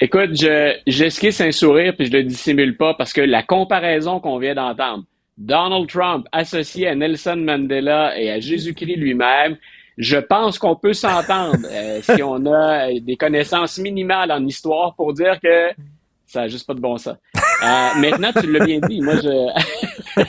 [0.02, 0.30] Écoute,
[0.88, 5.04] j'esquisse un sourire puis je le dissimule pas parce que la comparaison qu'on vient d'entendre,
[5.40, 9.58] Donald Trump associé à Nelson Mandela et à Jésus-Christ lui-même,
[9.98, 15.14] je pense qu'on peut s'entendre euh, si on a des connaissances minimales en histoire pour
[15.14, 15.70] dire que
[16.26, 17.16] ça n'a juste pas de bon sens.
[17.64, 19.02] Euh, maintenant, tu l'as bien dit.
[19.02, 20.24] Moi, je,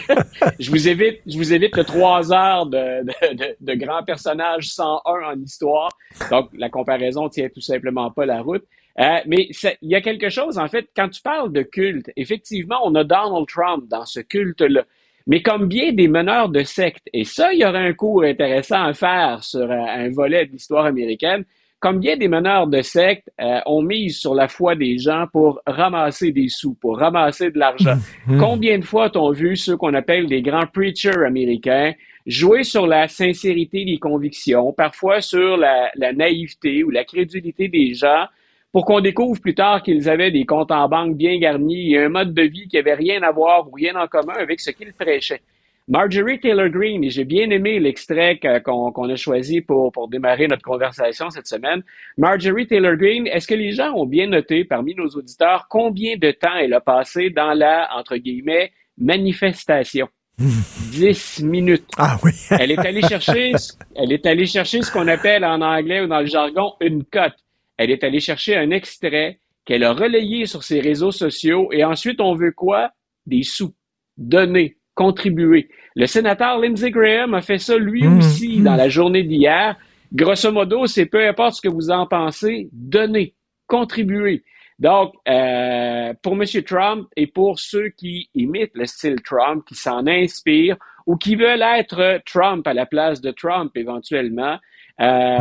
[0.58, 5.00] je vous évite, je vous évite le trois heures de, de, de, grands personnages 101
[5.04, 5.90] en histoire.
[6.30, 8.64] Donc, la comparaison tient tout simplement pas la route.
[8.98, 9.48] Euh, mais
[9.82, 13.04] il y a quelque chose, en fait, quand tu parles de culte, effectivement, on a
[13.04, 14.84] Donald Trump dans ce culte-là
[15.26, 17.08] mais comme bien des meneurs de sectes.
[17.12, 20.52] Et ça, il y aurait un cours intéressant à faire sur euh, un volet de
[20.52, 21.44] l'histoire américaine.
[21.78, 25.62] Comme bien des meneurs de sectes euh, ont mis sur la foi des gens pour
[25.66, 27.96] ramasser des sous, pour ramasser de l'argent.
[28.26, 28.34] Mmh.
[28.34, 28.38] Mmh.
[28.38, 31.94] Combien de fois t'ont vu ceux qu'on appelle des grands preachers américains
[32.26, 37.94] jouer sur la sincérité des convictions, parfois sur la, la naïveté ou la crédulité des
[37.94, 38.26] gens,
[38.72, 42.08] pour qu'on découvre plus tard qu'ils avaient des comptes en banque bien garnis et un
[42.08, 44.92] mode de vie qui avait rien à voir ou rien en commun avec ce qu'ils
[44.92, 45.42] prêchaient.
[45.88, 50.62] Marjorie Taylor Greene, et j'ai bien aimé l'extrait qu'on a choisi pour, pour démarrer notre
[50.62, 51.82] conversation cette semaine.
[52.16, 56.30] Marjorie Taylor Greene, est-ce que les gens ont bien noté parmi nos auditeurs combien de
[56.30, 60.06] temps elle a passé dans la, entre guillemets, manifestation?
[60.38, 61.90] Dix minutes.
[61.98, 62.30] Ah oui.
[62.50, 63.52] elle est allée chercher,
[63.96, 67.34] elle est allée chercher ce qu'on appelle en anglais ou dans le jargon une cote
[67.80, 72.20] elle est allée chercher un extrait qu'elle a relayé sur ses réseaux sociaux et ensuite
[72.20, 72.90] on veut quoi?
[73.24, 73.74] Des sous,
[74.18, 75.70] donner, contribuer.
[75.96, 78.64] Le sénateur Lindsey Graham a fait ça lui mmh, aussi mmh.
[78.64, 79.78] dans la journée d'hier.
[80.12, 83.34] Grosso modo, c'est peu importe ce que vous en pensez, donner,
[83.66, 84.44] contribuer.
[84.78, 86.44] Donc, euh, pour M.
[86.62, 90.76] Trump et pour ceux qui imitent le style Trump, qui s'en inspirent
[91.06, 94.58] ou qui veulent être Trump à la place de Trump éventuellement,
[95.00, 95.38] euh,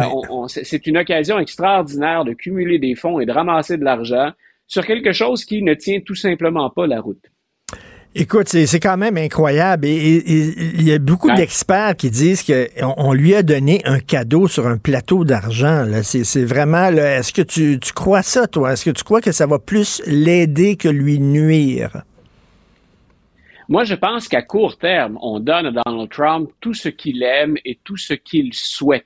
[0.47, 4.31] c'est une occasion extraordinaire de cumuler des fonds et de ramasser de l'argent
[4.67, 7.25] sur quelque chose qui ne tient tout simplement pas la route.
[8.15, 9.85] Écoute, c'est quand même incroyable.
[9.85, 14.47] Et il y a beaucoup d'experts qui disent qu'on on lui a donné un cadeau
[14.47, 15.85] sur un plateau d'argent.
[16.01, 16.87] C'est vraiment.
[16.87, 18.73] Est-ce que tu, tu, crois ça, toi?
[18.73, 22.03] Est-ce que tu crois que ça va plus l'aider que lui nuire?
[23.67, 27.57] Moi, je pense qu'à court terme, on donne à Donald Trump tout ce qu'il aime
[27.63, 29.05] et tout ce qu'il souhaite.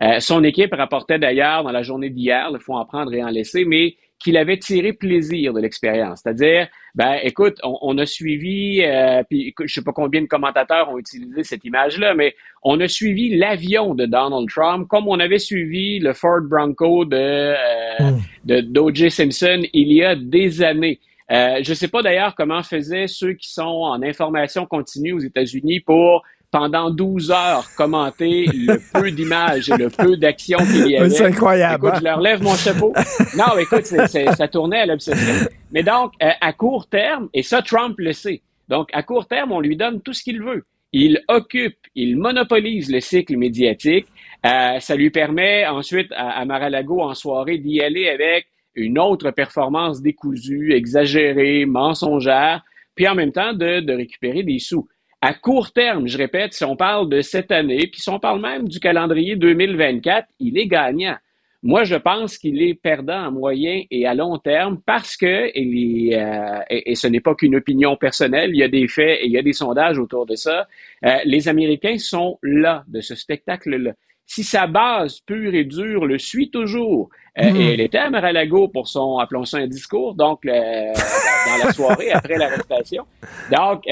[0.00, 3.28] Euh, son équipe rapportait d'ailleurs dans la journée d'hier, il faut en prendre et en
[3.28, 6.20] laisser, mais qu'il avait tiré plaisir de l'expérience.
[6.22, 10.98] C'est-à-dire, ben, écoute, on, a suivi, euh, puis je sais pas combien de commentateurs ont
[10.98, 15.98] utilisé cette image-là, mais on a suivi l'avion de Donald Trump comme on avait suivi
[15.98, 17.56] le Ford Bronco de, euh,
[18.00, 18.20] hmm.
[18.44, 19.10] de d'O.J.
[19.10, 21.00] Simpson il y a des années.
[21.30, 25.20] Euh, je ne sais pas d'ailleurs comment faisaient ceux qui sont en information continue aux
[25.20, 30.96] États-Unis pour pendant 12 heures commenter le peu d'images et le peu d'actions qu'il y
[30.96, 31.08] avait.
[31.08, 31.86] C'est incroyable.
[31.86, 32.92] Écoute, je leur lève mon chapeau.
[33.36, 35.48] non, écoute, ça tournait à l'obsession.
[35.72, 38.42] Mais donc, euh, à court terme, et ça, Trump le sait.
[38.68, 40.64] Donc, à court terme, on lui donne tout ce qu'il veut.
[40.92, 44.06] Il occupe, il monopolise le cycle médiatique.
[44.44, 49.30] Euh, ça lui permet ensuite à, à Mar-a-Lago en soirée d'y aller avec une autre
[49.30, 52.62] performance décousue, exagérée, mensongère,
[52.94, 54.86] puis en même temps de, de récupérer des sous.
[55.24, 58.40] À court terme, je répète, si on parle de cette année, puis si on parle
[58.40, 61.14] même du calendrier 2024, il est gagnant.
[61.62, 66.20] Moi, je pense qu'il est perdant à moyen et à long terme parce que, et,
[66.20, 69.30] euh, et, ce n'est pas qu'une opinion personnelle, il y a des faits et il
[69.30, 70.66] y a des sondages autour de ça,
[71.04, 73.92] euh, les Américains sont là de ce spectacle-là.
[74.26, 77.56] Si sa base pure et dure le suit toujours, euh, hmm.
[77.56, 82.10] et elle était à Mar-a-Lago pour son, appelons ça un discours, donc dans la soirée
[82.12, 83.04] après l'arrestation.
[83.50, 83.84] Donc,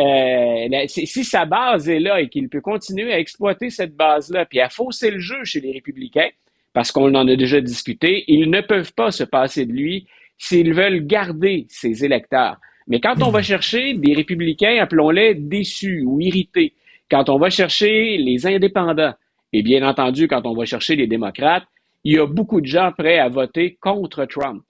[0.89, 4.69] si sa base est là et qu'il peut continuer à exploiter cette base-là, puis à
[4.69, 6.31] fausser le jeu chez les républicains,
[6.73, 10.07] parce qu'on en a déjà discuté, ils ne peuvent pas se passer de lui
[10.39, 12.57] s'ils veulent garder ses électeurs.
[12.87, 16.75] Mais quand on va chercher des républicains, appelons-les déçus ou irrités,
[17.11, 19.15] quand on va chercher les indépendants,
[19.53, 21.65] et bien entendu quand on va chercher les démocrates,
[22.05, 24.63] il y a beaucoup de gens prêts à voter contre Trump.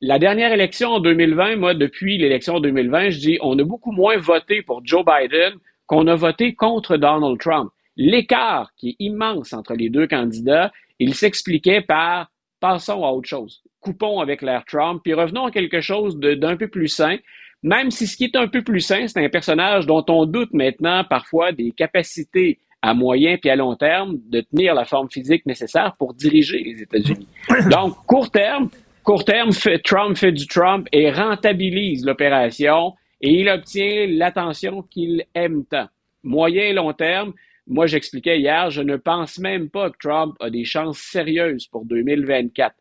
[0.00, 4.16] La dernière élection en 2020, moi, depuis l'élection 2020, je dis, on a beaucoup moins
[4.16, 5.54] voté pour Joe Biden
[5.86, 7.70] qu'on a voté contre Donald Trump.
[7.96, 13.62] L'écart qui est immense entre les deux candidats il s'expliquait par passons à autre chose,
[13.80, 17.16] coupons avec l'air Trump, puis revenons à quelque chose d'un peu plus sain,
[17.62, 20.52] même si ce qui est un peu plus sain, c'est un personnage dont on doute
[20.52, 25.44] maintenant parfois des capacités à moyen puis à long terme de tenir la forme physique
[25.46, 27.26] nécessaire pour diriger les États-Unis.
[27.70, 28.70] Donc, court terme,
[29.02, 29.50] court terme,
[29.84, 35.88] Trump fait du Trump et rentabilise l'opération et il obtient l'attention qu'il aime tant.
[36.22, 37.32] Moyen et long terme,
[37.66, 41.84] moi, j'expliquais hier, je ne pense même pas que Trump a des chances sérieuses pour
[41.84, 42.74] 2024.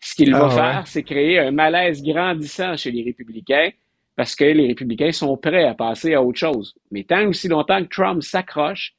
[0.00, 3.70] Ce qu'il va ah, faire, c'est créer un malaise grandissant chez les républicains
[4.16, 6.74] parce que les républicains sont prêts à passer à autre chose.
[6.90, 8.92] Mais tant aussi longtemps que Trump s'accroche,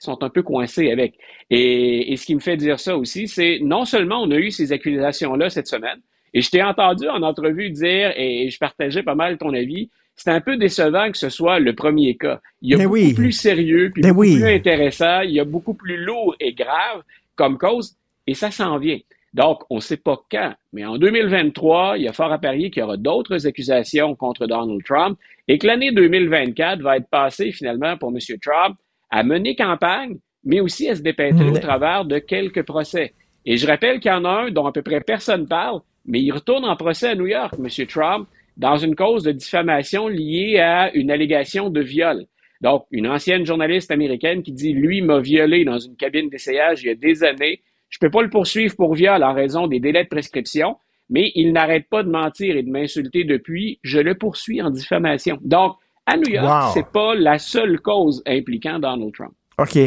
[0.00, 1.14] ils sont un peu coincés avec.
[1.50, 4.50] Et, et, ce qui me fait dire ça aussi, c'est non seulement on a eu
[4.50, 6.00] ces accusations-là cette semaine,
[6.32, 10.30] et je t'ai entendu en entrevue dire, et je partageais pas mal ton avis, c'est
[10.30, 12.40] un peu décevant que ce soit le premier cas.
[12.62, 15.96] Il y a beaucoup plus sérieux, puis beaucoup plus intéressant, il y a beaucoup plus
[15.96, 17.02] lourd et grave
[17.36, 17.96] comme cause,
[18.26, 18.98] et ça s'en vient.
[19.32, 22.70] Donc, on ne sait pas quand, mais en 2023, il y a fort à parier
[22.70, 27.52] qu'il y aura d'autres accusations contre Donald Trump et que l'année 2024 va être passée
[27.52, 28.18] finalement pour M.
[28.42, 28.76] Trump
[29.10, 33.12] à mener campagne, mais aussi à se dépêtrer au travers de quelques procès.
[33.46, 36.20] Et je rappelle qu'il y en a un dont à peu près personne parle, mais
[36.20, 37.86] il retourne en procès à New York, M.
[37.86, 42.26] Trump, dans une cause de diffamation liée à une allégation de viol.
[42.60, 46.88] Donc, une ancienne journaliste américaine qui dit, lui m'a violé dans une cabine d'essayage il
[46.88, 47.62] y a des années.
[47.88, 50.76] Je ne peux pas le poursuivre pour viol en raison des délais de prescription,
[51.08, 53.78] mais il n'arrête pas de mentir et de m'insulter depuis.
[53.82, 55.38] Je le poursuis en diffamation.
[55.40, 55.76] Donc,
[56.10, 59.32] à New York, c'est pas la seule cause impliquant Donald Trump.
[59.58, 59.78] OK.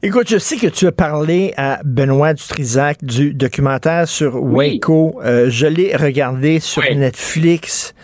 [0.00, 5.20] Écoute, je sais que tu as parlé à Benoît Dutrisac du documentaire sur Waco.
[5.24, 7.94] Euh, je l'ai regardé sur Netflix.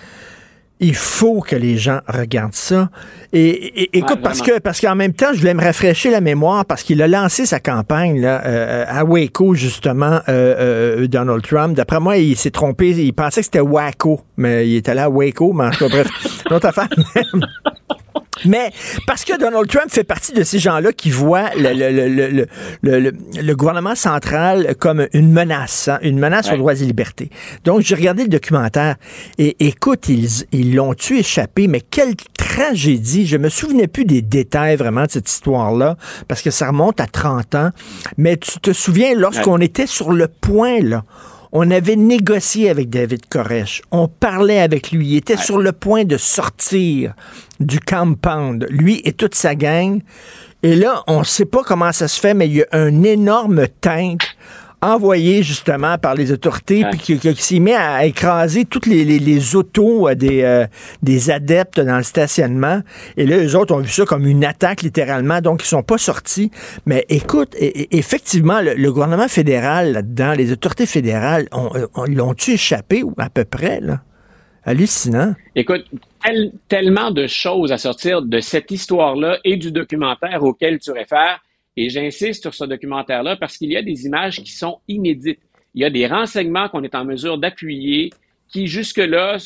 [0.80, 2.90] Il faut que les gens regardent ça.
[3.32, 6.82] Et, écoute, parce que parce qu'en même temps, je voulais me rafraîchir la mémoire parce
[6.82, 11.74] qu'il a lancé sa campagne là, euh, à Waco, justement, euh, Donald Trump.
[11.76, 12.90] D'après moi, il s'est trompé.
[12.90, 15.52] Il pensait que c'était Waco, mais il était allé à Waco.
[15.52, 16.08] Mais en bref,
[16.50, 16.88] notre affaire.
[18.44, 18.70] Mais
[19.06, 22.46] parce que Donald Trump fait partie de ces gens-là qui voient le, le,
[22.82, 23.12] le,
[23.42, 27.30] le, gouvernement central comme une menace, hein, une menace aux droits et libertés.
[27.64, 28.96] Donc, j'ai regardé le documentaire
[29.38, 32.14] et écoute, ils l'ont tué échappé, mais quelle
[32.54, 33.26] tragédie.
[33.26, 35.96] Je me souvenais plus des détails vraiment de cette histoire-là
[36.28, 37.70] parce que ça remonte à 30 ans.
[38.16, 41.04] Mais tu te souviens, lorsqu'on était sur le point, là,
[41.52, 43.82] on avait négocié avec David Koresh.
[43.90, 45.08] On parlait avec lui.
[45.08, 47.14] Il était sur le point de sortir
[47.60, 50.00] du compound, lui et toute sa gang.
[50.62, 53.02] Et là, on ne sait pas comment ça se fait, mais il y a un
[53.02, 54.22] énorme tank
[54.84, 60.14] envoyé justement par les autorités, puis qui, s'est mis à écraser toutes les, autos euh,
[60.14, 60.66] des, euh,
[61.02, 62.80] des adeptes dans le stationnement.
[63.16, 65.98] Et là, eux autres ont vu ça comme une attaque littéralement, donc ils sont pas
[65.98, 66.50] sortis.
[66.86, 71.48] Mais écoute, effectivement, le, gouvernement fédéral là-dedans, les autorités fédérales,
[72.06, 74.00] l'ont-tu échappé à peu près, là?
[74.66, 75.34] Hallucinant.
[75.56, 75.84] Écoute,
[76.68, 81.42] tellement de choses à sortir de cette histoire-là et du documentaire auquel tu réfères.
[81.76, 85.40] Et j'insiste sur ce documentaire-là parce qu'il y a des images qui sont inédites.
[85.74, 88.10] Il y a des renseignements qu'on est en mesure d'appuyer
[88.48, 89.38] qui, jusque-là,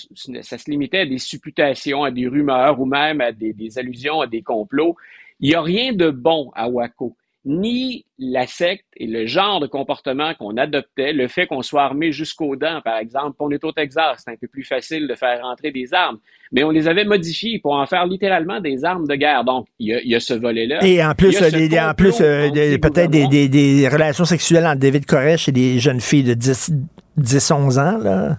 [0.42, 4.20] ça se limitait à des supputations, à des rumeurs ou même à des, des allusions
[4.20, 4.96] à des complots.
[5.40, 7.16] Il n'y a rien de bon à Waco
[7.48, 12.12] ni la secte et le genre de comportement qu'on adoptait, le fait qu'on soit armé
[12.12, 13.36] jusqu'aux dents, par exemple.
[13.38, 16.18] On est au Texas, c'est un peu plus facile de faire rentrer des armes.
[16.52, 19.44] Mais on les avait modifiées pour en faire littéralement des armes de guerre.
[19.44, 20.84] Donc, il y a, ce volet-là.
[20.84, 25.78] Et en plus, en plus euh, peut-être des, relations sexuelles entre David Koresh et des
[25.78, 26.70] jeunes filles de 10,
[27.16, 27.98] 10 11 ans.
[27.98, 28.38] Là.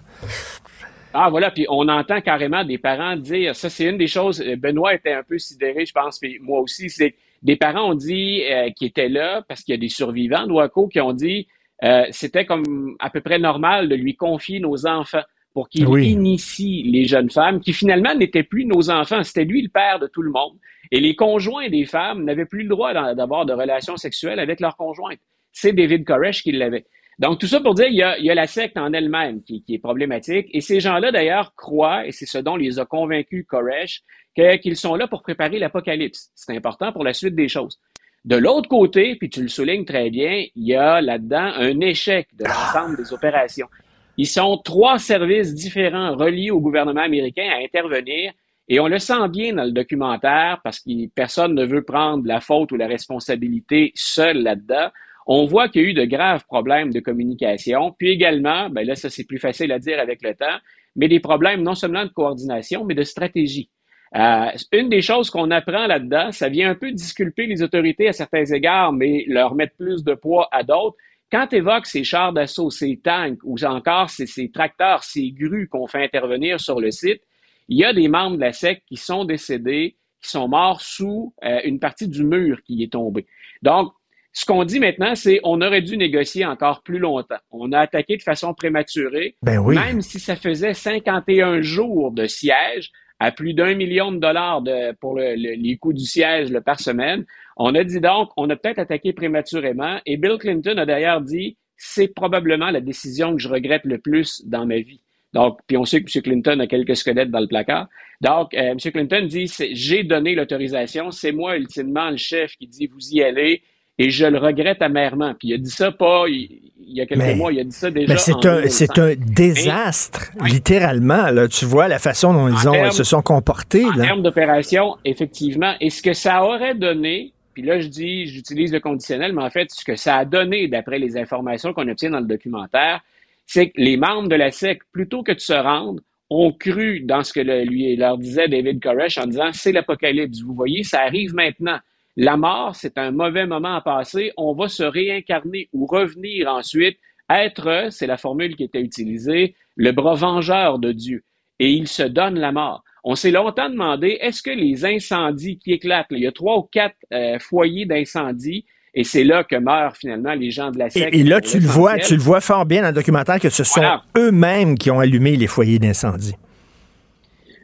[1.12, 4.54] Ah, voilà, puis on entend carrément des parents dire, ça c'est une des choses, euh,
[4.54, 8.42] Benoît était un peu sidéré, je pense, puis moi aussi, c'est des parents ont dit
[8.50, 11.48] euh, qui étaient là, parce qu'il y a des survivants de Waco qui ont dit,
[11.82, 15.22] euh, c'était comme à peu près normal de lui confier nos enfants
[15.52, 19.68] pour qu'il initie les jeunes femmes, qui finalement n'étaient plus nos enfants, c'était lui le
[19.68, 20.56] père de tout le monde.
[20.92, 24.76] Et les conjoints des femmes n'avaient plus le droit d'avoir de relations sexuelles avec leurs
[24.76, 25.18] conjointes.
[25.52, 26.86] C'est David Koresh qui l'avait.
[27.20, 29.42] Donc, tout ça pour dire, il y a, il y a la secte en elle-même
[29.42, 30.48] qui, qui, est problématique.
[30.52, 34.02] Et ces gens-là, d'ailleurs, croient, et c'est ce dont les a convaincus Koresh,
[34.34, 36.30] qu'ils sont là pour préparer l'apocalypse.
[36.34, 37.78] C'est important pour la suite des choses.
[38.24, 42.28] De l'autre côté, puis tu le soulignes très bien, il y a là-dedans un échec
[42.38, 43.68] de l'ensemble des opérations.
[44.16, 48.32] Ils sont trois services différents reliés au gouvernement américain à intervenir
[48.68, 52.40] et on le sent bien dans le documentaire parce que personne ne veut prendre la
[52.40, 54.90] faute ou la responsabilité seul là-dedans
[55.26, 58.94] on voit qu'il y a eu de graves problèmes de communication, puis également, ben là,
[58.94, 60.58] ça c'est plus facile à dire avec le temps,
[60.96, 63.70] mais des problèmes non seulement de coordination, mais de stratégie.
[64.16, 68.12] Euh, une des choses qu'on apprend là-dedans, ça vient un peu disculper les autorités à
[68.12, 70.96] certains égards, mais leur mettre plus de poids à d'autres.
[71.30, 75.68] Quand tu évoques ces chars d'assaut, ces tanks ou encore ces, ces tracteurs, ces grues
[75.68, 77.22] qu'on fait intervenir sur le site,
[77.68, 81.32] il y a des membres de la SEC qui sont décédés, qui sont morts sous
[81.44, 83.26] euh, une partie du mur qui est tombé.
[83.62, 83.92] Donc,
[84.32, 87.40] ce qu'on dit maintenant, c'est on aurait dû négocier encore plus longtemps.
[87.50, 92.90] On a attaqué de façon prématurée, ben même si ça faisait 51 jours de siège
[93.18, 97.26] à plus d'un million de dollars de, pour les coûts du siège par semaine.
[97.56, 99.98] On a dit donc, on a peut-être attaqué prématurément.
[100.06, 104.42] Et Bill Clinton a d'ailleurs dit, c'est probablement la décision que je regrette le plus
[104.46, 105.02] dans ma vie.
[105.34, 106.22] Donc, puis on sait que M.
[106.22, 107.88] Clinton a quelques squelettes dans le placard.
[108.22, 108.78] Donc, euh, M.
[108.78, 113.62] Clinton dit, j'ai donné l'autorisation, c'est moi ultimement le chef qui dit, vous y allez,
[114.00, 115.34] et je le regrette amèrement.
[115.38, 117.90] Puis il a dit ça pas il, y a quelques mois, il a dit ça
[117.90, 118.14] déjà.
[118.14, 121.30] Mais c'est un, c'est un désastre, littéralement.
[121.30, 123.84] Là, tu vois la façon dont ils, ont, se sont comportés.
[123.84, 125.74] En termes d'opération, effectivement.
[125.82, 129.50] Et ce que ça aurait donné, puis là je dis, j'utilise le conditionnel, mais en
[129.50, 133.02] fait, ce que ça a donné, d'après les informations qu'on obtient dans le documentaire,
[133.44, 136.00] c'est que les membres de la SEC, plutôt que de se rendre,
[136.30, 140.40] ont cru dans ce que lui leur disait David Koresh en disant c'est l'apocalypse.
[140.40, 141.80] Vous voyez, ça arrive maintenant.
[142.22, 144.30] La mort, c'est un mauvais moment à passer.
[144.36, 146.98] On va se réincarner ou revenir ensuite,
[147.30, 151.24] être, c'est la formule qui était utilisée, le bras vengeur de Dieu.
[151.60, 152.84] Et il se donne la mort.
[153.04, 156.68] On s'est longtemps demandé, est-ce que les incendies qui éclatent, il y a trois ou
[156.70, 161.14] quatre euh, foyers d'incendie, et c'est là que meurent finalement les gens de la secte.
[161.14, 163.64] Et, là, tu le vois, tu le vois fort bien dans le documentaire que ce
[163.64, 163.80] sont
[164.18, 166.34] eux-mêmes qui ont allumé les foyers d'incendie.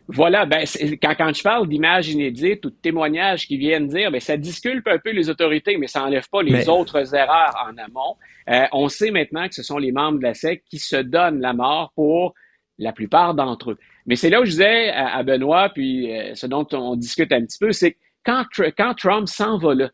[0.09, 0.65] Voilà, ben,
[1.03, 4.87] quand, quand je parle d'images inédites ou de témoignages qui viennent dire, ben, ça disculpe
[4.87, 8.17] un peu les autorités, mais ça n'enlève pas les autres erreurs en amont.
[8.49, 11.41] Euh, on sait maintenant que ce sont les membres de la secte qui se donnent
[11.41, 12.35] la mort pour
[12.79, 13.79] la plupart d'entre eux.
[14.07, 17.45] Mais c'est là où je disais à, Benoît, puis euh, ce dont on discute un
[17.45, 18.45] petit peu, c'est que quand,
[18.77, 19.91] quand Trump s'en va là,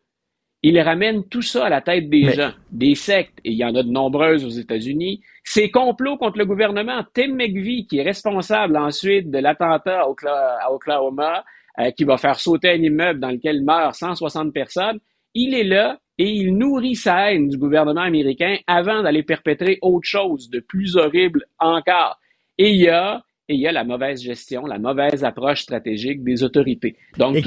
[0.63, 3.75] il ramène tout ça à la tête des gens, des sectes, et il y en
[3.75, 5.21] a de nombreuses aux États-Unis.
[5.43, 11.43] Ces complots contre le gouvernement, Tim McVie, qui est responsable ensuite de l'attentat à Oklahoma,
[11.79, 14.99] euh, qui va faire sauter un immeuble dans lequel meurent 160 personnes,
[15.33, 20.07] il est là et il nourrit sa haine du gouvernement américain avant d'aller perpétrer autre
[20.07, 22.19] chose de plus horrible encore.
[22.57, 26.23] Et il y a et il y a la mauvaise gestion, la mauvaise approche stratégique
[26.23, 26.95] des autorités.
[27.17, 27.41] Donc, et,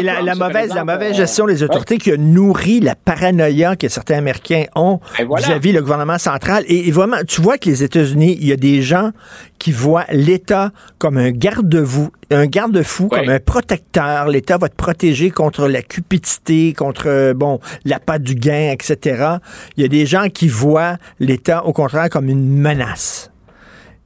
[0.00, 4.66] la, mauvaise, la mauvaise gestion des autorités qui a nourri la paranoïa que certains Américains
[4.76, 6.62] ont vis-à-vis le gouvernement central.
[6.68, 9.10] Et, vraiment, tu vois que les États-Unis, il y a des gens
[9.58, 14.28] qui voient l'État comme un garde-fou, un garde-fou, comme un protecteur.
[14.28, 19.38] L'État va te protéger contre la cupidité, contre, bon, la patte du gain, etc.
[19.76, 23.32] Il y a des gens qui voient l'État, au contraire, comme une menace.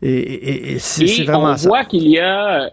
[0.02, 2.70] Et, c'est vraiment on voit qu'il y a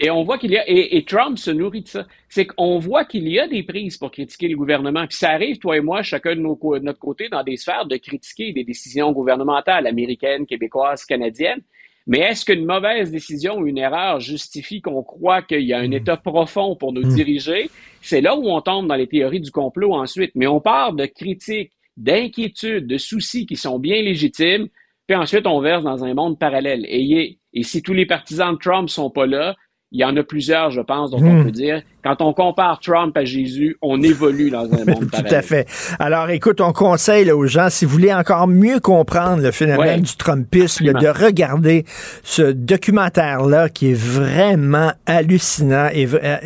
[0.00, 2.06] et on voit qu'il y a et, Trump se nourrit de ça.
[2.28, 5.06] C'est qu'on voit qu'il y a des prises pour critiquer le gouvernement.
[5.06, 8.52] Puis ça arrive, toi et moi, chacun de, notre côté, dans des sphères, de critiquer
[8.52, 11.62] des décisions gouvernementales américaines, québécoises, canadiennes.
[12.06, 15.88] Mais est-ce qu'une mauvaise décision ou une erreur justifie qu'on croit qu'il y a un
[15.88, 15.94] hmm.
[15.94, 17.14] État profond pour nous hmm.
[17.14, 17.70] diriger?
[18.00, 20.30] C'est là où on tombe dans les théories du complot ensuite.
[20.34, 24.68] Mais on part de critiques, d'inquiétudes, de soucis qui sont bien légitimes
[25.08, 26.84] puis ensuite, on verse dans un monde parallèle.
[26.86, 29.56] Et, et si tous les partisans de Trump sont pas là,
[29.90, 31.44] il y en a plusieurs, je pense, dont on hmm.
[31.44, 35.30] peut dire, quand on compare Trump à Jésus, on évolue dans un monde parallèle.
[35.30, 35.66] Tout à fait.
[35.98, 40.14] Alors, écoute, on conseille aux gens, si vous voulez encore mieux comprendre le phénomène du
[40.14, 41.86] Trumpisme, de regarder
[42.22, 45.88] ce documentaire-là qui est vraiment hallucinant.
[45.94, 46.36] Et, euh,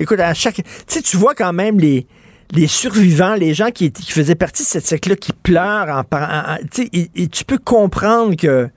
[0.00, 0.54] écoute, à chaque...
[0.54, 2.06] Tu sais, tu vois quand même les
[2.52, 6.58] les survivants, les gens qui, faisaient partie de cette secte-là, qui pleurent en parlant.
[6.92, 8.68] Et, tu peux comprendre que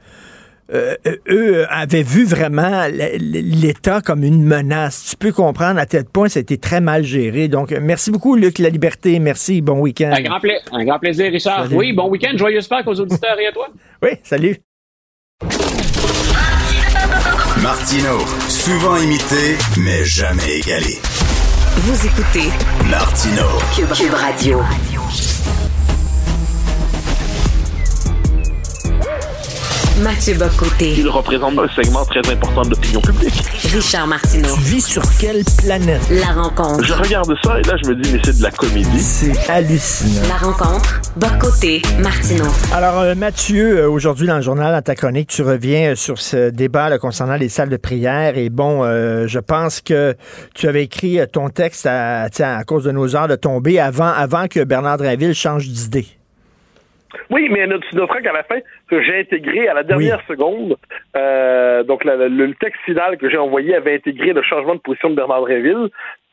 [0.71, 0.95] euh,
[1.29, 5.07] eux avaient vu vraiment l'État comme une menace.
[5.09, 7.47] Tu peux comprendre à tel point ça a été très mal géré.
[7.47, 9.19] Donc, merci beaucoup, Luc La Liberté.
[9.19, 9.61] Merci.
[9.61, 10.11] Bon week-end.
[10.13, 10.39] Un grand,
[10.71, 11.67] un grand plaisir, Richard.
[11.71, 12.37] Oui, bon week-end.
[12.37, 13.67] Joyeux Pâques aux auditeurs et à toi.
[14.01, 14.55] Oui, salut.
[17.61, 20.97] Martino, souvent imité, mais jamais égalé.
[21.81, 22.49] Vous écoutez
[22.89, 23.43] Martino,
[23.73, 24.61] Cube Radio.
[30.01, 30.93] Mathieu Bocoté.
[30.97, 33.33] Il représente un segment très important de l'opinion publique.
[33.73, 34.55] Richard Martineau.
[34.55, 36.01] Tu vis sur quelle planète?
[36.09, 36.85] La rencontre.
[36.85, 38.99] Je regarde ça et là, je me dis, mais c'est de la comédie.
[38.99, 40.21] C'est hallucinant.
[40.29, 41.01] La rencontre.
[41.17, 42.47] Bocoté, Martineau.
[42.73, 46.19] Alors, euh, Mathieu, euh, aujourd'hui, dans le journal, dans ta chronique, tu reviens euh, sur
[46.19, 48.37] ce débat là, concernant les salles de prière.
[48.37, 50.15] Et bon, je pense que
[50.55, 54.47] tu avais écrit ton texte à, à cause de nos heures de tomber avant, avant
[54.47, 56.07] que Bernard Draville change d'idée.
[57.29, 58.59] Oui, mais tu noteras qu'à la fin,
[58.89, 60.77] que j'ai intégré à la dernière seconde,
[61.15, 65.15] euh, donc le, texte final que j'ai envoyé avait intégré le changement de position de
[65.15, 65.89] Bernard Dréville,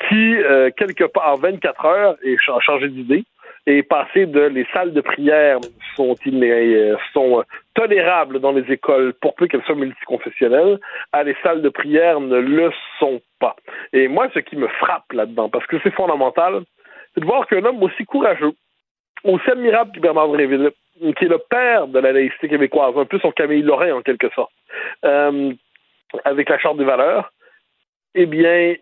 [0.09, 3.25] qui, euh, quelque part, en 24 heures, a changé d'idée
[3.67, 5.59] et passé de les salles de prière
[5.97, 7.43] sont, euh, sont
[7.75, 10.79] tolérables dans les écoles pour peu qu'elles soient multiconfessionnelles,
[11.13, 12.71] à les salles de prière ne le
[13.01, 13.57] sont pas.
[13.93, 16.63] Et moi, ce qui me frappe là-dedans, parce que c'est fondamental,
[17.15, 18.53] c'est de voir qu'un homme aussi courageux,
[19.25, 20.71] aussi admirable que Bernard Dréville,
[21.01, 24.31] qui est le père de la laïcité québécoise, un peu son Camille Lorrain en quelque
[24.31, 24.53] sorte,
[25.05, 25.53] euh,
[26.25, 27.33] avec la Charte des valeurs,
[28.15, 28.75] eh bien,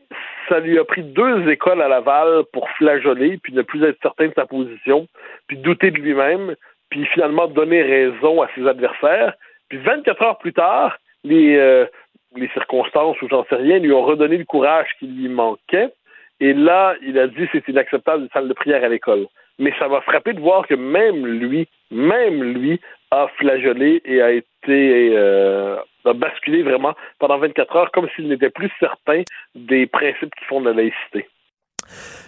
[0.48, 4.28] ça lui a pris deux écoles à Laval pour flageoler, puis ne plus être certain
[4.28, 5.08] de sa position,
[5.48, 6.54] puis douter de lui-même,
[6.90, 9.34] puis finalement donner raison à ses adversaires.
[9.68, 11.86] Puis 24 heures plus tard, les, euh,
[12.36, 15.90] les circonstances ou j'en sais rien lui ont redonné le courage qui lui manquait.
[16.40, 19.26] Et là, il a dit c'est inacceptable une salle de prière à l'école
[19.58, 24.32] mais ça m'a frappé de voir que même lui, même lui, a flageolé et a
[24.32, 29.22] été euh, a basculé vraiment pendant 24 heures comme s'il n'était plus certain
[29.54, 31.28] des principes qui font de la laïcité.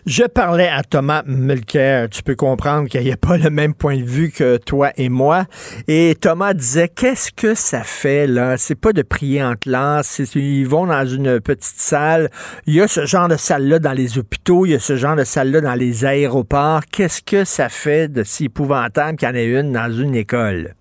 [0.06, 2.08] Je parlais à Thomas Mulcair.
[2.08, 5.08] Tu peux comprendre qu'il n'y a pas le même point de vue que toi et
[5.08, 5.44] moi.
[5.88, 8.56] Et Thomas disait, qu'est-ce que ça fait, là?
[8.56, 10.20] C'est pas de prier en classe.
[10.34, 12.30] Ils vont dans une petite salle.
[12.66, 14.64] Il y a ce genre de salle-là dans les hôpitaux.
[14.66, 16.82] Il y a ce genre de salle-là dans les aéroports.
[16.92, 20.74] Qu'est-ce que ça fait de si épouvantable qu'il y en ait une dans une école?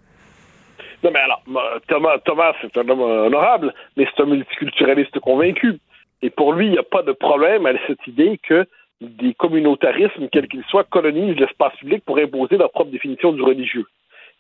[1.04, 1.44] Non, mais alors,
[1.88, 5.78] Thomas, Thomas c'est un homme honorable, mais c'est un multiculturaliste convaincu.
[6.26, 8.66] Et pour lui, il n'y a pas de problème à cette idée que
[9.00, 13.86] des communautarismes, quels qu'ils soient, colonisent l'espace public pour imposer leur propre définition du religieux.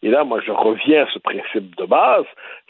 [0.01, 2.25] Et là, moi, je reviens à ce principe de base,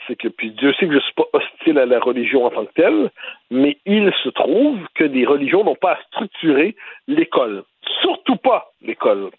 [0.05, 2.49] c'est que, puis Dieu sait que je ne suis pas hostile à la religion en
[2.49, 3.09] tant que telle,
[3.49, 6.75] mais il se trouve que des religions n'ont pas à structurer
[7.07, 7.63] l'école.
[8.01, 9.29] Surtout pas l'école.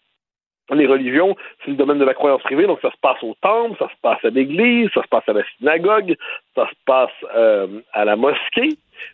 [0.73, 3.77] Les religions, c'est le domaine de la croyance privée, donc ça se passe au temple,
[3.79, 6.17] ça se passe à l'église, ça se passe à la synagogue,
[6.55, 8.71] ça se passe euh, à la mosquée.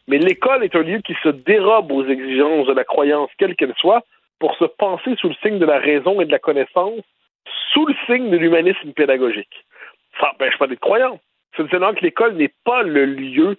[0.09, 3.75] Mais l'école est un lieu qui se dérobe aux exigences de la croyance, quelle qu'elle
[3.77, 4.05] soit,
[4.39, 7.03] pour se penser sous le signe de la raison et de la connaissance,
[7.73, 9.65] sous le signe de l'humanisme pédagogique.
[10.21, 11.21] Ça n'empêche pas d'être croyant.
[11.57, 13.57] C'est seulement que l'école n'est pas le lieu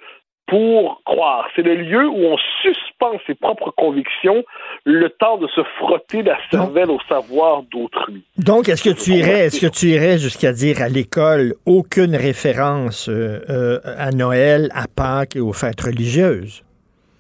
[0.54, 1.48] pour croire.
[1.56, 4.44] C'est le lieu où on suspend ses propres convictions
[4.84, 8.24] le temps de se frotter la cervelle au savoir d'autrui.
[8.38, 13.10] Donc, est-ce que tu irais, est-ce que tu irais jusqu'à dire à l'école aucune référence
[13.10, 16.64] euh, euh, à Noël, à Pâques et aux fêtes religieuses?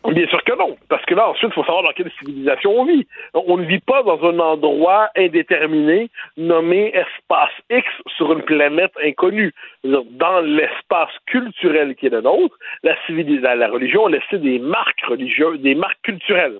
[0.07, 2.85] Bien sûr que non, parce que là, ensuite, il faut savoir dans quelle civilisation on
[2.85, 3.07] vit.
[3.33, 7.87] On ne vit pas dans un endroit indéterminé nommé espace X
[8.17, 9.53] sur une planète inconnue.
[9.83, 12.95] Dans l'espace culturel qui est le nôtre, la,
[13.67, 16.59] religion a laissé des marques religieuses, des marques culturelles.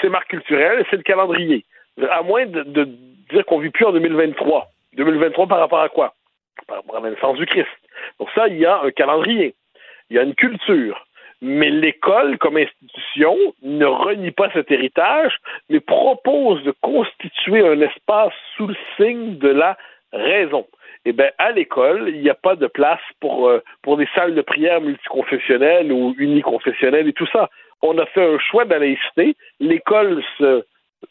[0.00, 1.64] Ces marques culturelles, c'est le calendrier.
[2.10, 2.88] À moins de,
[3.30, 4.68] dire qu'on vit plus en 2023.
[4.94, 6.14] 2023 par rapport à quoi?
[6.66, 7.68] Par rapport à la naissance du Christ.
[8.18, 9.54] Donc ça, il y a un calendrier.
[10.10, 11.06] Il y a une culture
[11.40, 15.36] mais l'école, comme institution, ne renie pas cet héritage,
[15.68, 19.76] mais propose de constituer un espace sous le signe de la
[20.12, 20.66] raison.
[21.04, 24.34] Eh bien, à l'école, il n'y a pas de place pour, euh, pour des salles
[24.34, 27.48] de prière multiconfessionnelles ou uniconfessionnelles et tout ça.
[27.82, 29.36] On a fait un choix de la.
[29.60, 30.64] L'école se,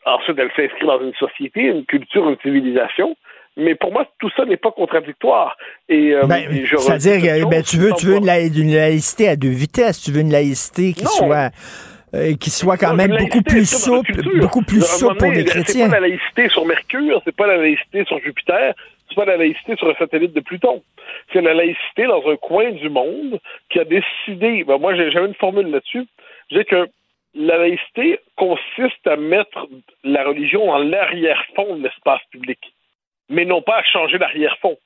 [0.06, 3.16] ensuite, elle s'inscrit dans une société, une culture, une civilisation.
[3.58, 5.58] Mais pour moi, tout ça n'est pas contradictoire.
[5.90, 6.48] Et, euh, ben,
[6.78, 10.02] c'est-à-dire, ben, tu veux, tu veux une, laïcité à deux vitesses.
[10.02, 11.50] Tu veux une laïcité qui soit
[12.14, 15.86] euh, qui soit quand même beaucoup plus souple, beaucoup plus souple pour les chrétiens.
[15.86, 18.74] C'est pas la laïcité sur Mercure, c'est pas la laïcité sur Jupiter,
[19.10, 20.84] c'est pas la laïcité sur un satellite de Pluton.
[21.34, 23.40] C'est la laïcité dans un coin du monde
[23.70, 24.64] qui a décidé.
[24.64, 26.06] Ben, moi, j'avais une formule là-dessus.
[26.52, 26.88] Je dis que
[27.36, 29.68] la laïcité consiste à mettre
[30.04, 32.60] la religion en l'arrière-fond de l'espace public
[33.30, 34.78] mais non pas à changer l'arrière-fond.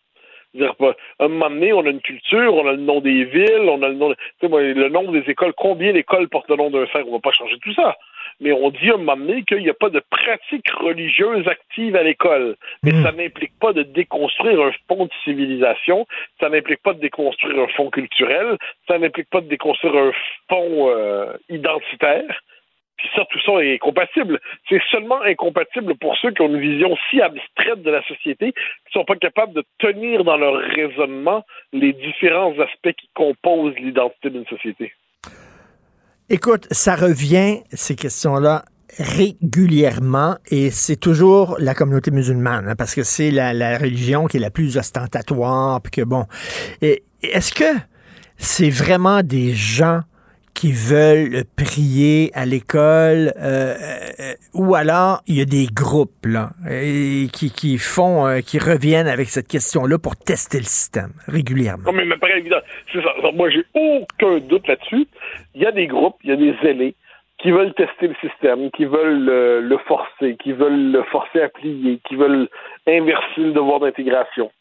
[0.53, 0.73] Dire,
[1.19, 3.87] un moment donné, on a une culture, on a le nom des villes, on a
[3.87, 7.13] le nom, de, le nombre des écoles, combien d'écoles portent le nom d'un saint, on
[7.13, 7.97] va pas changer tout ça.
[8.41, 11.95] Mais on dit à un moment donné qu'il n'y a pas de pratique religieuse active
[11.95, 12.57] à l'école.
[12.83, 16.05] Mais ça n'implique pas de déconstruire un fond de civilisation,
[16.41, 18.57] ça n'implique pas de déconstruire un fond culturel,
[18.89, 20.11] ça n'implique pas de déconstruire un
[20.49, 22.41] fond euh, identitaire.
[23.01, 24.39] Puis ça, tout ça est compatible.
[24.69, 28.91] C'est seulement incompatible pour ceux qui ont une vision si abstraite de la société, qui
[28.93, 34.45] sont pas capables de tenir dans leur raisonnement les différents aspects qui composent l'identité d'une
[34.45, 34.93] société.
[36.29, 38.65] Écoute, ça revient, ces questions-là,
[38.99, 44.35] régulièrement et c'est toujours la communauté musulmane hein, parce que c'est la, la, religion qui
[44.35, 46.25] est la plus ostentatoire puis que bon
[46.81, 47.79] est-ce que
[48.35, 50.01] c'est vraiment des gens
[50.53, 53.73] qui veulent prier à l'école, euh,
[54.19, 56.27] euh, ou alors il y a des groupes
[57.33, 61.91] qui, qui font, euh, qui reviennent avec cette question-là pour tester le système régulièrement.
[61.91, 63.31] Non, mais, ça.
[63.33, 65.07] Moi, j'ai aucun doute là-dessus.
[65.55, 66.95] Il y a des groupes, il y a des zélés
[67.39, 69.25] qui veulent tester le système, qui veulent
[69.67, 72.47] le forcer, qui veulent le forcer à plier, qui veulent
[72.87, 74.51] inverser le devoir d'intégration.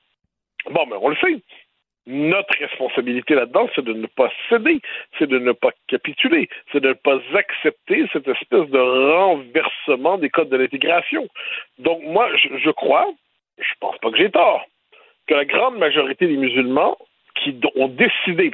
[0.70, 1.42] Bon, mais on le fait
[2.10, 4.80] notre responsabilité là-dedans, c'est de ne pas céder,
[5.18, 10.28] c'est de ne pas capituler, c'est de ne pas accepter cette espèce de renversement des
[10.28, 11.28] codes de l'intégration.
[11.78, 13.08] Donc moi, je, crois,
[13.58, 14.64] je pense pas que j'ai tort,
[15.26, 16.98] que la grande majorité des musulmans
[17.36, 18.50] qui ont décidé,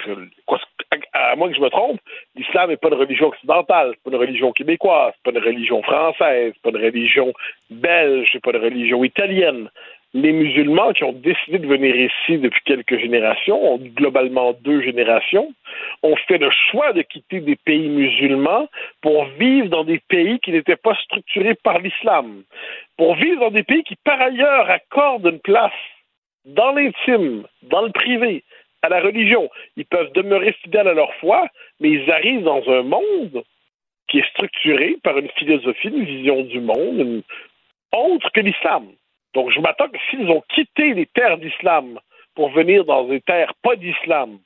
[1.12, 1.98] à moins que je me trompe,
[2.36, 5.82] l'islam n'est pas une religion occidentale, c'est pas une religion québécoise, c'est pas une religion
[5.82, 7.32] française, c'est pas une religion
[7.70, 9.70] belge, c'est pas une religion italienne
[10.16, 15.52] les musulmans qui ont décidé de venir ici depuis quelques générations, globalement deux générations,
[16.02, 18.66] ont fait le choix de quitter des pays musulmans
[19.02, 22.44] pour vivre dans des pays qui n'étaient pas structurés par l'islam,
[22.96, 25.82] pour vivre dans des pays qui par ailleurs accordent une place
[26.46, 28.42] dans l'intime, dans le privé,
[28.80, 29.50] à la religion.
[29.76, 31.46] Ils peuvent demeurer fidèles à leur foi,
[31.80, 33.42] mais ils arrivent dans un monde
[34.08, 37.22] qui est structuré par une philosophie, une vision du monde
[37.92, 38.86] autre que l'islam.
[39.36, 42.00] Donc, je m'attends que s'ils ont quitté les terres d'islam
[42.34, 44.38] pour venir dans des terres pas d'islam,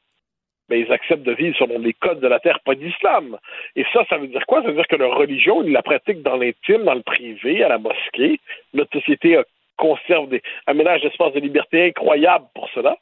[0.69, 3.39] ben, ils acceptent de vivre selon les codes de la terre pas d'islam.
[3.77, 4.62] Et ça, ça veut dire quoi?
[4.62, 7.69] Ça veut dire que leur religion, ils la pratiquent dans l'intime, dans le privé, à
[7.69, 8.41] la mosquée.
[8.75, 9.41] Notre société
[9.77, 12.99] conserve des aménages d'espace de liberté incroyables pour cela.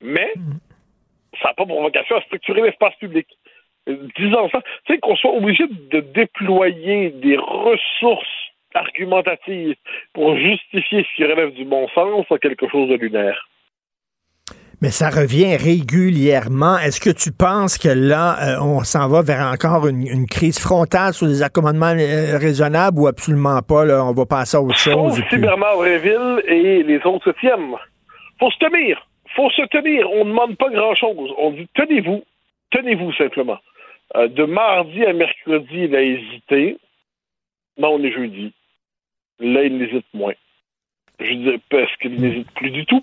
[0.00, 0.34] Mais
[1.40, 3.28] ça n'a pas pour vocation à structurer l'espace public.
[3.86, 8.45] Disons ça, tu sais, qu'on soit obligé de déployer des ressources
[8.76, 9.74] argumentative
[10.12, 13.46] pour justifier ce qui relève du bon sens à quelque chose de lunaire.
[14.82, 16.76] Mais ça revient régulièrement.
[16.76, 21.14] Est-ce que tu penses que là, euh, on s'en va vers encore une, crise frontale
[21.14, 23.86] sur des accommodements euh, raisonnables ou absolument pas?
[23.86, 25.16] Là, on va passer à autre chose.
[25.16, 27.74] Sauf si Bernard Réville et les autres se tiennent.
[28.38, 29.00] faut se tenir.
[29.34, 30.10] faut se tenir.
[30.10, 31.32] On ne demande pas grand-chose.
[31.38, 32.22] On dit tenez-vous.
[32.70, 33.58] Tenez-vous simplement.
[34.14, 36.76] Euh, de mardi à mercredi, il a hésité.
[37.78, 38.52] Non, on est jeudi.
[39.40, 40.34] Là, il n'hésite moins.
[41.20, 43.02] Je dis parce qu'il n'hésite plus du tout.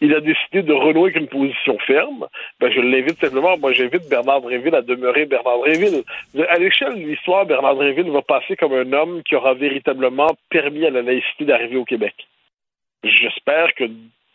[0.00, 2.26] Il a décidé de renouer avec une position ferme.
[2.60, 6.02] Ben, je l'invite simplement, moi j'invite Bernard Dréville à demeurer Bernard Dréville.
[6.48, 10.84] À l'échelle de l'histoire, Bernard Dréville va passer comme un homme qui aura véritablement permis
[10.84, 12.14] à la laïcité d'arriver au Québec.
[13.04, 13.84] J'espère que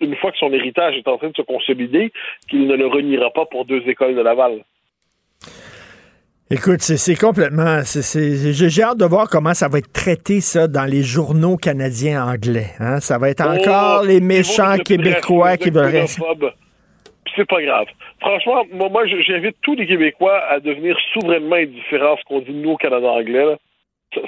[0.02, 2.12] une fois que son héritage est en train de se consolider,
[2.50, 4.64] qu'il ne le reniera pas pour deux écoles de Laval.
[6.52, 7.80] Écoute, c'est complètement.
[7.84, 12.68] J'ai hâte de voir comment ça va être traité, ça, dans les journaux canadiens anglais.
[12.80, 13.00] Hein.
[13.00, 16.06] Ça va être oh, encore les méchants Québécois qui veulent.
[17.36, 17.88] C'est pas grave.
[18.20, 22.54] Franchement, moi, moi j'invite tous les Québécois à devenir souverainement indifférents à ce qu'on dit
[22.54, 23.56] nous au Canada anglais.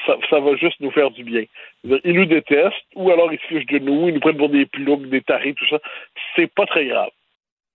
[0.07, 1.43] Ça, va juste nous faire du bien.
[1.83, 4.65] Ils nous détestent, ou alors ils se fichent de nous, ils nous prennent pour des
[4.65, 5.77] ploucs, des tarés, tout ça.
[6.35, 7.09] C'est pas très grave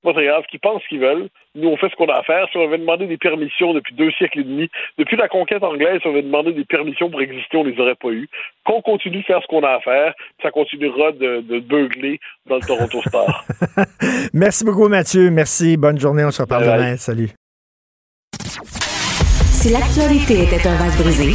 [0.03, 1.29] pas très grave, qu'ils pensent ce qu'ils veulent.
[1.55, 2.47] Nous, on fait ce qu'on a à faire.
[2.51, 6.01] Si on avait demandé des permissions depuis deux siècles et demi, depuis la conquête anglaise,
[6.01, 8.29] si on avait demandé des permissions pour exister, on les aurait pas eues.
[8.65, 12.57] Qu'on continue de faire ce qu'on a à faire, ça continuera de, de beugler dans
[12.57, 13.45] le Toronto Star.
[14.33, 15.31] Merci beaucoup, Mathieu.
[15.31, 15.77] Merci.
[15.77, 16.25] Bonne journée.
[16.25, 16.97] On se reparle demain.
[16.97, 17.31] Salut.
[18.33, 21.35] Si l'actualité était un vase brisé,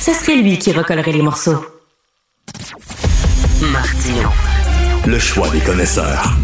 [0.00, 1.64] ce serait lui qui recollerait les morceaux.
[3.72, 4.30] Martino
[5.06, 6.34] le choix des connaisseurs.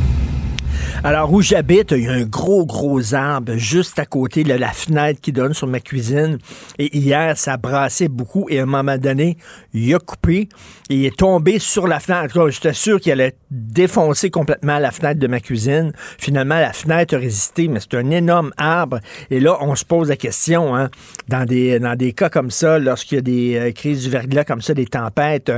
[1.02, 4.70] Alors, où j'habite, il y a un gros, gros arbre juste à côté de la
[4.70, 6.36] fenêtre qui donne sur ma cuisine.
[6.78, 9.38] Et hier, ça brassait beaucoup et à un moment donné,
[9.72, 10.50] il a coupé
[10.90, 12.50] il est tombé sur la fenêtre.
[12.50, 15.92] J'étais sûr qu'il allait défoncé complètement la fenêtre de ma cuisine.
[16.18, 18.98] Finalement, la fenêtre a résisté, mais c'est un énorme arbre.
[19.30, 20.90] Et là, on se pose la question, hein,
[21.28, 24.44] dans des dans des cas comme ça, lorsqu'il y a des euh, crises du verglas
[24.44, 25.52] comme ça, des tempêtes,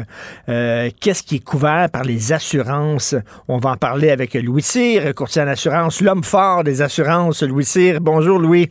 [0.50, 3.14] euh, qu'est-ce qui est couvert par les assurances?
[3.48, 7.42] On va en parler avec Louis Cyr, courtier en assurance, l'homme fort des assurances.
[7.42, 8.70] Louis Cyr, bonjour Louis.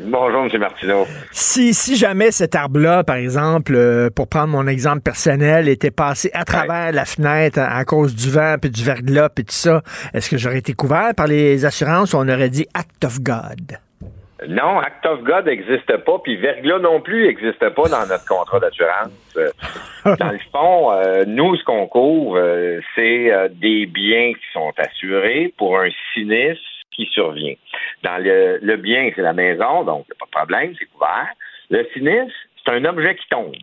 [0.00, 0.58] Bonjour, M.
[0.58, 1.04] Martineau.
[1.30, 6.30] Si, si jamais cet arbre-là, par exemple, euh, pour prendre mon exemple personnel, était passé
[6.32, 9.82] à travers la fenêtre à, cause du vent, puis du verglas, puis tout ça,
[10.14, 13.78] est-ce que j'aurais été couvert par les assurances ou on aurait dit Act of God?
[14.48, 18.60] Non, Act of God n'existe pas, puis verglas non plus n'existe pas dans notre contrat
[18.60, 19.10] d'assurance.
[19.36, 19.50] Euh,
[20.18, 22.40] dans le fond, euh, nous, ce qu'on couvre,
[22.94, 23.30] c'est
[23.60, 27.54] des biens qui sont assurés pour un sinistre qui survient.
[28.02, 31.28] Dans le, bien, c'est la maison, donc pas de problème, c'est couvert.
[31.70, 32.34] Le sinistre,
[32.64, 33.56] c'est un objet qui tombe.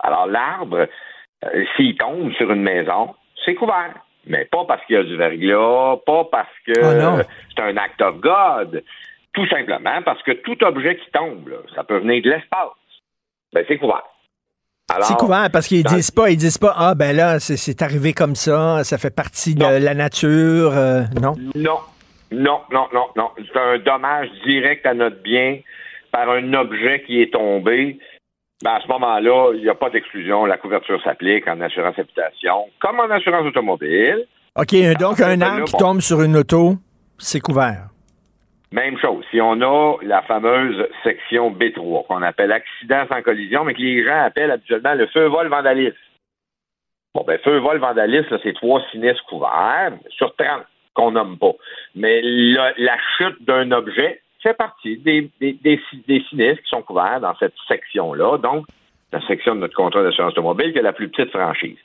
[0.00, 0.86] Alors l'arbre,
[1.44, 3.14] euh, s'il tombe sur une maison,
[3.44, 3.94] c'est couvert.
[4.26, 7.22] Mais pas parce qu'il y a du verglas, pas parce que ah,
[7.54, 8.82] c'est un act of God.
[9.32, 12.70] Tout simplement parce que tout objet qui tombe, ça peut venir de l'espace.
[13.52, 14.04] Ben, c'est couvert.
[15.02, 18.34] C'est couvert parce qu'ils disent pas, ils disent pas, ah ben là, c'est arrivé comme
[18.34, 21.34] ça, ça fait partie de la nature, euh, non?
[21.54, 21.78] Non,
[22.30, 23.30] non, non, non, non.
[23.36, 25.60] C'est un dommage direct à notre bien
[26.12, 27.98] par un objet qui est tombé.
[28.62, 30.44] Ben à ce moment-là, il n'y a pas d'exclusion.
[30.44, 34.26] La couverture s'applique en assurance habitation comme en assurance automobile.
[34.56, 36.74] OK, donc un arbre qui tombe sur une auto,
[37.18, 37.88] c'est couvert.
[38.72, 39.24] Même chose.
[39.30, 44.04] Si on a la fameuse section B3, qu'on appelle accident sans collision, mais que les
[44.04, 45.96] gens appellent habituellement le feu, vol, vandalisme.
[47.14, 50.66] Bon, ben, feu, vol, vandalisme, c'est trois sinistres couverts sur 30
[50.98, 51.52] qu'on nomme pas.
[51.94, 55.80] Mais la, chute d'un objet fait partie des, des,
[56.28, 58.38] sinistres qui sont couverts dans cette section-là.
[58.38, 58.66] Donc,
[59.12, 61.78] la section de notre contrat d'assurance automobile qui est la plus petite franchise.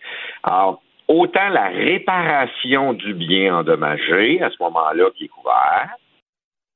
[0.43, 5.89] Alors, autant la réparation du bien endommagé à ce moment-là qui est couvert,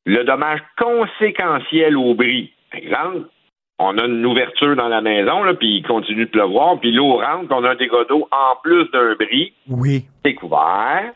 [0.05, 2.53] le dommage conséquentiel au bris.
[2.71, 3.27] Par exemple,
[3.79, 7.17] on a une ouverture dans la maison, là, puis il continue de pleuvoir, puis l'eau
[7.17, 9.53] rentre, on a un dégât d'eau en plus d'un bris.
[9.67, 10.05] Oui.
[10.23, 11.13] C'est couvert.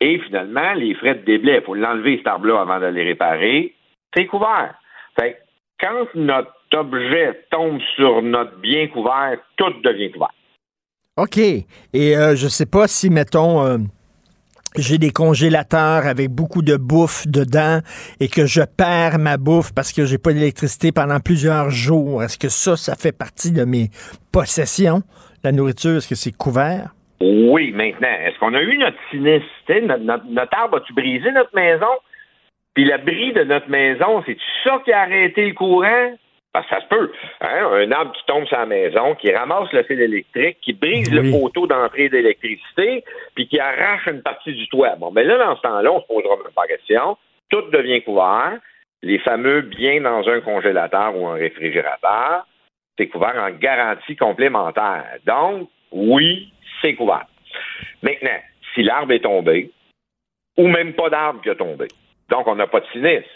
[0.00, 3.74] Et finalement, les frais de déblai, il faut l'enlever, cet arbre-là, avant de les réparer.
[4.14, 4.74] C'est couvert.
[5.18, 5.38] Fait
[5.80, 10.32] quand notre objet tombe sur notre bien couvert, tout devient couvert.
[11.16, 11.38] OK.
[11.38, 11.66] Et
[12.16, 13.78] euh, je ne sais pas si, mettons, euh,
[14.76, 17.80] j'ai des congélateurs avec beaucoup de bouffe dedans
[18.20, 22.22] et que je perds ma bouffe parce que j'ai pas d'électricité pendant plusieurs jours.
[22.22, 23.90] Est-ce que ça, ça fait partie de mes
[24.30, 25.02] possessions?
[25.42, 26.94] La nourriture, est-ce que c'est couvert?
[27.20, 28.08] Oui, maintenant.
[28.08, 29.48] Est-ce qu'on a eu notre sinistre?
[29.68, 31.90] Notre, notre, arbre a-tu brisé notre maison?
[32.74, 36.14] Puis la bris de notre maison, c'est ça qui a arrêté le courant?
[36.52, 37.12] Parce que ça se peut.
[37.40, 37.70] Hein?
[37.72, 41.30] Un arbre qui tombe sur la maison, qui ramasse le fil électrique, qui brise le
[41.30, 43.04] poteau d'entrée d'électricité,
[43.34, 44.96] puis qui arrache une partie du toit.
[44.96, 47.16] Bon, mais là, dans ce temps-là, on se posera même pas question.
[47.50, 48.58] Tout devient couvert.
[49.02, 52.46] Les fameux biens dans un congélateur ou un réfrigérateur,
[52.96, 55.18] c'est couvert en garantie complémentaire.
[55.26, 57.26] Donc, oui, c'est couvert.
[58.02, 58.38] Maintenant,
[58.74, 59.70] si l'arbre est tombé,
[60.56, 61.88] ou même pas d'arbre qui a tombé,
[62.28, 63.28] donc on n'a pas de sinistre,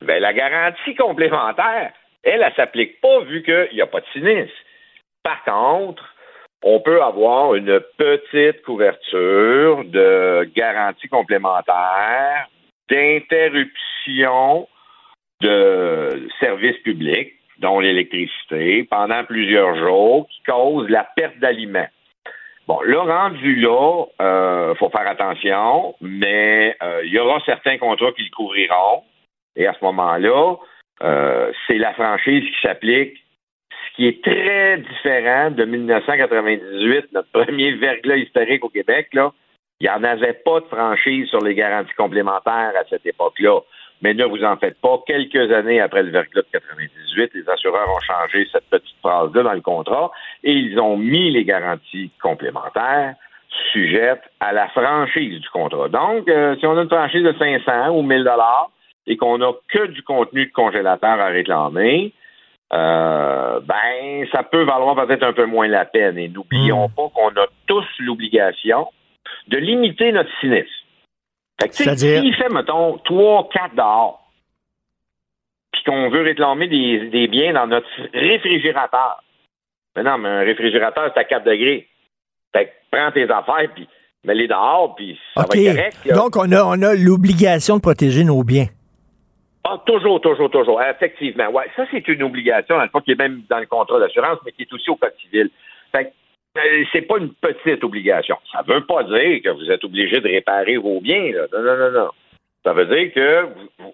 [0.00, 1.92] bien, la garantie complémentaire,
[2.22, 4.56] elle, elle ne s'applique pas vu qu'il n'y a pas de sinistre.
[5.22, 6.14] Par contre,
[6.62, 12.48] on peut avoir une petite couverture de garantie complémentaire
[12.90, 14.68] d'interruption
[15.40, 21.88] de services publics, dont l'électricité, pendant plusieurs jours, qui cause la perte d'aliments.
[22.66, 28.12] Bon, là, rendu là, euh, faut faire attention, mais euh, il y aura certains contrats
[28.12, 29.02] qui le couvriront.
[29.54, 30.56] Et à ce moment-là,
[31.02, 33.18] euh, c'est la franchise qui s'applique,
[33.70, 39.08] ce qui est très différent de 1998, notre premier verglas historique au Québec.
[39.12, 39.32] Là,
[39.80, 43.60] il n'y en avait pas de franchise sur les garanties complémentaires à cette époque-là.
[44.04, 44.98] Mais ne vous en faites pas.
[45.06, 49.54] Quelques années après le verglas de 98, les assureurs ont changé cette petite phrase-là dans
[49.54, 50.10] le contrat
[50.44, 53.14] et ils ont mis les garanties complémentaires
[53.72, 55.88] sujettes à la franchise du contrat.
[55.88, 58.70] Donc, euh, si on a une franchise de 500 ou 1000 dollars
[59.06, 62.12] et qu'on n'a que du contenu de congélateur à réclamer,
[62.74, 66.18] euh, ben, ça peut valoir peut-être un peu moins la peine.
[66.18, 66.94] Et n'oublions hmm.
[66.94, 68.86] pas qu'on a tous l'obligation
[69.48, 70.83] de limiter notre sinistre.
[71.72, 74.20] Fait que, s'il fait, mettons, 3, 4 dehors,
[75.72, 79.22] puis qu'on veut réclamer des, biens dans notre réfrigérateur,
[79.96, 81.88] mais non, mais un réfrigérateur, c'est à 4 degrés.
[82.52, 83.88] Fait que prends tes affaires, puis
[84.24, 86.14] mets-les dehors, puis ça va être correct.
[86.14, 88.66] Donc, on a, on a l'obligation de protéger nos biens.
[89.64, 90.82] Ah, toujours, toujours, toujours.
[90.82, 91.48] Effectivement.
[91.48, 94.38] Ouais, ça, c'est une obligation, dans le fond, qui est même dans le contrat d'assurance,
[94.44, 95.50] mais qui est aussi au code civil.
[95.90, 96.10] Fait euh,
[96.92, 98.36] c'est pas une petite obligation.
[98.52, 101.32] Ça veut pas dire que vous êtes obligé de réparer vos biens.
[101.32, 101.46] Là.
[101.52, 102.10] Non, non, non, non.
[102.64, 103.46] Ça veut dire que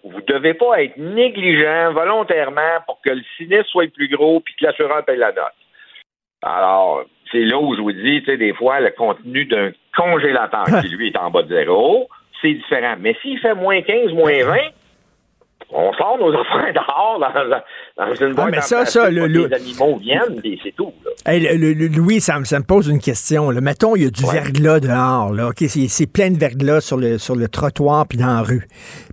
[0.04, 4.54] vous ne devez pas être négligent volontairement pour que le sinistre soit plus gros puis
[4.54, 5.54] que l'assureur paye la note.
[6.42, 10.64] Alors, c'est là où je vous dis, tu sais, des fois, le contenu d'un congélateur
[10.82, 12.08] qui, lui, est en bas de zéro,
[12.40, 12.96] c'est différent.
[12.98, 14.56] Mais s'il fait moins 15, moins 20,
[15.72, 19.52] on sort nos enfants dehors dans, dans une boîte ah, mais ça, ça, le, les
[19.52, 20.92] animaux viennent et c'est tout.
[21.26, 23.50] Louis, ça, me pose une question.
[23.50, 23.60] Là.
[23.60, 25.32] Mettons, il y a du verglas dehors.
[25.32, 25.50] Là.
[25.56, 28.66] c'est, plein de verglas sur le, sur le trottoir puis dans la rue.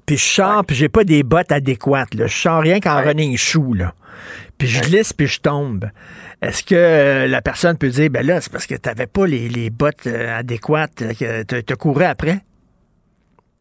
[0.06, 2.14] Puis je sors, puis j'ai pas des bottes adéquates.
[2.14, 2.28] Là.
[2.28, 3.74] Je sors rien qu'en running shoe.
[3.76, 3.94] Là.
[4.58, 5.90] Puis je glisse, puis je tombe.
[6.42, 9.28] Est-ce que euh, la personne peut dire, ben là, c'est parce que tu n'avais pas
[9.28, 12.40] les, les bottes euh, adéquates, que tu te courais après?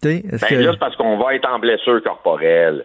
[0.02, 2.84] Ben là, c'est parce qu'on va être en blessure corporelle.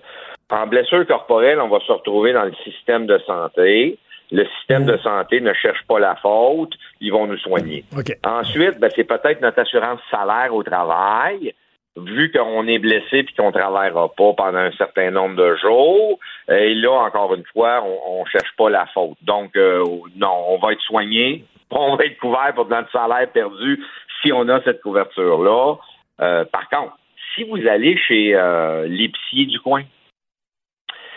[0.49, 3.97] En blessure corporelle, on va se retrouver dans le système de santé.
[4.31, 6.71] Le système de santé ne cherche pas la faute,
[7.01, 7.83] ils vont nous soigner.
[8.23, 11.53] Ensuite, ben, c'est peut-être notre assurance salaire au travail
[11.97, 16.19] vu qu'on est blessé puis qu'on ne travaillera pas pendant un certain nombre de jours,
[16.49, 19.17] et là, encore une fois, on ne cherche pas la faute.
[19.21, 19.83] Donc, euh,
[20.15, 23.83] non, on va être soigné, on va être couvert pour notre salaire perdu
[24.21, 25.75] si on a cette couverture-là.
[26.21, 26.93] Euh, par contre,
[27.35, 29.83] si vous allez chez euh, l'épicier du coin,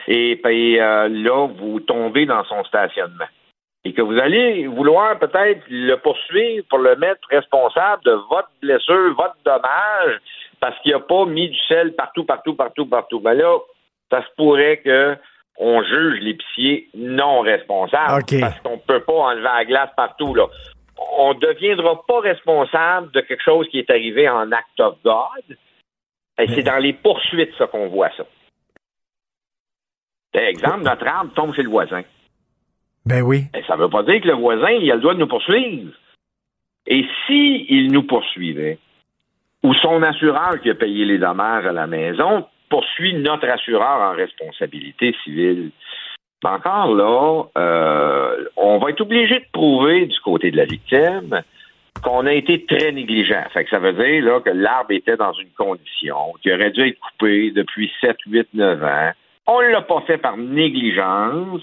[0.06, 3.24] et, puis là, vous tombez dans son stationnement,
[3.84, 9.14] et que vous allez vouloir peut-être le poursuivre pour le mettre responsable de votre blessure,
[9.14, 10.20] votre dommage,
[10.60, 13.20] parce qu'il n'a pas mis du sel partout, partout, partout, partout.
[13.20, 13.58] Ben là,
[14.10, 15.16] ça se pourrait que
[15.58, 20.34] on juge l'épicier non responsable parce qu'on ne peut pas enlever la glace partout.
[20.34, 20.46] Là.
[21.18, 25.56] On ne deviendra pas responsable de quelque chose qui est arrivé en act of God.
[26.38, 28.24] Et c'est dans les poursuites ça qu'on voit ça.
[30.32, 32.02] Par exemple, notre arbre tombe chez le voisin.
[33.06, 33.44] Ben oui.
[33.54, 35.28] Et ça ne veut pas dire que le voisin, il a le droit de nous
[35.28, 35.92] poursuivre.
[36.86, 38.78] Et s'il il nous poursuivait,
[39.62, 44.12] ou son assureur qui a payé les dommages à la maison poursuit notre assureur en
[44.12, 45.70] responsabilité civile.
[46.44, 51.42] Encore là, euh, on va être obligé de prouver du côté de la victime
[52.02, 53.44] qu'on a été très négligent.
[53.52, 56.88] Fait que ça veut dire là, que l'arbre était dans une condition qui aurait dû
[56.88, 59.10] être coupé depuis 7, 8, 9 ans.
[59.46, 61.62] On ne l'a pas fait par négligence.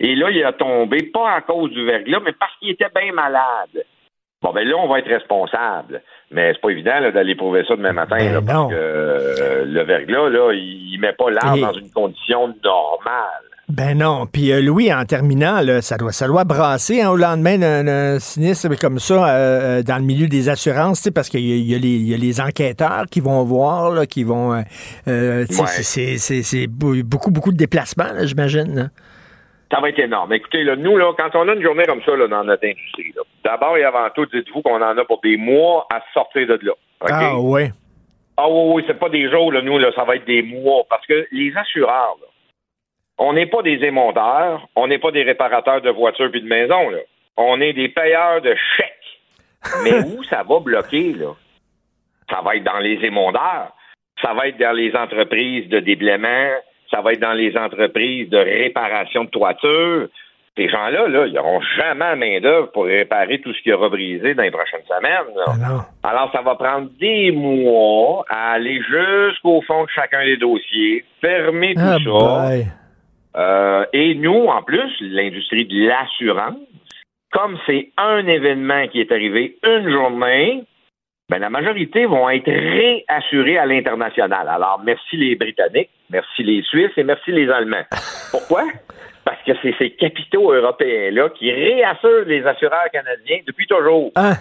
[0.00, 3.12] Et là, il a tombé, pas à cause du verglas, mais parce qu'il était bien
[3.12, 3.84] malade.
[4.42, 6.02] Bon, ben là, on va être responsable.
[6.30, 10.30] Mais c'est pas évident d'aller prouver ça demain matin, ben parce que euh, le verglas,
[10.30, 13.49] là, il, met pas l'arbre dans une condition normale.
[13.70, 14.26] Ben non.
[14.26, 18.18] Puis euh, Louis, en terminant, là, ça doit, ça doit brasser hein, au lendemain d'un
[18.18, 22.40] sinistre comme ça euh, dans le milieu des assurances, parce qu'il y, y, a les
[22.40, 24.62] enquêteurs qui vont voir, là, qui vont.
[25.06, 28.90] C'est beaucoup, beaucoup de déplacements, j'imagine
[29.70, 30.32] ça va être énorme.
[30.32, 33.14] Écoutez, là, nous, là, quand on a une journée comme ça là, dans notre industrie,
[33.44, 36.72] d'abord et avant tout, dites-vous qu'on en a pour des mois à sortir de là.
[37.08, 37.70] Ah oui.
[38.36, 40.82] Ah oui, oui, c'est pas des jours, là, nous, là, ça va être des mois.
[40.88, 42.26] Parce que les assureurs, là,
[43.20, 46.90] on n'est pas des émonteurs, on n'est pas des réparateurs de voitures puis de maisons,
[46.90, 46.98] là.
[47.36, 48.88] On est des payeurs de chèques.
[49.84, 51.34] Mais où ça va bloquer, là?
[52.28, 53.72] Ça va être dans les émondeurs.
[54.20, 56.50] Ça va être dans les entreprises de déblaiement
[56.90, 60.08] ça va être dans les entreprises de réparation de toiture.
[60.56, 64.42] Ces gens-là, là, ils n'auront jamais main-d'œuvre pour réparer tout ce qui aura brisé dans
[64.42, 65.32] les prochaines semaines.
[65.46, 71.04] Ah Alors, ça va prendre des mois à aller jusqu'au fond de chacun des dossiers,
[71.20, 72.79] fermer tout ah, ça.
[73.36, 76.58] Euh, et nous, en plus, l'industrie de l'assurance,
[77.32, 80.64] comme c'est un événement qui est arrivé une journée,
[81.30, 84.48] ben, la majorité vont être réassurés à l'international.
[84.48, 87.84] Alors, merci les Britanniques, merci les Suisses et merci les Allemands.
[88.32, 88.64] Pourquoi?
[89.24, 94.10] Parce que c'est ces capitaux européens-là qui réassurent les assureurs canadiens depuis toujours.
[94.16, 94.32] Ah.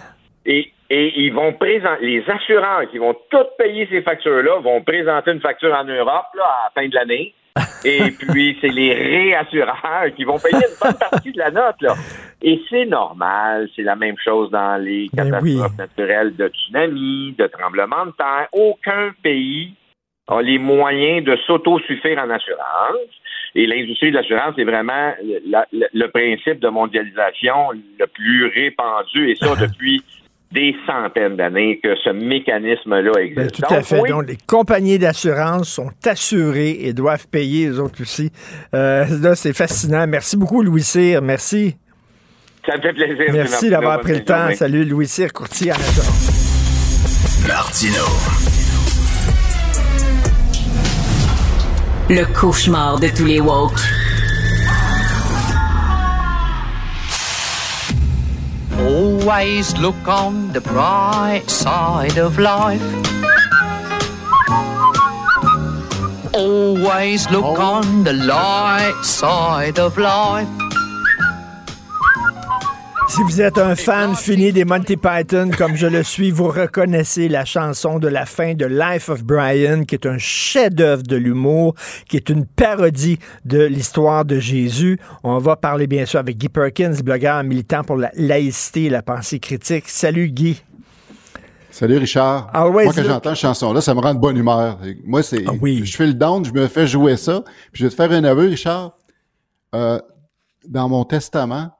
[0.45, 5.41] Et, ils vont présenter, les assureurs qui vont toutes payer ces factures-là vont présenter une
[5.41, 7.35] facture en Europe là, à la fin de l'année.
[7.86, 11.81] Et puis, c'est les réassureurs qui vont payer une bonne partie de la note.
[11.81, 11.95] Là.
[12.41, 17.48] Et c'est normal, c'est la même chose dans les ben catastrophes naturelles de tsunami, de
[17.48, 18.48] tremblements de terre.
[18.53, 19.73] Aucun pays
[20.27, 23.10] a les moyens de s'auto-suffire en assurance.
[23.56, 29.56] Et l'industrie de l'assurance est vraiment le principe de mondialisation le plus répandu, et ça
[29.60, 30.03] depuis
[30.51, 33.55] des centaines d'années que ce mécanisme-là ben, existe.
[33.55, 34.01] tout à fait.
[34.07, 38.31] Donc, les compagnies d'assurance sont assurées et doivent payer les autres aussi.
[38.73, 40.07] Euh, là, c'est fascinant.
[40.07, 41.21] Merci beaucoup, Louis Cyr.
[41.21, 41.76] Merci.
[42.65, 43.31] Ça me fait plaisir.
[43.31, 44.51] Merci d'avoir pris le temps.
[44.53, 47.45] Salut, Louis Cyr, courtier en assurance.
[47.47, 48.03] Martino.
[52.09, 53.80] Le cauchemar de tous les woke.
[59.30, 62.81] Always look on the bright side of life.
[66.34, 70.68] Always look on the light side of life.
[73.10, 77.27] Si vous êtes un fan fini des Monty Python, comme je le suis, vous reconnaissez
[77.27, 81.73] la chanson de la fin de Life of Brian, qui est un chef-d'œuvre de l'humour,
[82.07, 84.99] qui est une parodie de l'histoire de Jésus.
[85.23, 89.02] On va parler bien sûr avec Guy Perkins, blogueur militant pour la laïcité et la
[89.02, 89.90] pensée critique.
[89.90, 90.61] Salut Guy.
[91.72, 92.52] Salut Richard.
[92.72, 94.77] Moi, quand j'entends cette chanson-là, ça me rend de bonne humeur.
[95.03, 95.45] Moi, c'est.
[95.48, 95.81] Ah oui.
[95.84, 97.44] Je fais le down, je me fais jouer ça.
[97.72, 98.98] Puis je vais te faire un aveu, Richard.
[99.73, 99.99] Euh,
[100.68, 101.72] dans mon testament,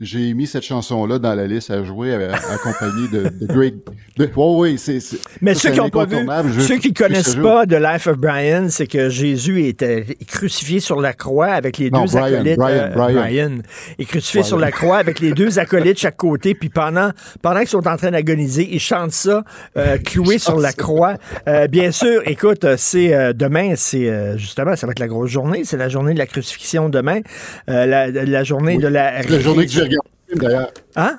[0.00, 3.76] j'ai mis cette chanson-là dans la liste à jouer accompagnée de, de Greg.
[4.18, 4.98] De, oui, c'est.
[5.40, 8.86] Mais ceux qui n'ont pas vu, ceux qui connaissent pas de Life of Brian, c'est
[8.86, 12.58] que Jésus était crucifié sur la croix avec les deux acolytes.
[12.58, 13.58] Brian, Brian, Brian.
[13.98, 16.54] est crucifié sur la croix avec les deux acolytes de chaque côté.
[16.54, 17.10] Puis pendant,
[17.40, 19.44] pendant qu'ils sont en train d'agoniser, ils chantent ça,
[19.76, 21.14] euh, cloué sur la croix.
[21.48, 25.62] Euh, bien sûr, écoute, c'est euh, demain, c'est justement, ça va être la grosse journée.
[25.64, 27.20] C'est la journée de la crucifixion demain,
[27.66, 29.22] la, la, journée de la.
[29.22, 30.72] La journée que regarder le film d'ailleurs.
[30.96, 31.18] Hein?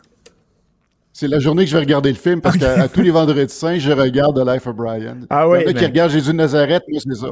[1.13, 3.79] C'est la journée que je vais regarder le film parce qu'à tous les vendredis saints,
[3.79, 5.17] je regarde The Life of Brian.
[5.29, 5.59] Ah oui.
[5.61, 7.29] Il y en a qui regardent Jésus de Nazareth, moi, c'est ça.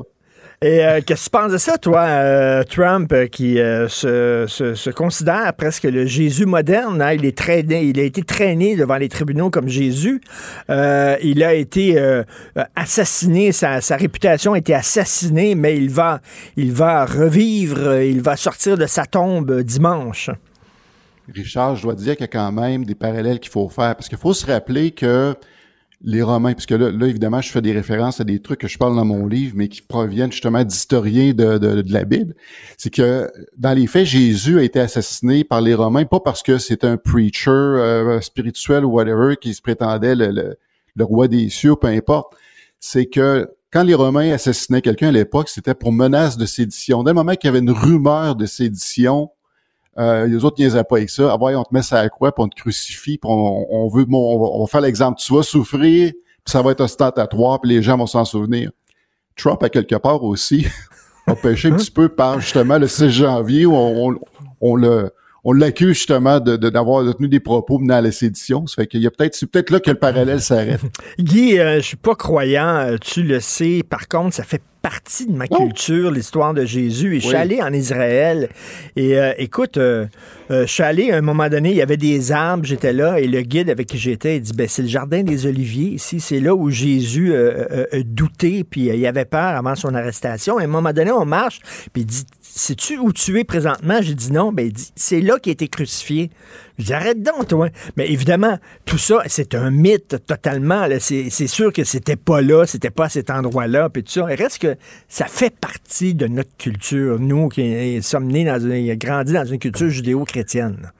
[0.61, 4.73] Et euh, qu'est-ce que tu penses de ça, toi, euh, Trump, euh, qui se, se,
[4.73, 7.01] se, considère presque le Jésus moderne?
[7.01, 7.13] Hein?
[7.13, 10.21] Il, est traîné, il a été traîné devant les tribunaux comme Jésus.
[10.69, 12.01] il a été
[12.75, 16.21] assassiné, sa, sa, réputation a été assassinée, mais il va,
[16.55, 20.29] il va revivre, il va sortir de sa tombe dimanche.
[21.33, 23.95] Richard, je dois dire qu'il y a quand même des parallèles qu'il faut faire.
[23.95, 25.35] Parce qu'il faut se rappeler que
[26.01, 28.77] les Romains, puisque là, là, évidemment, je fais des références à des trucs que je
[28.77, 32.35] parle dans mon livre, mais qui proviennent justement d'historiens de, de, la Bible,
[32.77, 36.57] c'est que dans les faits, Jésus a été assassiné par les Romains, pas parce que
[36.57, 40.55] c'est un preacher euh, spirituel ou whatever qui se prétendait le,
[40.95, 42.33] le, roi des cieux, peu importe.
[42.79, 47.03] C'est que quand les Romains assassinaient quelqu'un à l'époque, c'était pour menace de sédition.
[47.03, 49.31] Dès le moment qu'il y avait une rumeur de sédition,
[49.97, 51.31] euh, les autres niaisaient pas avec ça.
[51.31, 54.05] Ah ouais, on te met ça à quoi, puis on te crucifie, puis on, veut,
[54.11, 55.19] on, va, faire l'exemple.
[55.19, 58.71] Tu vas souffrir, puis ça va être ostentatoire, puis les gens vont s'en souvenir.
[59.35, 60.67] Trump, à quelque part aussi,
[61.27, 64.19] a pêché un petit peu par justement le 6 janvier où on,
[64.61, 65.11] on le
[65.47, 68.65] on l'accuse justement de, d'avoir tenu des propos menant à la sédition.
[68.65, 70.81] Ça fait qu'il y a peut-être, c'est peut-être là que le parallèle s'arrête.
[71.19, 73.83] Guy, euh, je suis pas croyant, euh, tu le sais.
[73.87, 77.15] Par contre, ça fait partie de ma culture, l'histoire de Jésus.
[77.15, 78.49] Et je suis allé en Israël.
[78.95, 82.65] Et euh, écoute, je suis allé à un moment donné, il y avait des arbres,
[82.65, 85.47] j'étais là, et le guide avec qui j'étais, il dit ben, c'est le jardin des
[85.47, 87.33] Oliviers ici, c'est là où Jésus
[88.03, 90.59] douté, puis il avait peur avant son arrestation.
[90.59, 91.61] Et à un moment donné, on marche,
[91.91, 94.01] puis il dit sais-tu où tu es présentement?
[94.01, 94.51] J'ai dit non.
[94.51, 96.31] Ben, il dit, c'est là qu'il a été crucifié.
[96.77, 97.69] Je dis, arrête donc, toi.
[97.97, 100.87] Mais évidemment, tout ça, c'est un mythe totalement.
[100.99, 104.27] C'est, sûr que c'était pas là, c'était pas à cet endroit-là, puis tout ça.
[104.29, 104.75] Il reste que
[105.07, 109.59] ça fait partie de notre culture, nous qui sommes nés dans une, grandis dans une
[109.59, 110.91] culture judéo-chrétienne.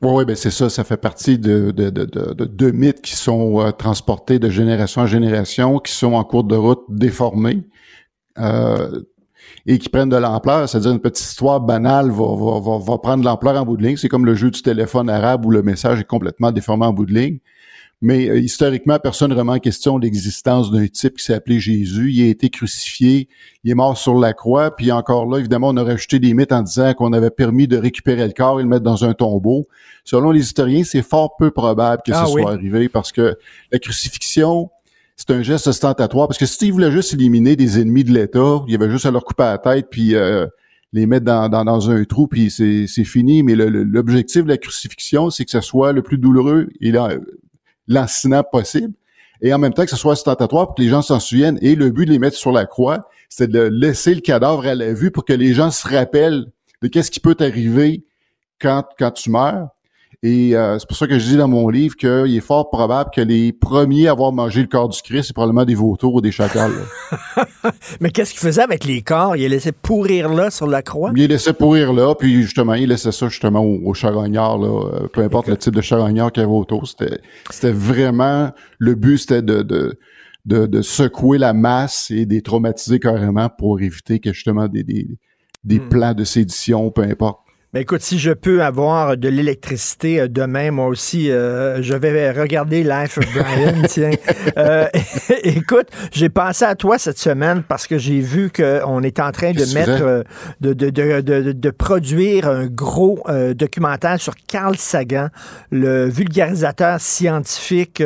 [0.00, 3.60] Oui, oui, ben c'est ça, ça fait partie de deux de, de, mythes qui sont
[3.60, 7.62] euh, transportés de génération en génération, qui sont en cours de route déformés.
[8.38, 9.02] Euh,
[9.66, 13.20] et qui prennent de l'ampleur, c'est-à-dire une petite histoire banale va, va, va, va prendre
[13.20, 13.96] de l'ampleur en bout de ligne.
[13.96, 17.06] C'est comme le jeu du téléphone arabe où le message est complètement déformé en bout
[17.06, 17.38] de ligne.
[18.04, 22.10] Mais euh, historiquement, personne ne remet en question l'existence d'un type qui s'est appelé Jésus.
[22.10, 23.28] Il a été crucifié,
[23.62, 26.50] il est mort sur la croix, puis encore là, évidemment, on a rajouté des mythes
[26.50, 29.68] en disant qu'on avait permis de récupérer le corps et le mettre dans un tombeau.
[30.02, 33.38] Selon les historiens, c'est fort peu probable que ce ah soit arrivé parce que
[33.70, 34.68] la crucifixion,
[35.16, 36.28] c'est un geste ostentatoire.
[36.28, 39.10] Parce que s'ils voulaient juste éliminer des ennemis de l'État, il y avait juste à
[39.10, 40.46] leur couper la tête puis euh,
[40.92, 43.42] les mettre dans, un trou, puis c'est fini.
[43.42, 46.92] Mais l'objectif de la crucifixion, c'est que ce soit le plus douloureux et
[47.88, 48.92] lancinant possible.
[49.44, 51.58] Et en même temps que ce soit ostentatoire pour que les gens s'en souviennent.
[51.62, 54.74] Et le but de les mettre sur la croix, c'est de laisser le cadavre à
[54.74, 56.46] la vue pour que les gens se rappellent
[56.80, 58.04] de qu'est-ce qui peut t'arriver
[58.60, 59.68] quand, quand tu meurs.
[60.24, 63.10] Et euh, c'est pour ça que je dis dans mon livre qu'il est fort probable
[63.12, 66.20] que les premiers à avoir mangé le corps du Christ, c'est probablement des vautours ou
[66.20, 66.70] des chacals.
[68.00, 69.34] Mais qu'est-ce qu'il faisait avec les corps?
[69.34, 71.10] Il les laissait pourrir là sur la croix?
[71.16, 75.08] Il les laissait pourrir là, puis justement, il laissait ça justement aux, charognards, là, euh,
[75.08, 76.86] peu importe le type de charognard qu'il y avait autour.
[76.86, 77.18] C'était,
[77.50, 83.48] c'était vraiment, le but c'était de, de, de, secouer la masse et des traumatiser carrément
[83.48, 85.18] pour éviter que justement des, des,
[85.64, 85.88] des hmm.
[85.88, 87.40] plans de sédition, peu importe,
[87.74, 92.30] Ben écoute, si je peux avoir de l'électricité euh, demain, moi aussi, euh, je vais
[92.30, 93.80] regarder Life of Brian.
[93.88, 94.10] tiens.
[94.58, 94.86] Euh,
[95.42, 99.52] écoute, j'ai pensé à toi cette semaine parce que j'ai vu qu'on est en train
[99.52, 100.22] de mettre,
[100.60, 103.24] de, de, de, de, produire un gros
[103.54, 105.28] documentaire sur Carl Sagan,
[105.70, 108.02] le vulgarisateur scientifique.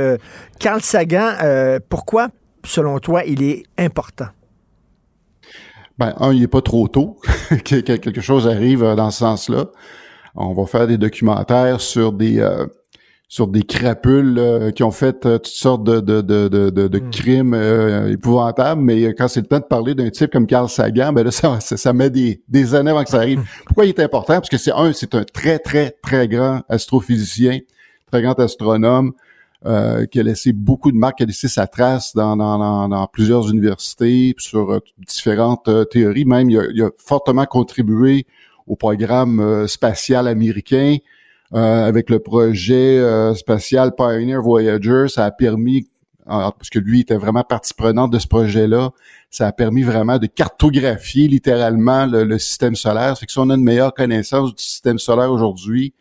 [0.60, 1.32] Carl Sagan,
[1.88, 2.28] pourquoi,
[2.64, 4.28] selon toi, il est important?
[5.98, 7.18] Ben, un, il n'est pas trop tôt
[7.64, 9.66] que quelque chose arrive euh, dans ce sens-là.
[10.35, 12.66] On va faire des documentaires sur des euh,
[13.28, 17.10] sur des crapules euh, qui ont fait toutes sortes de, de, de, de, hmm.
[17.10, 17.55] crimes
[18.09, 21.31] épouvantables, mais quand c'est le temps de parler d'un type comme Carl Sagan, ben là,
[21.32, 23.43] ça, ça, met des, des années avant que ça arrive.
[23.66, 24.35] Pourquoi il est important?
[24.35, 27.59] Parce que c'est un, c'est un très, très, très grand astrophysicien,
[28.12, 29.12] très grand astronome,
[29.65, 33.07] euh, qui a laissé beaucoup de marques, qui a laissé sa trace dans, dans, dans,
[33.07, 36.27] plusieurs universités, sur euh, différentes euh, théories.
[36.27, 38.27] Même, il a, il a, fortement contribué
[38.66, 40.97] au programme spatial américain
[41.53, 43.01] avec le projet
[43.37, 45.07] spatial Pioneer Voyager.
[45.07, 45.89] Ça a permis,
[46.27, 48.91] parce que lui était vraiment partie prenante de ce projet-là,
[49.31, 53.16] ça a permis vraiment de cartographier littéralement le, système solaire.
[53.16, 55.95] C'est que si on a une meilleure connaissance du système solaire aujourd'hui,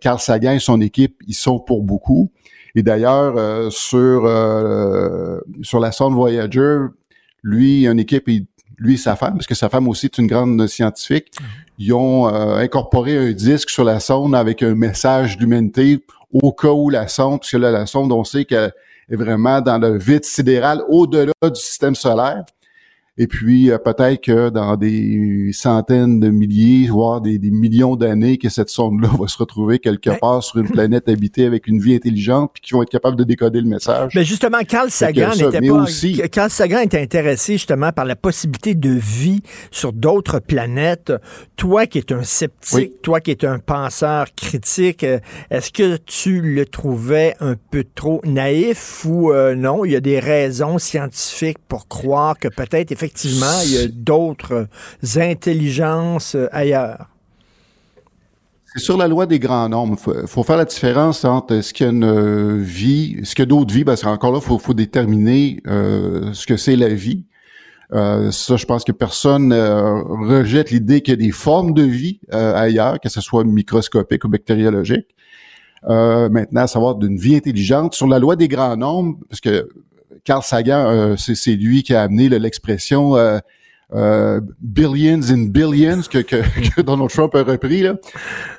[0.00, 2.32] Carl Sagan et son équipe, ils sont pour beaucoup.
[2.76, 6.80] Et d'ailleurs, euh, sur euh, sur la sonde Voyager,
[7.42, 8.28] lui, une équipe,
[8.76, 11.32] lui et sa femme, parce que sa femme aussi est une grande scientifique,
[11.78, 16.72] ils ont euh, incorporé un disque sur la sonde avec un message d'humanité au cas
[16.72, 18.72] où la sonde, puisque là, la sonde, on sait qu'elle
[19.08, 22.44] est vraiment dans le vide sidéral au-delà du système solaire.
[23.18, 28.50] Et puis euh, peut-être que dans des centaines de milliers, voire des, millions d'années, que
[28.50, 31.94] cette sonde-là va se retrouver quelque ben part sur une planète habitée avec une vie
[31.94, 34.12] intelligente, puis qui vont être capables de décoder le message.
[34.14, 35.74] Mais justement, Carl Sagan n'était pas.
[35.74, 41.12] Aussi, Carl Sagan était intéressé justement par la possibilité de vie sur d'autres planètes.
[41.56, 45.20] Toi qui es un sceptique, toi qui es un penseur critique, euh,
[45.50, 49.86] est-ce que tu le trouvais un peu trop naïf ou euh, non?
[49.86, 53.88] Il y a des raisons scientifiques pour croire que peut-être effectivement effectivement, il y a
[53.88, 54.68] d'autres
[55.16, 57.10] intelligences euh, ailleurs.
[58.74, 59.96] C'est sur la loi des grands nombres.
[60.22, 63.42] Il faut, faire la différence entre ce qu'il y a une euh, vie, ce qu'il
[63.42, 66.88] y a d'autres vies, parce qu'encore là, il faut, déterminer euh, ce que c'est la
[66.88, 67.24] vie.
[67.90, 72.98] ça, je pense que personne rejette l'idée qu'il y a des formes de vie ailleurs,
[73.00, 75.06] que ce soit microscopique ou bactériologique.
[75.84, 79.68] maintenant, à savoir d'une vie intelligente, sur la loi des grands nombres, parce que
[80.24, 83.38] Carl Sagan, euh, c'est lui qui a amené l'expression euh,
[83.94, 87.94] euh, billions in billions que, que, Donald Trump a repris là.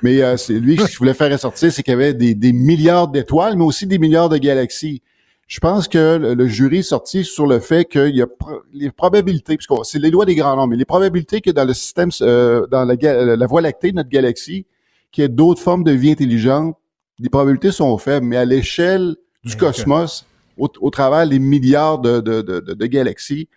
[0.02, 3.56] Mais c'est lui ce qu'il voulait faire ressortir, c'est qu'il y avait des, milliards d'étoiles,
[3.56, 5.02] mais aussi des milliards de galaxies.
[5.46, 8.26] Je pense que le, jury est sorti sur le fait qu'il y a
[8.74, 11.72] les probabilités, puisque c'est les lois des grands nombres, mais les probabilités que dans le
[11.72, 14.66] système, dans la, la, Voie lactée de notre galaxie,
[15.10, 16.76] qu'il y ait d'autres formes de vie intelligente,
[17.18, 20.26] les probabilités sont faibles, mais à l'échelle du cosmos,
[20.58, 23.48] au, travers des milliards de, de, de, galaxies,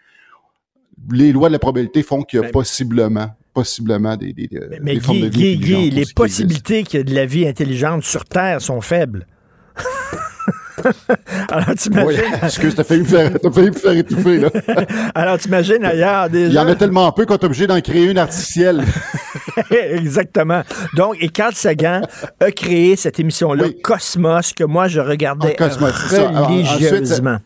[1.11, 4.49] les lois de la probabilité font qu'il y a possiblement possiblement des, des,
[4.82, 8.23] mais, formes de vie Guy, les possibilités qu'il y ait de la vie intelligente sur
[8.23, 9.28] Terre sont faibles.
[11.49, 12.22] Alors, t'imagines.
[12.22, 14.49] Oui, excuse, t'as failli me faire, t'as failli me faire étouffer, là.
[15.15, 16.48] Alors, t'imagines ailleurs déjà.
[16.49, 18.84] Il y en a tellement peu qu'on est obligé d'en créer une artificielle.
[19.72, 20.61] Exactement.
[20.95, 22.02] Donc, et Carl Sagan
[22.40, 25.68] a créé cette émission-là, Cosmos, que moi, je regardais ah,
[26.48, 27.38] religieusement.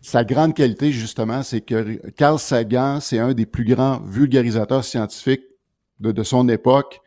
[0.00, 5.44] sa grande qualité, justement, c'est que Carl Sagan, c'est un des plus grands vulgarisateurs scientifiques
[6.00, 7.00] de, de son époque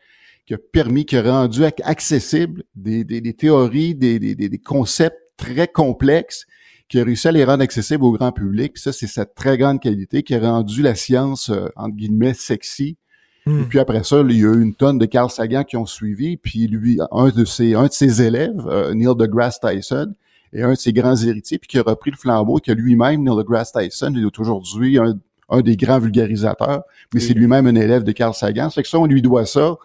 [0.46, 5.68] qui a permis, qui a rendu accessible des, des, des théories, des, des, concepts très
[5.68, 6.46] complexes,
[6.88, 8.76] qui a réussi à les rendre accessibles au grand public.
[8.76, 12.98] ça, c'est sa très grande qualité qui a rendu la science, euh, entre guillemets, sexy.
[13.46, 13.60] Hmm.
[13.60, 15.86] Et puis après ça, il y a eu une tonne de Carl Sagan qui ont
[15.86, 16.36] suivi.
[16.36, 20.14] Puis lui, un de ses, un de ses élèves, euh, Neil deGrasse Tyson,
[20.52, 23.36] est un de ses grands héritiers, puis qui a repris le flambeau, que lui-même, Neil
[23.36, 25.18] deGrasse Tyson, il est aujourd'hui un,
[25.50, 28.70] un, des grands vulgarisateurs, mais c'est lui-même un élève de Carl Sagan.
[28.70, 29.76] Fait que ça, on lui doit ça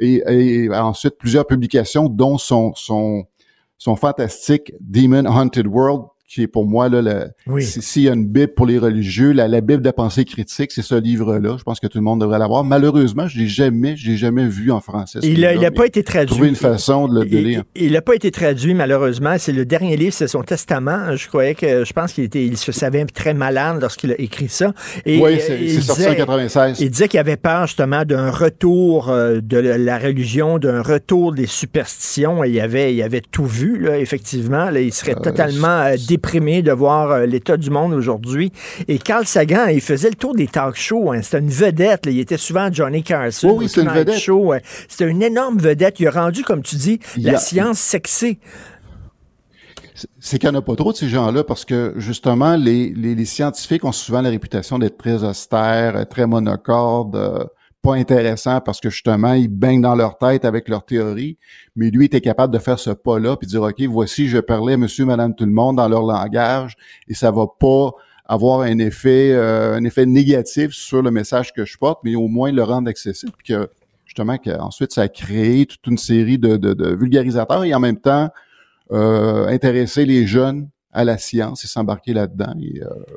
[0.00, 3.26] et, ensuite plusieurs publications, dont son, son,
[3.78, 8.24] son fantastique Demon Haunted World, qui est pour moi là, le, s'il y a une
[8.24, 11.56] Bible pour les religieux, la, la Bible de la pensée critique, c'est ce livre-là.
[11.58, 12.62] Je pense que tout le monde devrait l'avoir.
[12.62, 15.18] Malheureusement, je l'ai jamais, j'ai jamais vu en français.
[15.24, 16.30] Il n'a pas été traduit.
[16.30, 17.64] Trouver une façon de le lire.
[17.74, 19.34] Il n'a pas été traduit malheureusement.
[19.38, 21.16] C'est le dernier livre, c'est son testament.
[21.16, 24.48] Je croyais que, je pense qu'il était, il se savait très malade lorsqu'il a écrit
[24.48, 24.72] ça.
[25.04, 26.80] Et, oui, c'est sorti en 96.
[26.80, 31.46] Il disait qu'il avait peur justement d'un retour euh, de la religion, d'un retour des
[31.46, 32.44] superstitions.
[32.44, 34.70] Et il avait, il avait tout vu là, effectivement.
[34.70, 38.52] Là, il serait euh, totalement euh, déprimé de voir euh, l'état du monde aujourd'hui.
[38.88, 41.12] Et Carl Sagan, il faisait le tour des talk shows.
[41.12, 41.22] Hein.
[41.22, 42.06] C'était une vedette.
[42.06, 43.56] Il était souvent Johnny Carson.
[43.56, 44.22] Oui, c'est une vedette.
[44.88, 45.98] C'était une énorme vedette.
[45.98, 48.38] Il a rendu, comme tu dis, la science sexée
[50.18, 53.24] c'est qu'il n'y en a pas trop de ces gens-là parce que justement, les, les,
[53.26, 57.44] scientifiques ont souvent la réputation d'être très austères, très monocordes, euh,
[57.82, 61.38] pas intéressants parce que justement, ils baignent dans leur tête avec leur théorie.
[61.76, 65.04] Mais lui était capable de faire ce pas-là puis dire, OK, voici, je parlais monsieur,
[65.04, 66.76] madame, tout le monde dans leur langage
[67.08, 67.90] et ça va pas
[68.26, 72.28] avoir un effet, euh, un effet négatif sur le message que je porte, mais au
[72.28, 73.32] moins le rendre accessible.
[73.36, 73.68] Puis que
[74.04, 77.98] justement, qu'ensuite, ça a créé toute une série de, de, de vulgarisateurs et en même
[77.98, 78.30] temps,
[78.92, 82.52] euh, intéresser les jeunes à la science et s'embarquer là-dedans.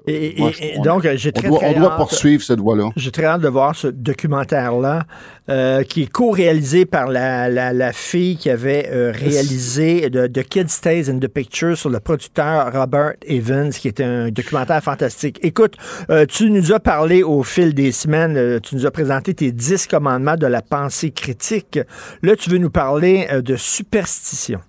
[0.07, 2.89] Et, euh, donc, j'ai très, on doit, très on doit poursuivre cette voie-là.
[2.95, 5.05] J'ai très hâte de voir ce documentaire-là,
[5.49, 10.43] euh, qui est co-réalisé par la, la, la, fille qui avait euh, réalisé The, the
[10.43, 15.39] Kid Stays in the Picture sur le producteur Robert Evans, qui est un documentaire fantastique.
[15.41, 15.75] Écoute,
[16.11, 19.51] euh, tu nous as parlé au fil des semaines, euh, tu nous as présenté tes
[19.51, 21.79] dix commandements de la pensée critique.
[22.21, 24.59] Là, tu veux nous parler de superstition.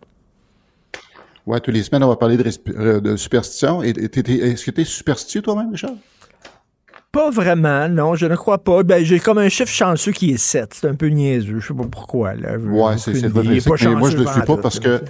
[1.46, 3.82] Ouais, toutes les semaines, on va parler de, euh, de superstition.
[3.82, 5.94] Est-ce que tu es superstitieux toi-même, Richard?
[7.12, 8.82] Pas vraiment, non, je ne crois pas.
[8.82, 10.74] Ben, j'ai comme un chiffre chanceux qui est 7.
[10.74, 11.60] C'est un peu niaiseux.
[11.60, 12.34] Je sais pas pourquoi.
[12.34, 12.56] Là.
[12.56, 15.00] Ouais, c'est c'est Mais moi, je ne le suis pas parce que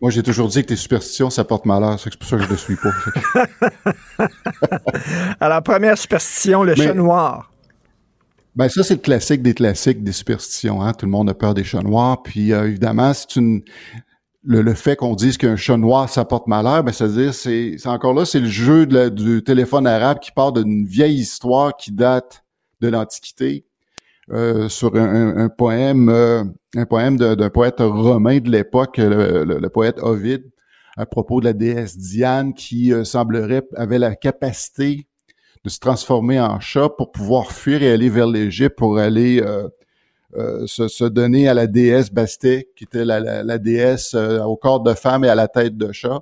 [0.00, 1.98] moi, j'ai toujours dit que tes superstitions, ça porte malheur.
[1.98, 4.28] C'est pour ça que je ne le suis pas.
[5.40, 7.50] Alors, première superstition, le chat noir.
[8.54, 10.82] Ben ça, c'est le classique des classiques des superstitions.
[10.82, 10.92] Hein?
[10.92, 12.22] Tout le monde a peur des chats noirs.
[12.22, 13.62] Puis euh, évidemment, c'est une
[14.44, 18.24] le, fait qu'on dise qu'un chat noir, ça porte malheur, ben, c'est-à-dire, c'est, encore là,
[18.24, 22.44] c'est le jeu du téléphone arabe qui part d'une vieille histoire qui date
[22.80, 23.66] de l'Antiquité,
[24.30, 26.44] euh, sur un, poème, euh,
[26.76, 30.44] un poème d'un poète romain de l'époque, le, poète Ovide,
[30.96, 35.06] à propos de la déesse Diane, qui euh, semblerait avait la capacité
[35.64, 39.42] de se transformer en chat pour pouvoir fuir et aller vers l'Égypte pour aller
[40.36, 44.92] euh, se, donner à la déesse Bastet, qui était la, déesse euh, au corps de
[44.92, 46.20] femme et à la tête de chat.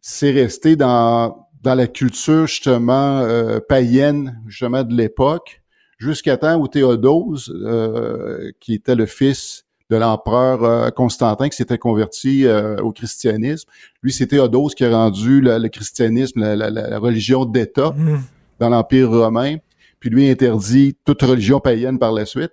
[0.00, 5.62] C'est resté dans, dans la culture justement euh, païenne justement de l'époque,
[5.98, 7.54] jusqu'à temps où Théodose,
[8.58, 12.46] qui était le fils de l'empereur Constantin, qui s'était converti
[12.82, 13.68] au christianisme,
[14.02, 18.18] lui c'est Théodose qui a rendu le, christianisme la, religion d'État mmh.
[18.60, 19.56] dans l'Empire romain,
[20.00, 22.52] puis lui interdit toute religion païenne par la suite.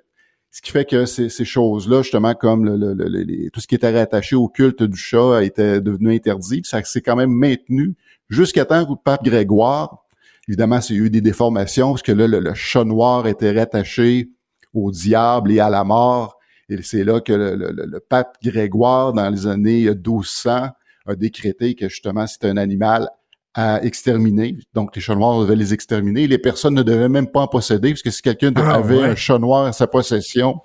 [0.51, 4.35] Ce qui fait que ces, ces choses-là, justement, comme le, tout ce qui était rattaché
[4.35, 6.61] au culte du chat était devenu interdit.
[6.65, 7.95] Ça s'est quand même maintenu
[8.29, 10.05] jusqu'à temps où le pape Grégoire,
[10.49, 14.29] évidemment, il y a eu des déformations, parce que là, le, chat noir était rattaché
[14.73, 16.37] au diable et à la mort.
[16.67, 20.67] Et c'est là que le, pape Grégoire, dans les années 1200,
[21.07, 23.09] a décrété que justement, c'était un animal
[23.53, 24.57] à exterminer.
[24.73, 26.27] Donc, les chats noirs devaient les exterminer.
[26.27, 29.15] Les personnes ne devaient même pas en posséder, parce que si quelqu'un ah, avait un
[29.15, 30.59] chat noir à sa possession,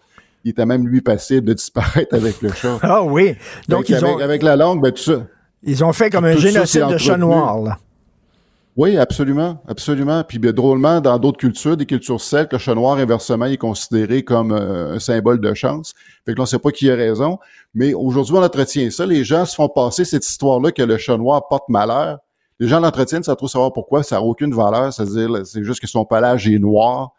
[0.44, 2.78] il était même lui passible de disparaître avec le chat.
[2.82, 3.34] Ah oui.
[3.68, 4.18] Donc, ils avec, ont...
[4.18, 5.26] avec la langue, ben tout ça.
[5.62, 7.78] Ils ont fait comme un génocide de chats noirs, là.
[8.76, 10.22] Oui, absolument, absolument.
[10.22, 14.22] Puis bien, drôlement, dans d'autres cultures, des cultures celtes, le chat noir, inversement, est considéré
[14.22, 15.94] comme euh, un symbole de chance.
[16.26, 17.38] Fait que là, on sait pas qui a raison.
[17.74, 19.06] Mais aujourd'hui, on entretient ça.
[19.06, 22.18] Les gens se font passer cette histoire-là que le chat noir porte malheur
[22.58, 25.86] les gens l'entretiennent sans trop savoir pourquoi, ça n'a aucune valeur, c'est-à-dire c'est juste que
[25.86, 27.12] son pelage est noir,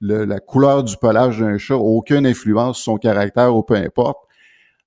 [0.00, 4.18] la couleur du pelage d'un chat n'a aucune influence sur son caractère ou peu importe.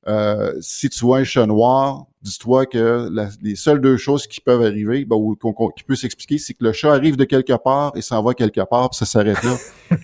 [0.07, 3.07] Euh, si tu vois un chat noir, dis-toi que
[3.43, 5.37] les seules deux choses qui peuvent arriver, ben, ou
[5.77, 8.61] qui peut s'expliquer, c'est que le chat arrive de quelque part et s'en va quelque
[8.67, 9.55] part, puis ça s'arrête là.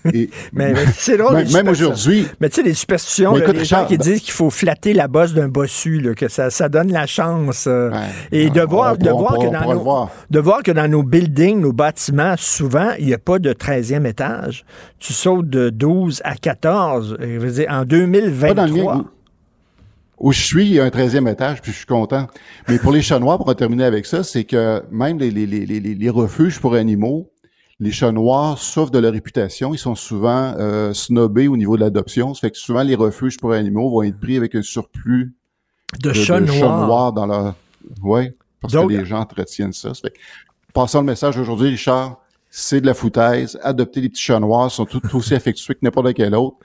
[0.54, 1.44] mais, c'est drôle.
[1.52, 2.28] Même, aujourd'hui.
[2.40, 5.48] Mais tu sais, les superstitions, les gens qui disent qu'il faut flatter la bosse d'un
[5.48, 7.66] bossu, que ça, ça donne la chance.
[7.68, 7.90] Euh,
[8.32, 11.74] et de voir, de, voir que dans nos, de voir que dans nos buildings, nos
[11.74, 14.64] bâtiments, souvent, il n'y a pas de 13e étage.
[15.00, 17.18] Tu sautes de 12 à 14.
[17.20, 19.06] Je veux dire, en 2023
[20.22, 22.28] où je suis, il y a un 13e étage, puis je suis content.
[22.68, 25.66] Mais pour les chats noirs, pour terminer avec ça, c'est que même les, les, les,
[25.66, 27.32] les, refuges pour animaux,
[27.80, 29.74] les chats noirs souffrent de leur réputation.
[29.74, 32.36] Ils sont souvent euh, snobés au niveau de l'adoption.
[32.36, 35.34] Ça fait que souvent, les refuges pour animaux vont être pris avec un surplus
[36.00, 37.14] de, chats, noirs.
[37.14, 37.56] dans leur...
[38.04, 38.30] Oui,
[38.62, 39.96] parce que les gens entretiennent ça.
[39.96, 40.14] ça fait
[40.72, 42.18] passons le message aujourd'hui, Richard,
[42.52, 43.60] c'est de la foutaise.
[43.64, 46.58] Adopter des petits chats noirs sont tout aussi affectueux que n'importe quel autre.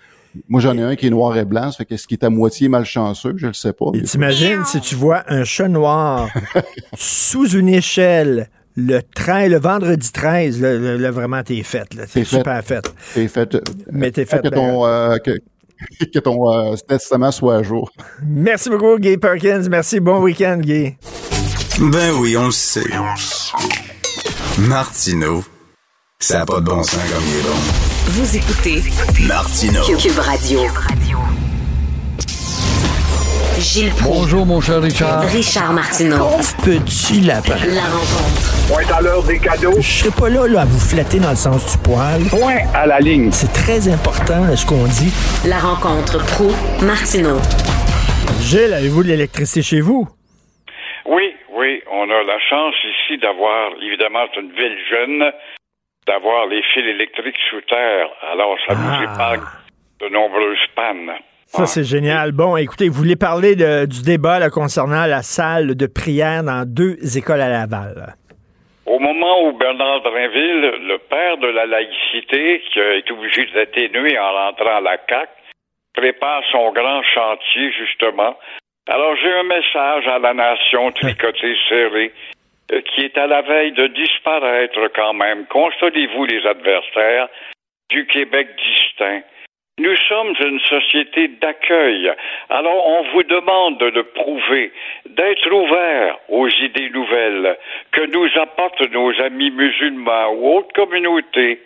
[0.48, 2.30] Moi, j'en ai un qui est noir et blanc, ça fait qu'est-ce qui est à
[2.30, 3.86] moitié malchanceux, je le sais pas.
[3.94, 6.28] Et t'imagines si tu vois un chat noir
[6.96, 11.88] sous une échelle le train, le vendredi 13, là, vraiment, t'es fait.
[12.12, 12.92] T'es super fait.
[13.14, 13.56] T'es fait.
[13.90, 14.42] Mais t'es fait.
[14.42, 15.38] Que ton, euh, que,
[16.14, 17.90] que ton euh, testament soit à jour.
[18.22, 19.62] Merci beaucoup, Guy Perkins.
[19.70, 20.00] Merci.
[20.00, 20.94] Bon week-end, Guy.
[21.78, 22.84] Ben oui, on le sait.
[24.58, 25.44] Martineau,
[26.18, 27.85] ça n'a pas de bon sens comme il est bon.
[28.08, 28.82] Vous écoutez
[29.26, 29.82] Martineau.
[29.82, 30.60] Cube Radio.
[33.58, 34.20] Gilles Proulx.
[34.20, 35.22] Bonjour, mon cher Richard.
[35.22, 36.28] Richard Martineau.
[36.64, 37.56] Petit lapin.
[37.66, 38.68] La rencontre.
[38.68, 39.74] Point à l'heure des cadeaux.
[39.80, 42.22] Je serai pas là, là à vous flatter dans le sens du poil.
[42.30, 43.32] Point à la ligne.
[43.32, 45.12] C'est très important ce qu'on dit.
[45.44, 46.52] La rencontre pro
[46.86, 47.40] martineau
[48.40, 50.06] Gilles, avez-vous de l'électricité chez vous?
[51.06, 51.82] Oui, oui.
[51.90, 55.24] On a la chance ici d'avoir, évidemment, c'est une ville jeune,
[56.06, 58.08] d'avoir les fils électriques sous terre.
[58.32, 59.42] Alors, ça nous épargne
[60.00, 61.12] de nombreuses pannes.
[61.46, 62.32] Ça, c'est génial.
[62.32, 66.64] Bon, écoutez, vous voulez parler de- du débat là, concernant la salle de prière dans
[66.66, 68.14] deux écoles à Laval.
[68.84, 74.32] Au moment où Bernard Drinville, le père de la laïcité, qui été obligé d'atténuer en
[74.32, 75.28] rentrant à la CAQ,
[75.94, 78.36] prépare son grand chantier, justement.
[78.88, 82.12] Alors, j'ai un message à la nation tricotée serrée,
[82.68, 85.46] qui est à la veille de disparaître quand même.
[85.46, 87.28] Consolez-vous, les adversaires,
[87.90, 89.22] du Québec distinct.
[89.78, 92.10] Nous sommes une société d'accueil.
[92.48, 94.72] Alors, on vous demande de prouver,
[95.04, 97.58] d'être ouvert aux idées nouvelles
[97.92, 101.60] que nous apportent nos amis musulmans ou autres communautés.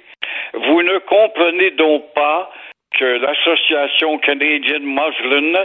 [0.54, 2.50] Vous ne comprenez donc pas
[2.98, 5.56] que l'association canadienne Muslim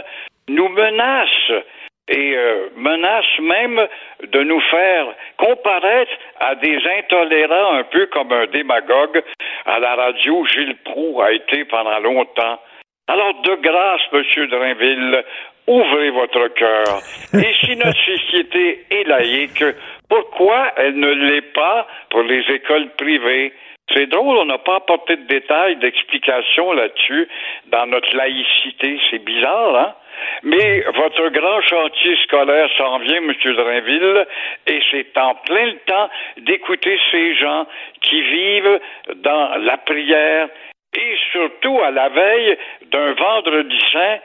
[0.48, 1.64] nous menace
[2.08, 3.80] et euh, menace même
[4.22, 5.06] de nous faire
[5.38, 9.22] comparaître à des intolérants, un peu comme un démagogue
[9.64, 10.44] à la radio.
[10.46, 12.60] Gilles Proux a été pendant longtemps.
[13.08, 15.24] Alors, de grâce, Monsieur Drainville,
[15.66, 17.00] ouvrez votre cœur.
[17.34, 19.64] Et si notre société est laïque,
[20.08, 23.52] pourquoi elle ne l'est pas pour les écoles privées?
[23.94, 27.28] C'est drôle, on n'a pas apporté de détails, d'explications là-dessus
[27.68, 28.98] dans notre laïcité.
[29.10, 29.94] C'est bizarre, hein?
[30.42, 33.32] Mais votre grand chantier scolaire s'en vient, M.
[33.44, 34.26] Drainville,
[34.66, 37.66] et c'est en plein le temps d'écouter ces gens
[38.02, 38.80] qui vivent
[39.16, 40.48] dans la prière
[40.94, 42.56] et surtout à la veille
[42.90, 44.18] d'un vendredi saint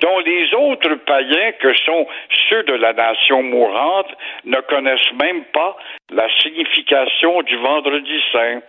[0.00, 2.06] dont les autres païens, que sont
[2.48, 4.14] ceux de la nation mourante,
[4.44, 5.76] ne connaissent même pas
[6.10, 8.60] la signification du vendredi saint.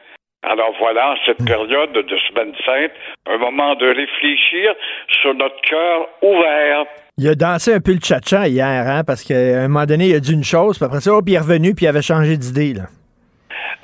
[0.43, 2.91] Alors voilà, cette période de semaine sainte,
[3.27, 4.73] un moment de réfléchir
[5.21, 6.85] sur notre cœur ouvert.
[7.17, 10.15] Il a dansé un peu le tcha-tcha hier, hein, parce qu'à un moment donné, il
[10.15, 12.37] a dit une chose, puis après ça, hop, il est revenu, puis il avait changé
[12.37, 12.73] d'idée.
[12.73, 12.85] là.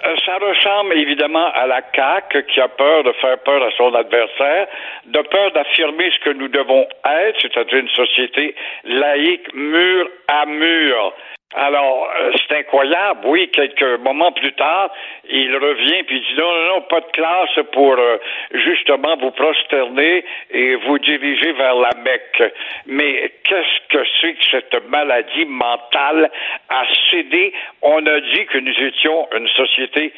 [0.06, 3.94] Euh, ça ressemble évidemment à la CAQ qui a peur de faire peur à son
[3.94, 4.68] adversaire,
[5.08, 8.56] de peur d'affirmer ce que nous devons être, c'est-à-dire une société
[8.86, 11.14] laïque, mur à mur.
[11.58, 14.92] Alors, euh, c'est incroyable, oui, quelques moments plus tard,
[15.30, 18.18] il revient puis il dit non, non, non, pas de classe pour euh,
[18.52, 22.54] justement vous prosterner et vous diriger vers la Mecque.
[22.88, 26.30] Mais qu'est-ce que c'est que cette maladie mentale
[26.68, 27.54] à céder?
[27.82, 30.12] On a dit que nous étions une société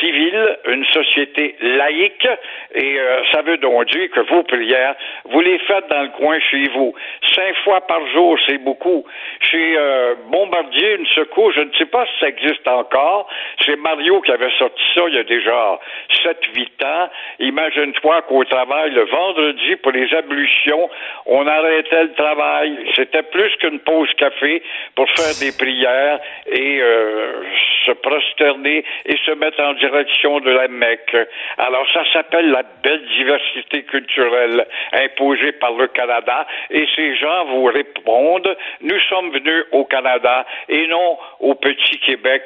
[0.00, 2.28] civile, une société laïque,
[2.74, 4.94] et euh, ça veut donc dire que vos prières,
[5.26, 6.94] vous les faites dans le coin chez vous.
[7.34, 9.04] Cinq fois par jour, c'est beaucoup.
[9.40, 13.28] Chez euh, Bombardier, une secours, je ne sais pas si ça existe encore.
[13.64, 15.78] C'est Mario qui avait sorti ça il y a déjà
[16.24, 17.10] 7-8 ans.
[17.38, 20.90] Imagine-toi qu'au travail, le vendredi, pour les ablutions,
[21.26, 22.76] on arrêtait le travail.
[22.96, 24.62] C'était plus qu'une pause café
[24.94, 27.42] pour faire des prières et euh,
[27.88, 31.16] se prosterner et se mettre en direction de la Mecque.
[31.56, 37.64] Alors ça s'appelle la belle diversité culturelle imposée par le Canada et ces gens vous
[37.64, 42.42] répondent, nous sommes venus au Canada et non au petit Québec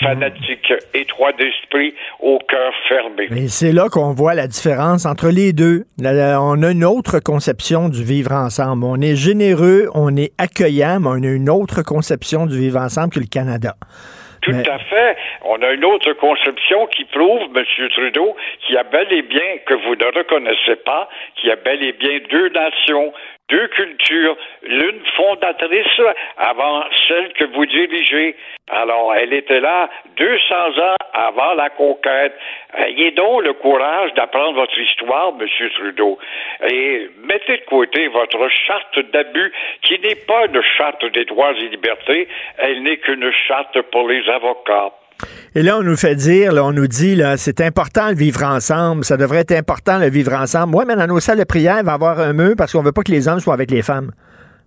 [0.00, 3.28] fanatique, étroit d'esprit, au cœur fermé.
[3.30, 5.84] Et c'est là qu'on voit la différence entre les deux.
[6.02, 8.84] On a une autre conception du vivre ensemble.
[8.84, 13.10] On est généreux, on est accueillant, mais on a une autre conception du vivre ensemble
[13.10, 13.74] que le Canada.
[14.44, 15.16] Tout Mais- à fait.
[15.42, 17.64] On a une autre conception qui prouve, M.
[17.90, 21.56] Trudeau, qu'il y a bel et bien, que vous ne reconnaissez pas, qu'il y a
[21.56, 23.12] bel et bien deux nations,
[23.50, 26.00] deux cultures, l'une fondatrice
[26.38, 28.36] avant celle que vous dirigez.
[28.70, 32.34] Alors, elle était là 200 ans avant la conquête.
[32.74, 35.70] Ayez donc le courage d'apprendre votre histoire, M.
[35.74, 36.18] Trudeau,
[36.70, 39.52] et mettez de côté votre charte d'abus,
[39.82, 44.26] qui n'est pas une charte des droits et libertés, elle n'est qu'une charte pour les
[44.28, 44.92] avocats.
[45.54, 49.16] Et là, on nous fait dire, on nous dit, c'est important le vivre ensemble, ça
[49.16, 50.74] devrait être important le vivre ensemble.
[50.74, 52.82] Oui, mais dans nos salles de prière, il va y avoir un mur parce qu'on
[52.82, 54.10] veut pas que les hommes soient avec les femmes.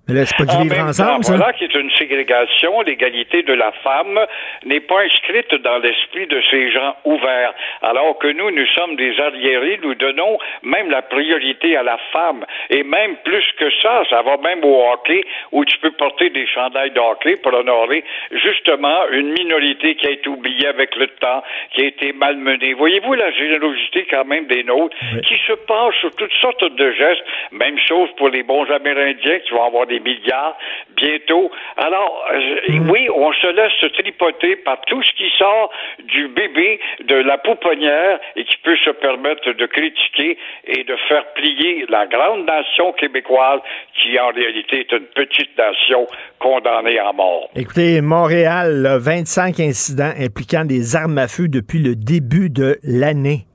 [0.07, 1.35] Mais là, c'est pas du En vivre ensemble, temps, ça?
[1.35, 2.81] voilà qui est une ségrégation.
[2.81, 4.19] L'égalité de la femme
[4.65, 7.53] n'est pas inscrite dans l'esprit de ces gens ouverts.
[7.81, 12.45] Alors que nous, nous sommes des arriérés, nous donnons même la priorité à la femme.
[12.69, 16.47] Et même plus que ça, ça va même au hockey, où tu peux porter des
[16.47, 21.43] chandails de hockey pour honorer justement une minorité qui a été oubliée avec le temps,
[21.73, 22.73] qui a été malmenée.
[22.73, 27.23] Voyez-vous la générosité quand même des nôtres, qui se passe sur toutes sortes de gestes.
[27.51, 30.57] Même chose pour les bons Amérindiens qui vont avoir des milliards
[30.95, 31.51] bientôt.
[31.77, 35.71] Alors, euh, oui, on se laisse se tripoter par tout ce qui sort
[36.05, 41.25] du bébé, de la pouponnière et qui peut se permettre de critiquer et de faire
[41.33, 43.61] plier la grande nation québécoise
[43.93, 46.07] qui en réalité est une petite nation
[46.39, 47.49] condamnée à mort.
[47.55, 53.46] Écoutez, Montréal, là, 25 incidents impliquant des armes à feu depuis le début de l'année.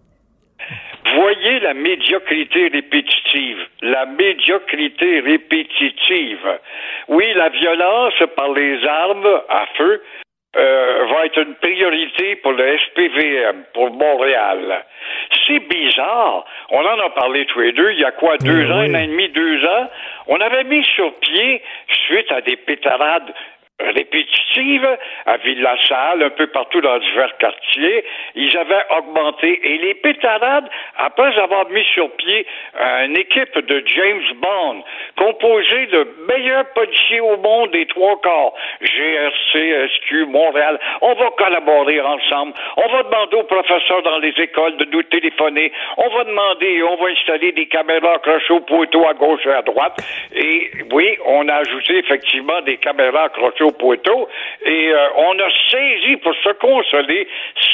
[1.32, 3.66] Voyez la médiocrité répétitive.
[3.80, 6.59] La médiocrité répétitive.
[7.09, 10.02] Oui, la violence par les armes à feu
[10.56, 14.84] euh, va être une priorité pour le SPVM, pour Montréal.
[15.46, 16.44] C'est bizarre.
[16.68, 17.92] On en a parlé tous les deux.
[17.92, 19.88] Il y a quoi, deux ans, un an et demi, deux ans?
[20.26, 21.62] On avait mis sur pied,
[22.09, 23.32] suite à des pétarades
[23.94, 28.04] répétitives à Ville-la-Salle, un peu partout dans divers quartiers.
[28.34, 29.60] Ils avaient augmenté.
[29.62, 30.68] Et les pétarades,
[30.98, 34.84] après avoir mis sur pied une équipe de James Bond,
[35.16, 42.00] composée de meilleurs policiers au monde des trois quarts, GRC, SQ, Montréal, on va collaborer
[42.00, 42.52] ensemble.
[42.76, 45.72] On va demander aux professeurs dans les écoles de nous téléphoner.
[45.96, 49.52] On va demander et on va installer des caméras accrochées au poteau à gauche et
[49.52, 49.98] à droite.
[50.34, 54.28] Et oui, on a ajouté effectivement des caméras accrochées au poteau
[54.65, 57.27] et euh, on a saisi pour se consoler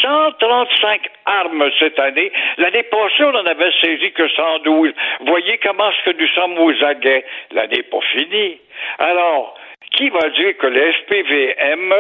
[0.02, 2.32] 135 armes cette année.
[2.58, 4.92] L'année passée, on en avait saisi que 112.
[5.26, 7.24] Voyez comment est-ce que nous sommes aux aguets.
[7.52, 8.58] L'année pas finie.
[8.98, 9.54] Alors,
[9.98, 11.92] qui va dire que le SPVM,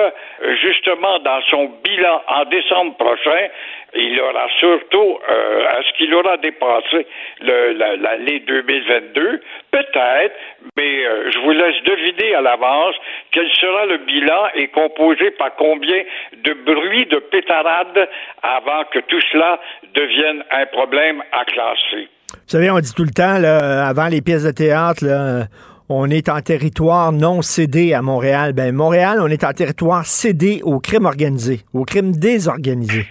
[0.62, 3.48] justement, dans son bilan en décembre prochain,
[3.96, 7.06] il aura surtout, euh, est-ce qu'il aura dépassé
[7.40, 9.40] l'année 2022?
[9.72, 10.34] Peut-être,
[10.76, 12.94] mais euh, je vous laisse deviner à l'avance
[13.32, 16.02] quel sera le bilan et composé par combien
[16.36, 18.08] de bruits de pétarades
[18.42, 19.58] avant que tout cela
[19.92, 22.08] devienne un problème à classer.
[22.32, 25.46] Vous savez, on dit tout le temps, là, avant les pièces de théâtre, là,
[25.88, 28.52] on est en territoire non cédé à Montréal.
[28.52, 33.06] Ben, Montréal, on est en territoire cédé au crime organisé, au crime désorganisé.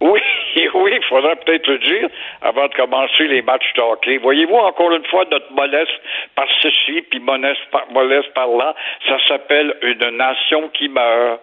[0.00, 0.20] Oui,
[0.74, 2.08] oui, il faudrait peut-être le dire
[2.42, 4.18] avant de commencer les matchs de.
[4.18, 5.88] Voyez-vous, encore une fois, notre mollesse
[6.34, 8.74] par ceci, puis mollesse par, mollesse par là,
[9.08, 11.40] ça s'appelle une nation qui meurt.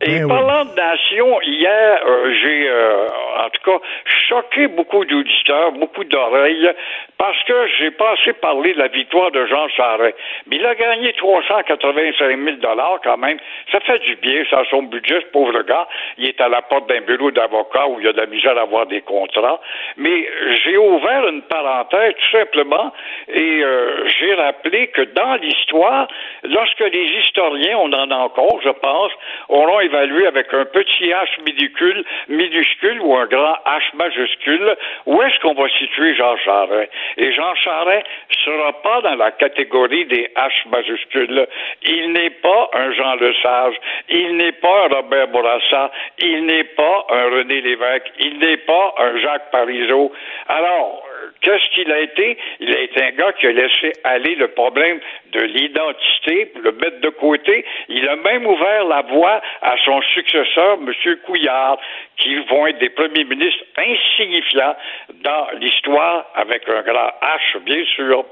[0.00, 3.06] Et Ben parlant de nation, hier, euh, j'ai, euh,
[3.44, 3.84] en tout cas,
[4.28, 6.70] choqué beaucoup d'auditeurs, beaucoup d'oreilles,
[7.16, 10.16] parce que j'ai pas assez parlé de la victoire de Jean Charest.
[10.46, 13.38] Mais il a gagné 385 000 dollars quand même.
[13.72, 15.88] Ça fait du bien, ça, son budget, ce pauvre gars.
[16.16, 18.62] Il est à la porte d'un bureau d'avocat où il a de la misère à
[18.62, 19.60] avoir des contrats.
[19.96, 20.28] Mais
[20.62, 22.92] j'ai ouvert une parenthèse, tout simplement,
[23.26, 26.06] et euh, j'ai rappelé que dans l'histoire,
[26.44, 29.10] lorsque les historiens, on en a encore, je pense,
[29.48, 35.38] auront évalué avec un petit H minuscule, minuscule ou un grand H majuscule, où est-ce
[35.40, 36.90] qu'on va situer Jean Charest?
[37.16, 38.06] Et Jean Charest
[38.44, 41.46] sera pas dans la catégorie des H majuscules.
[41.82, 43.76] Il n'est pas un Jean Lesage.
[44.08, 45.90] Il n'est pas un Robert Bourassa.
[46.18, 48.10] Il n'est pas un René Lévesque.
[48.18, 50.12] Il n'est pas un Jacques Parizeau.
[50.48, 51.02] Alors,
[51.40, 52.36] qu'est-ce qu'il a été?
[52.60, 55.00] Il a été un gars qui a laissé aller le problème
[55.32, 57.64] de l'identité, le mettre de côté.
[57.88, 61.16] Il a même ouvert la voie à son successeur, M.
[61.26, 61.78] Couillard,
[62.16, 64.76] qui vont être des premiers ministres insignifiants
[65.22, 68.24] dans l'histoire, avec un grand H, bien sûr.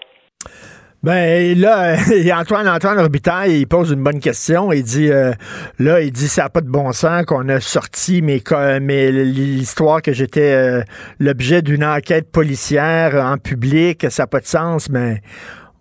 [1.06, 1.94] Ben là,
[2.36, 4.72] Antoine Antoine Robitaille, il pose une bonne question.
[4.72, 5.30] Il dit euh,
[5.78, 8.42] là, il dit ça n'a pas de bon sens qu'on a sorti mais
[8.80, 10.82] mais l'histoire que j'étais euh,
[11.20, 15.18] l'objet d'une enquête policière en public, ça n'a pas de sens, mais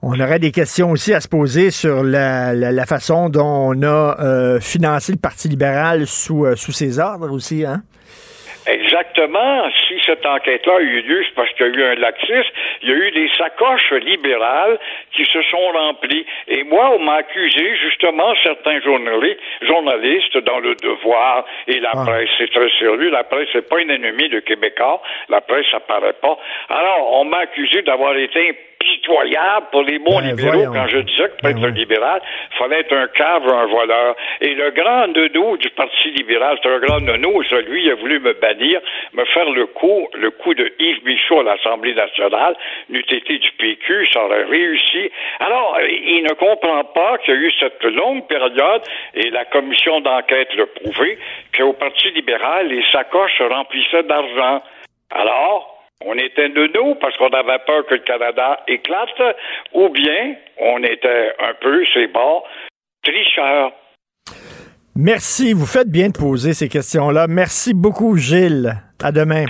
[0.04, 4.60] on aurait des questions aussi à se poser sur la, façon dont on a euh,
[4.60, 7.82] financé le Parti libéral sous, sous ses ordres aussi, hein?
[8.68, 9.64] Exactement.
[10.06, 12.52] Cette enquête-là a eu lieu, c'est parce qu'il y a eu un laxisme.
[12.82, 14.80] Il y a eu des sacoches libérales
[15.12, 16.26] qui se sont remplies.
[16.48, 22.06] Et moi, on m'a accusé, justement, certains journalistes, dans le devoir et la ah.
[22.06, 22.30] presse.
[22.38, 23.10] C'est très sérieux.
[23.10, 25.02] La presse, c'est pas une ennemie de Québécois.
[25.30, 26.38] La presse, ça paraît pas.
[26.70, 28.56] Alors, on m'a accusé d'avoir été
[28.86, 30.74] impitoyable pour les bons Ben, libéraux voyons.
[30.74, 32.22] quand je disais que pour Ben être un libéral,
[32.58, 34.16] fallait être un cave ou un voleur.
[34.42, 37.96] Et le grand nono du Parti libéral, c'est un grand nono, ça, lui, il a
[37.96, 38.80] voulu me bannir,
[39.14, 42.56] me faire le coup, le coup de Yves Michaud à l'Assemblée nationale,
[42.90, 45.12] n'eût été du PQ, ça aurait réussi.
[45.40, 48.82] Alors, il ne comprend pas qu'il y a eu cette longue période,
[49.14, 51.18] et la commission d'enquête l'a prouvé,
[51.56, 54.62] qu'au Parti libéral, les sacoches se remplissaient d'argent.
[55.12, 55.75] Alors,
[56.06, 59.36] on était nono parce qu'on avait peur que le Canada éclate,
[59.74, 62.44] ou bien on était un peu, c'est bon,
[63.04, 63.72] tricheurs.
[64.96, 65.54] Merci.
[65.54, 67.28] Vous faites bien de poser ces questions-là.
[67.28, 68.74] Merci beaucoup, Gilles.
[69.04, 69.46] À demain.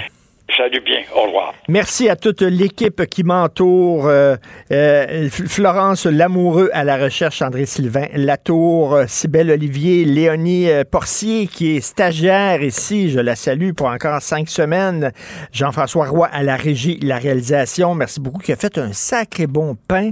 [0.55, 1.53] Salut bien, au revoir.
[1.67, 4.07] Merci à toute l'équipe qui m'entoure.
[4.07, 4.35] Euh,
[4.71, 11.77] euh, Florence Lamoureux à la recherche, André Sylvain Latour, euh, Cybelle Olivier, Léonie Porcier qui
[11.77, 13.09] est stagiaire ici.
[13.09, 15.11] Je la salue pour encore cinq semaines.
[15.51, 17.95] Jean-François Roy à la régie, la réalisation.
[17.95, 20.11] Merci beaucoup qui a fait un sacré bon pain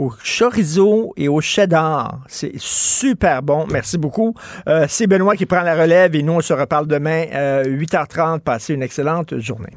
[0.00, 2.20] au chorizo et au cheddar.
[2.26, 3.66] C'est super bon.
[3.70, 4.34] Merci beaucoup.
[4.66, 8.40] Euh, C'est Benoît qui prend la relève et nous, on se reparle demain, euh, 8h30.
[8.40, 9.72] Passez une excellente journée.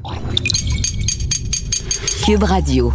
[2.24, 2.92] Cube Radio.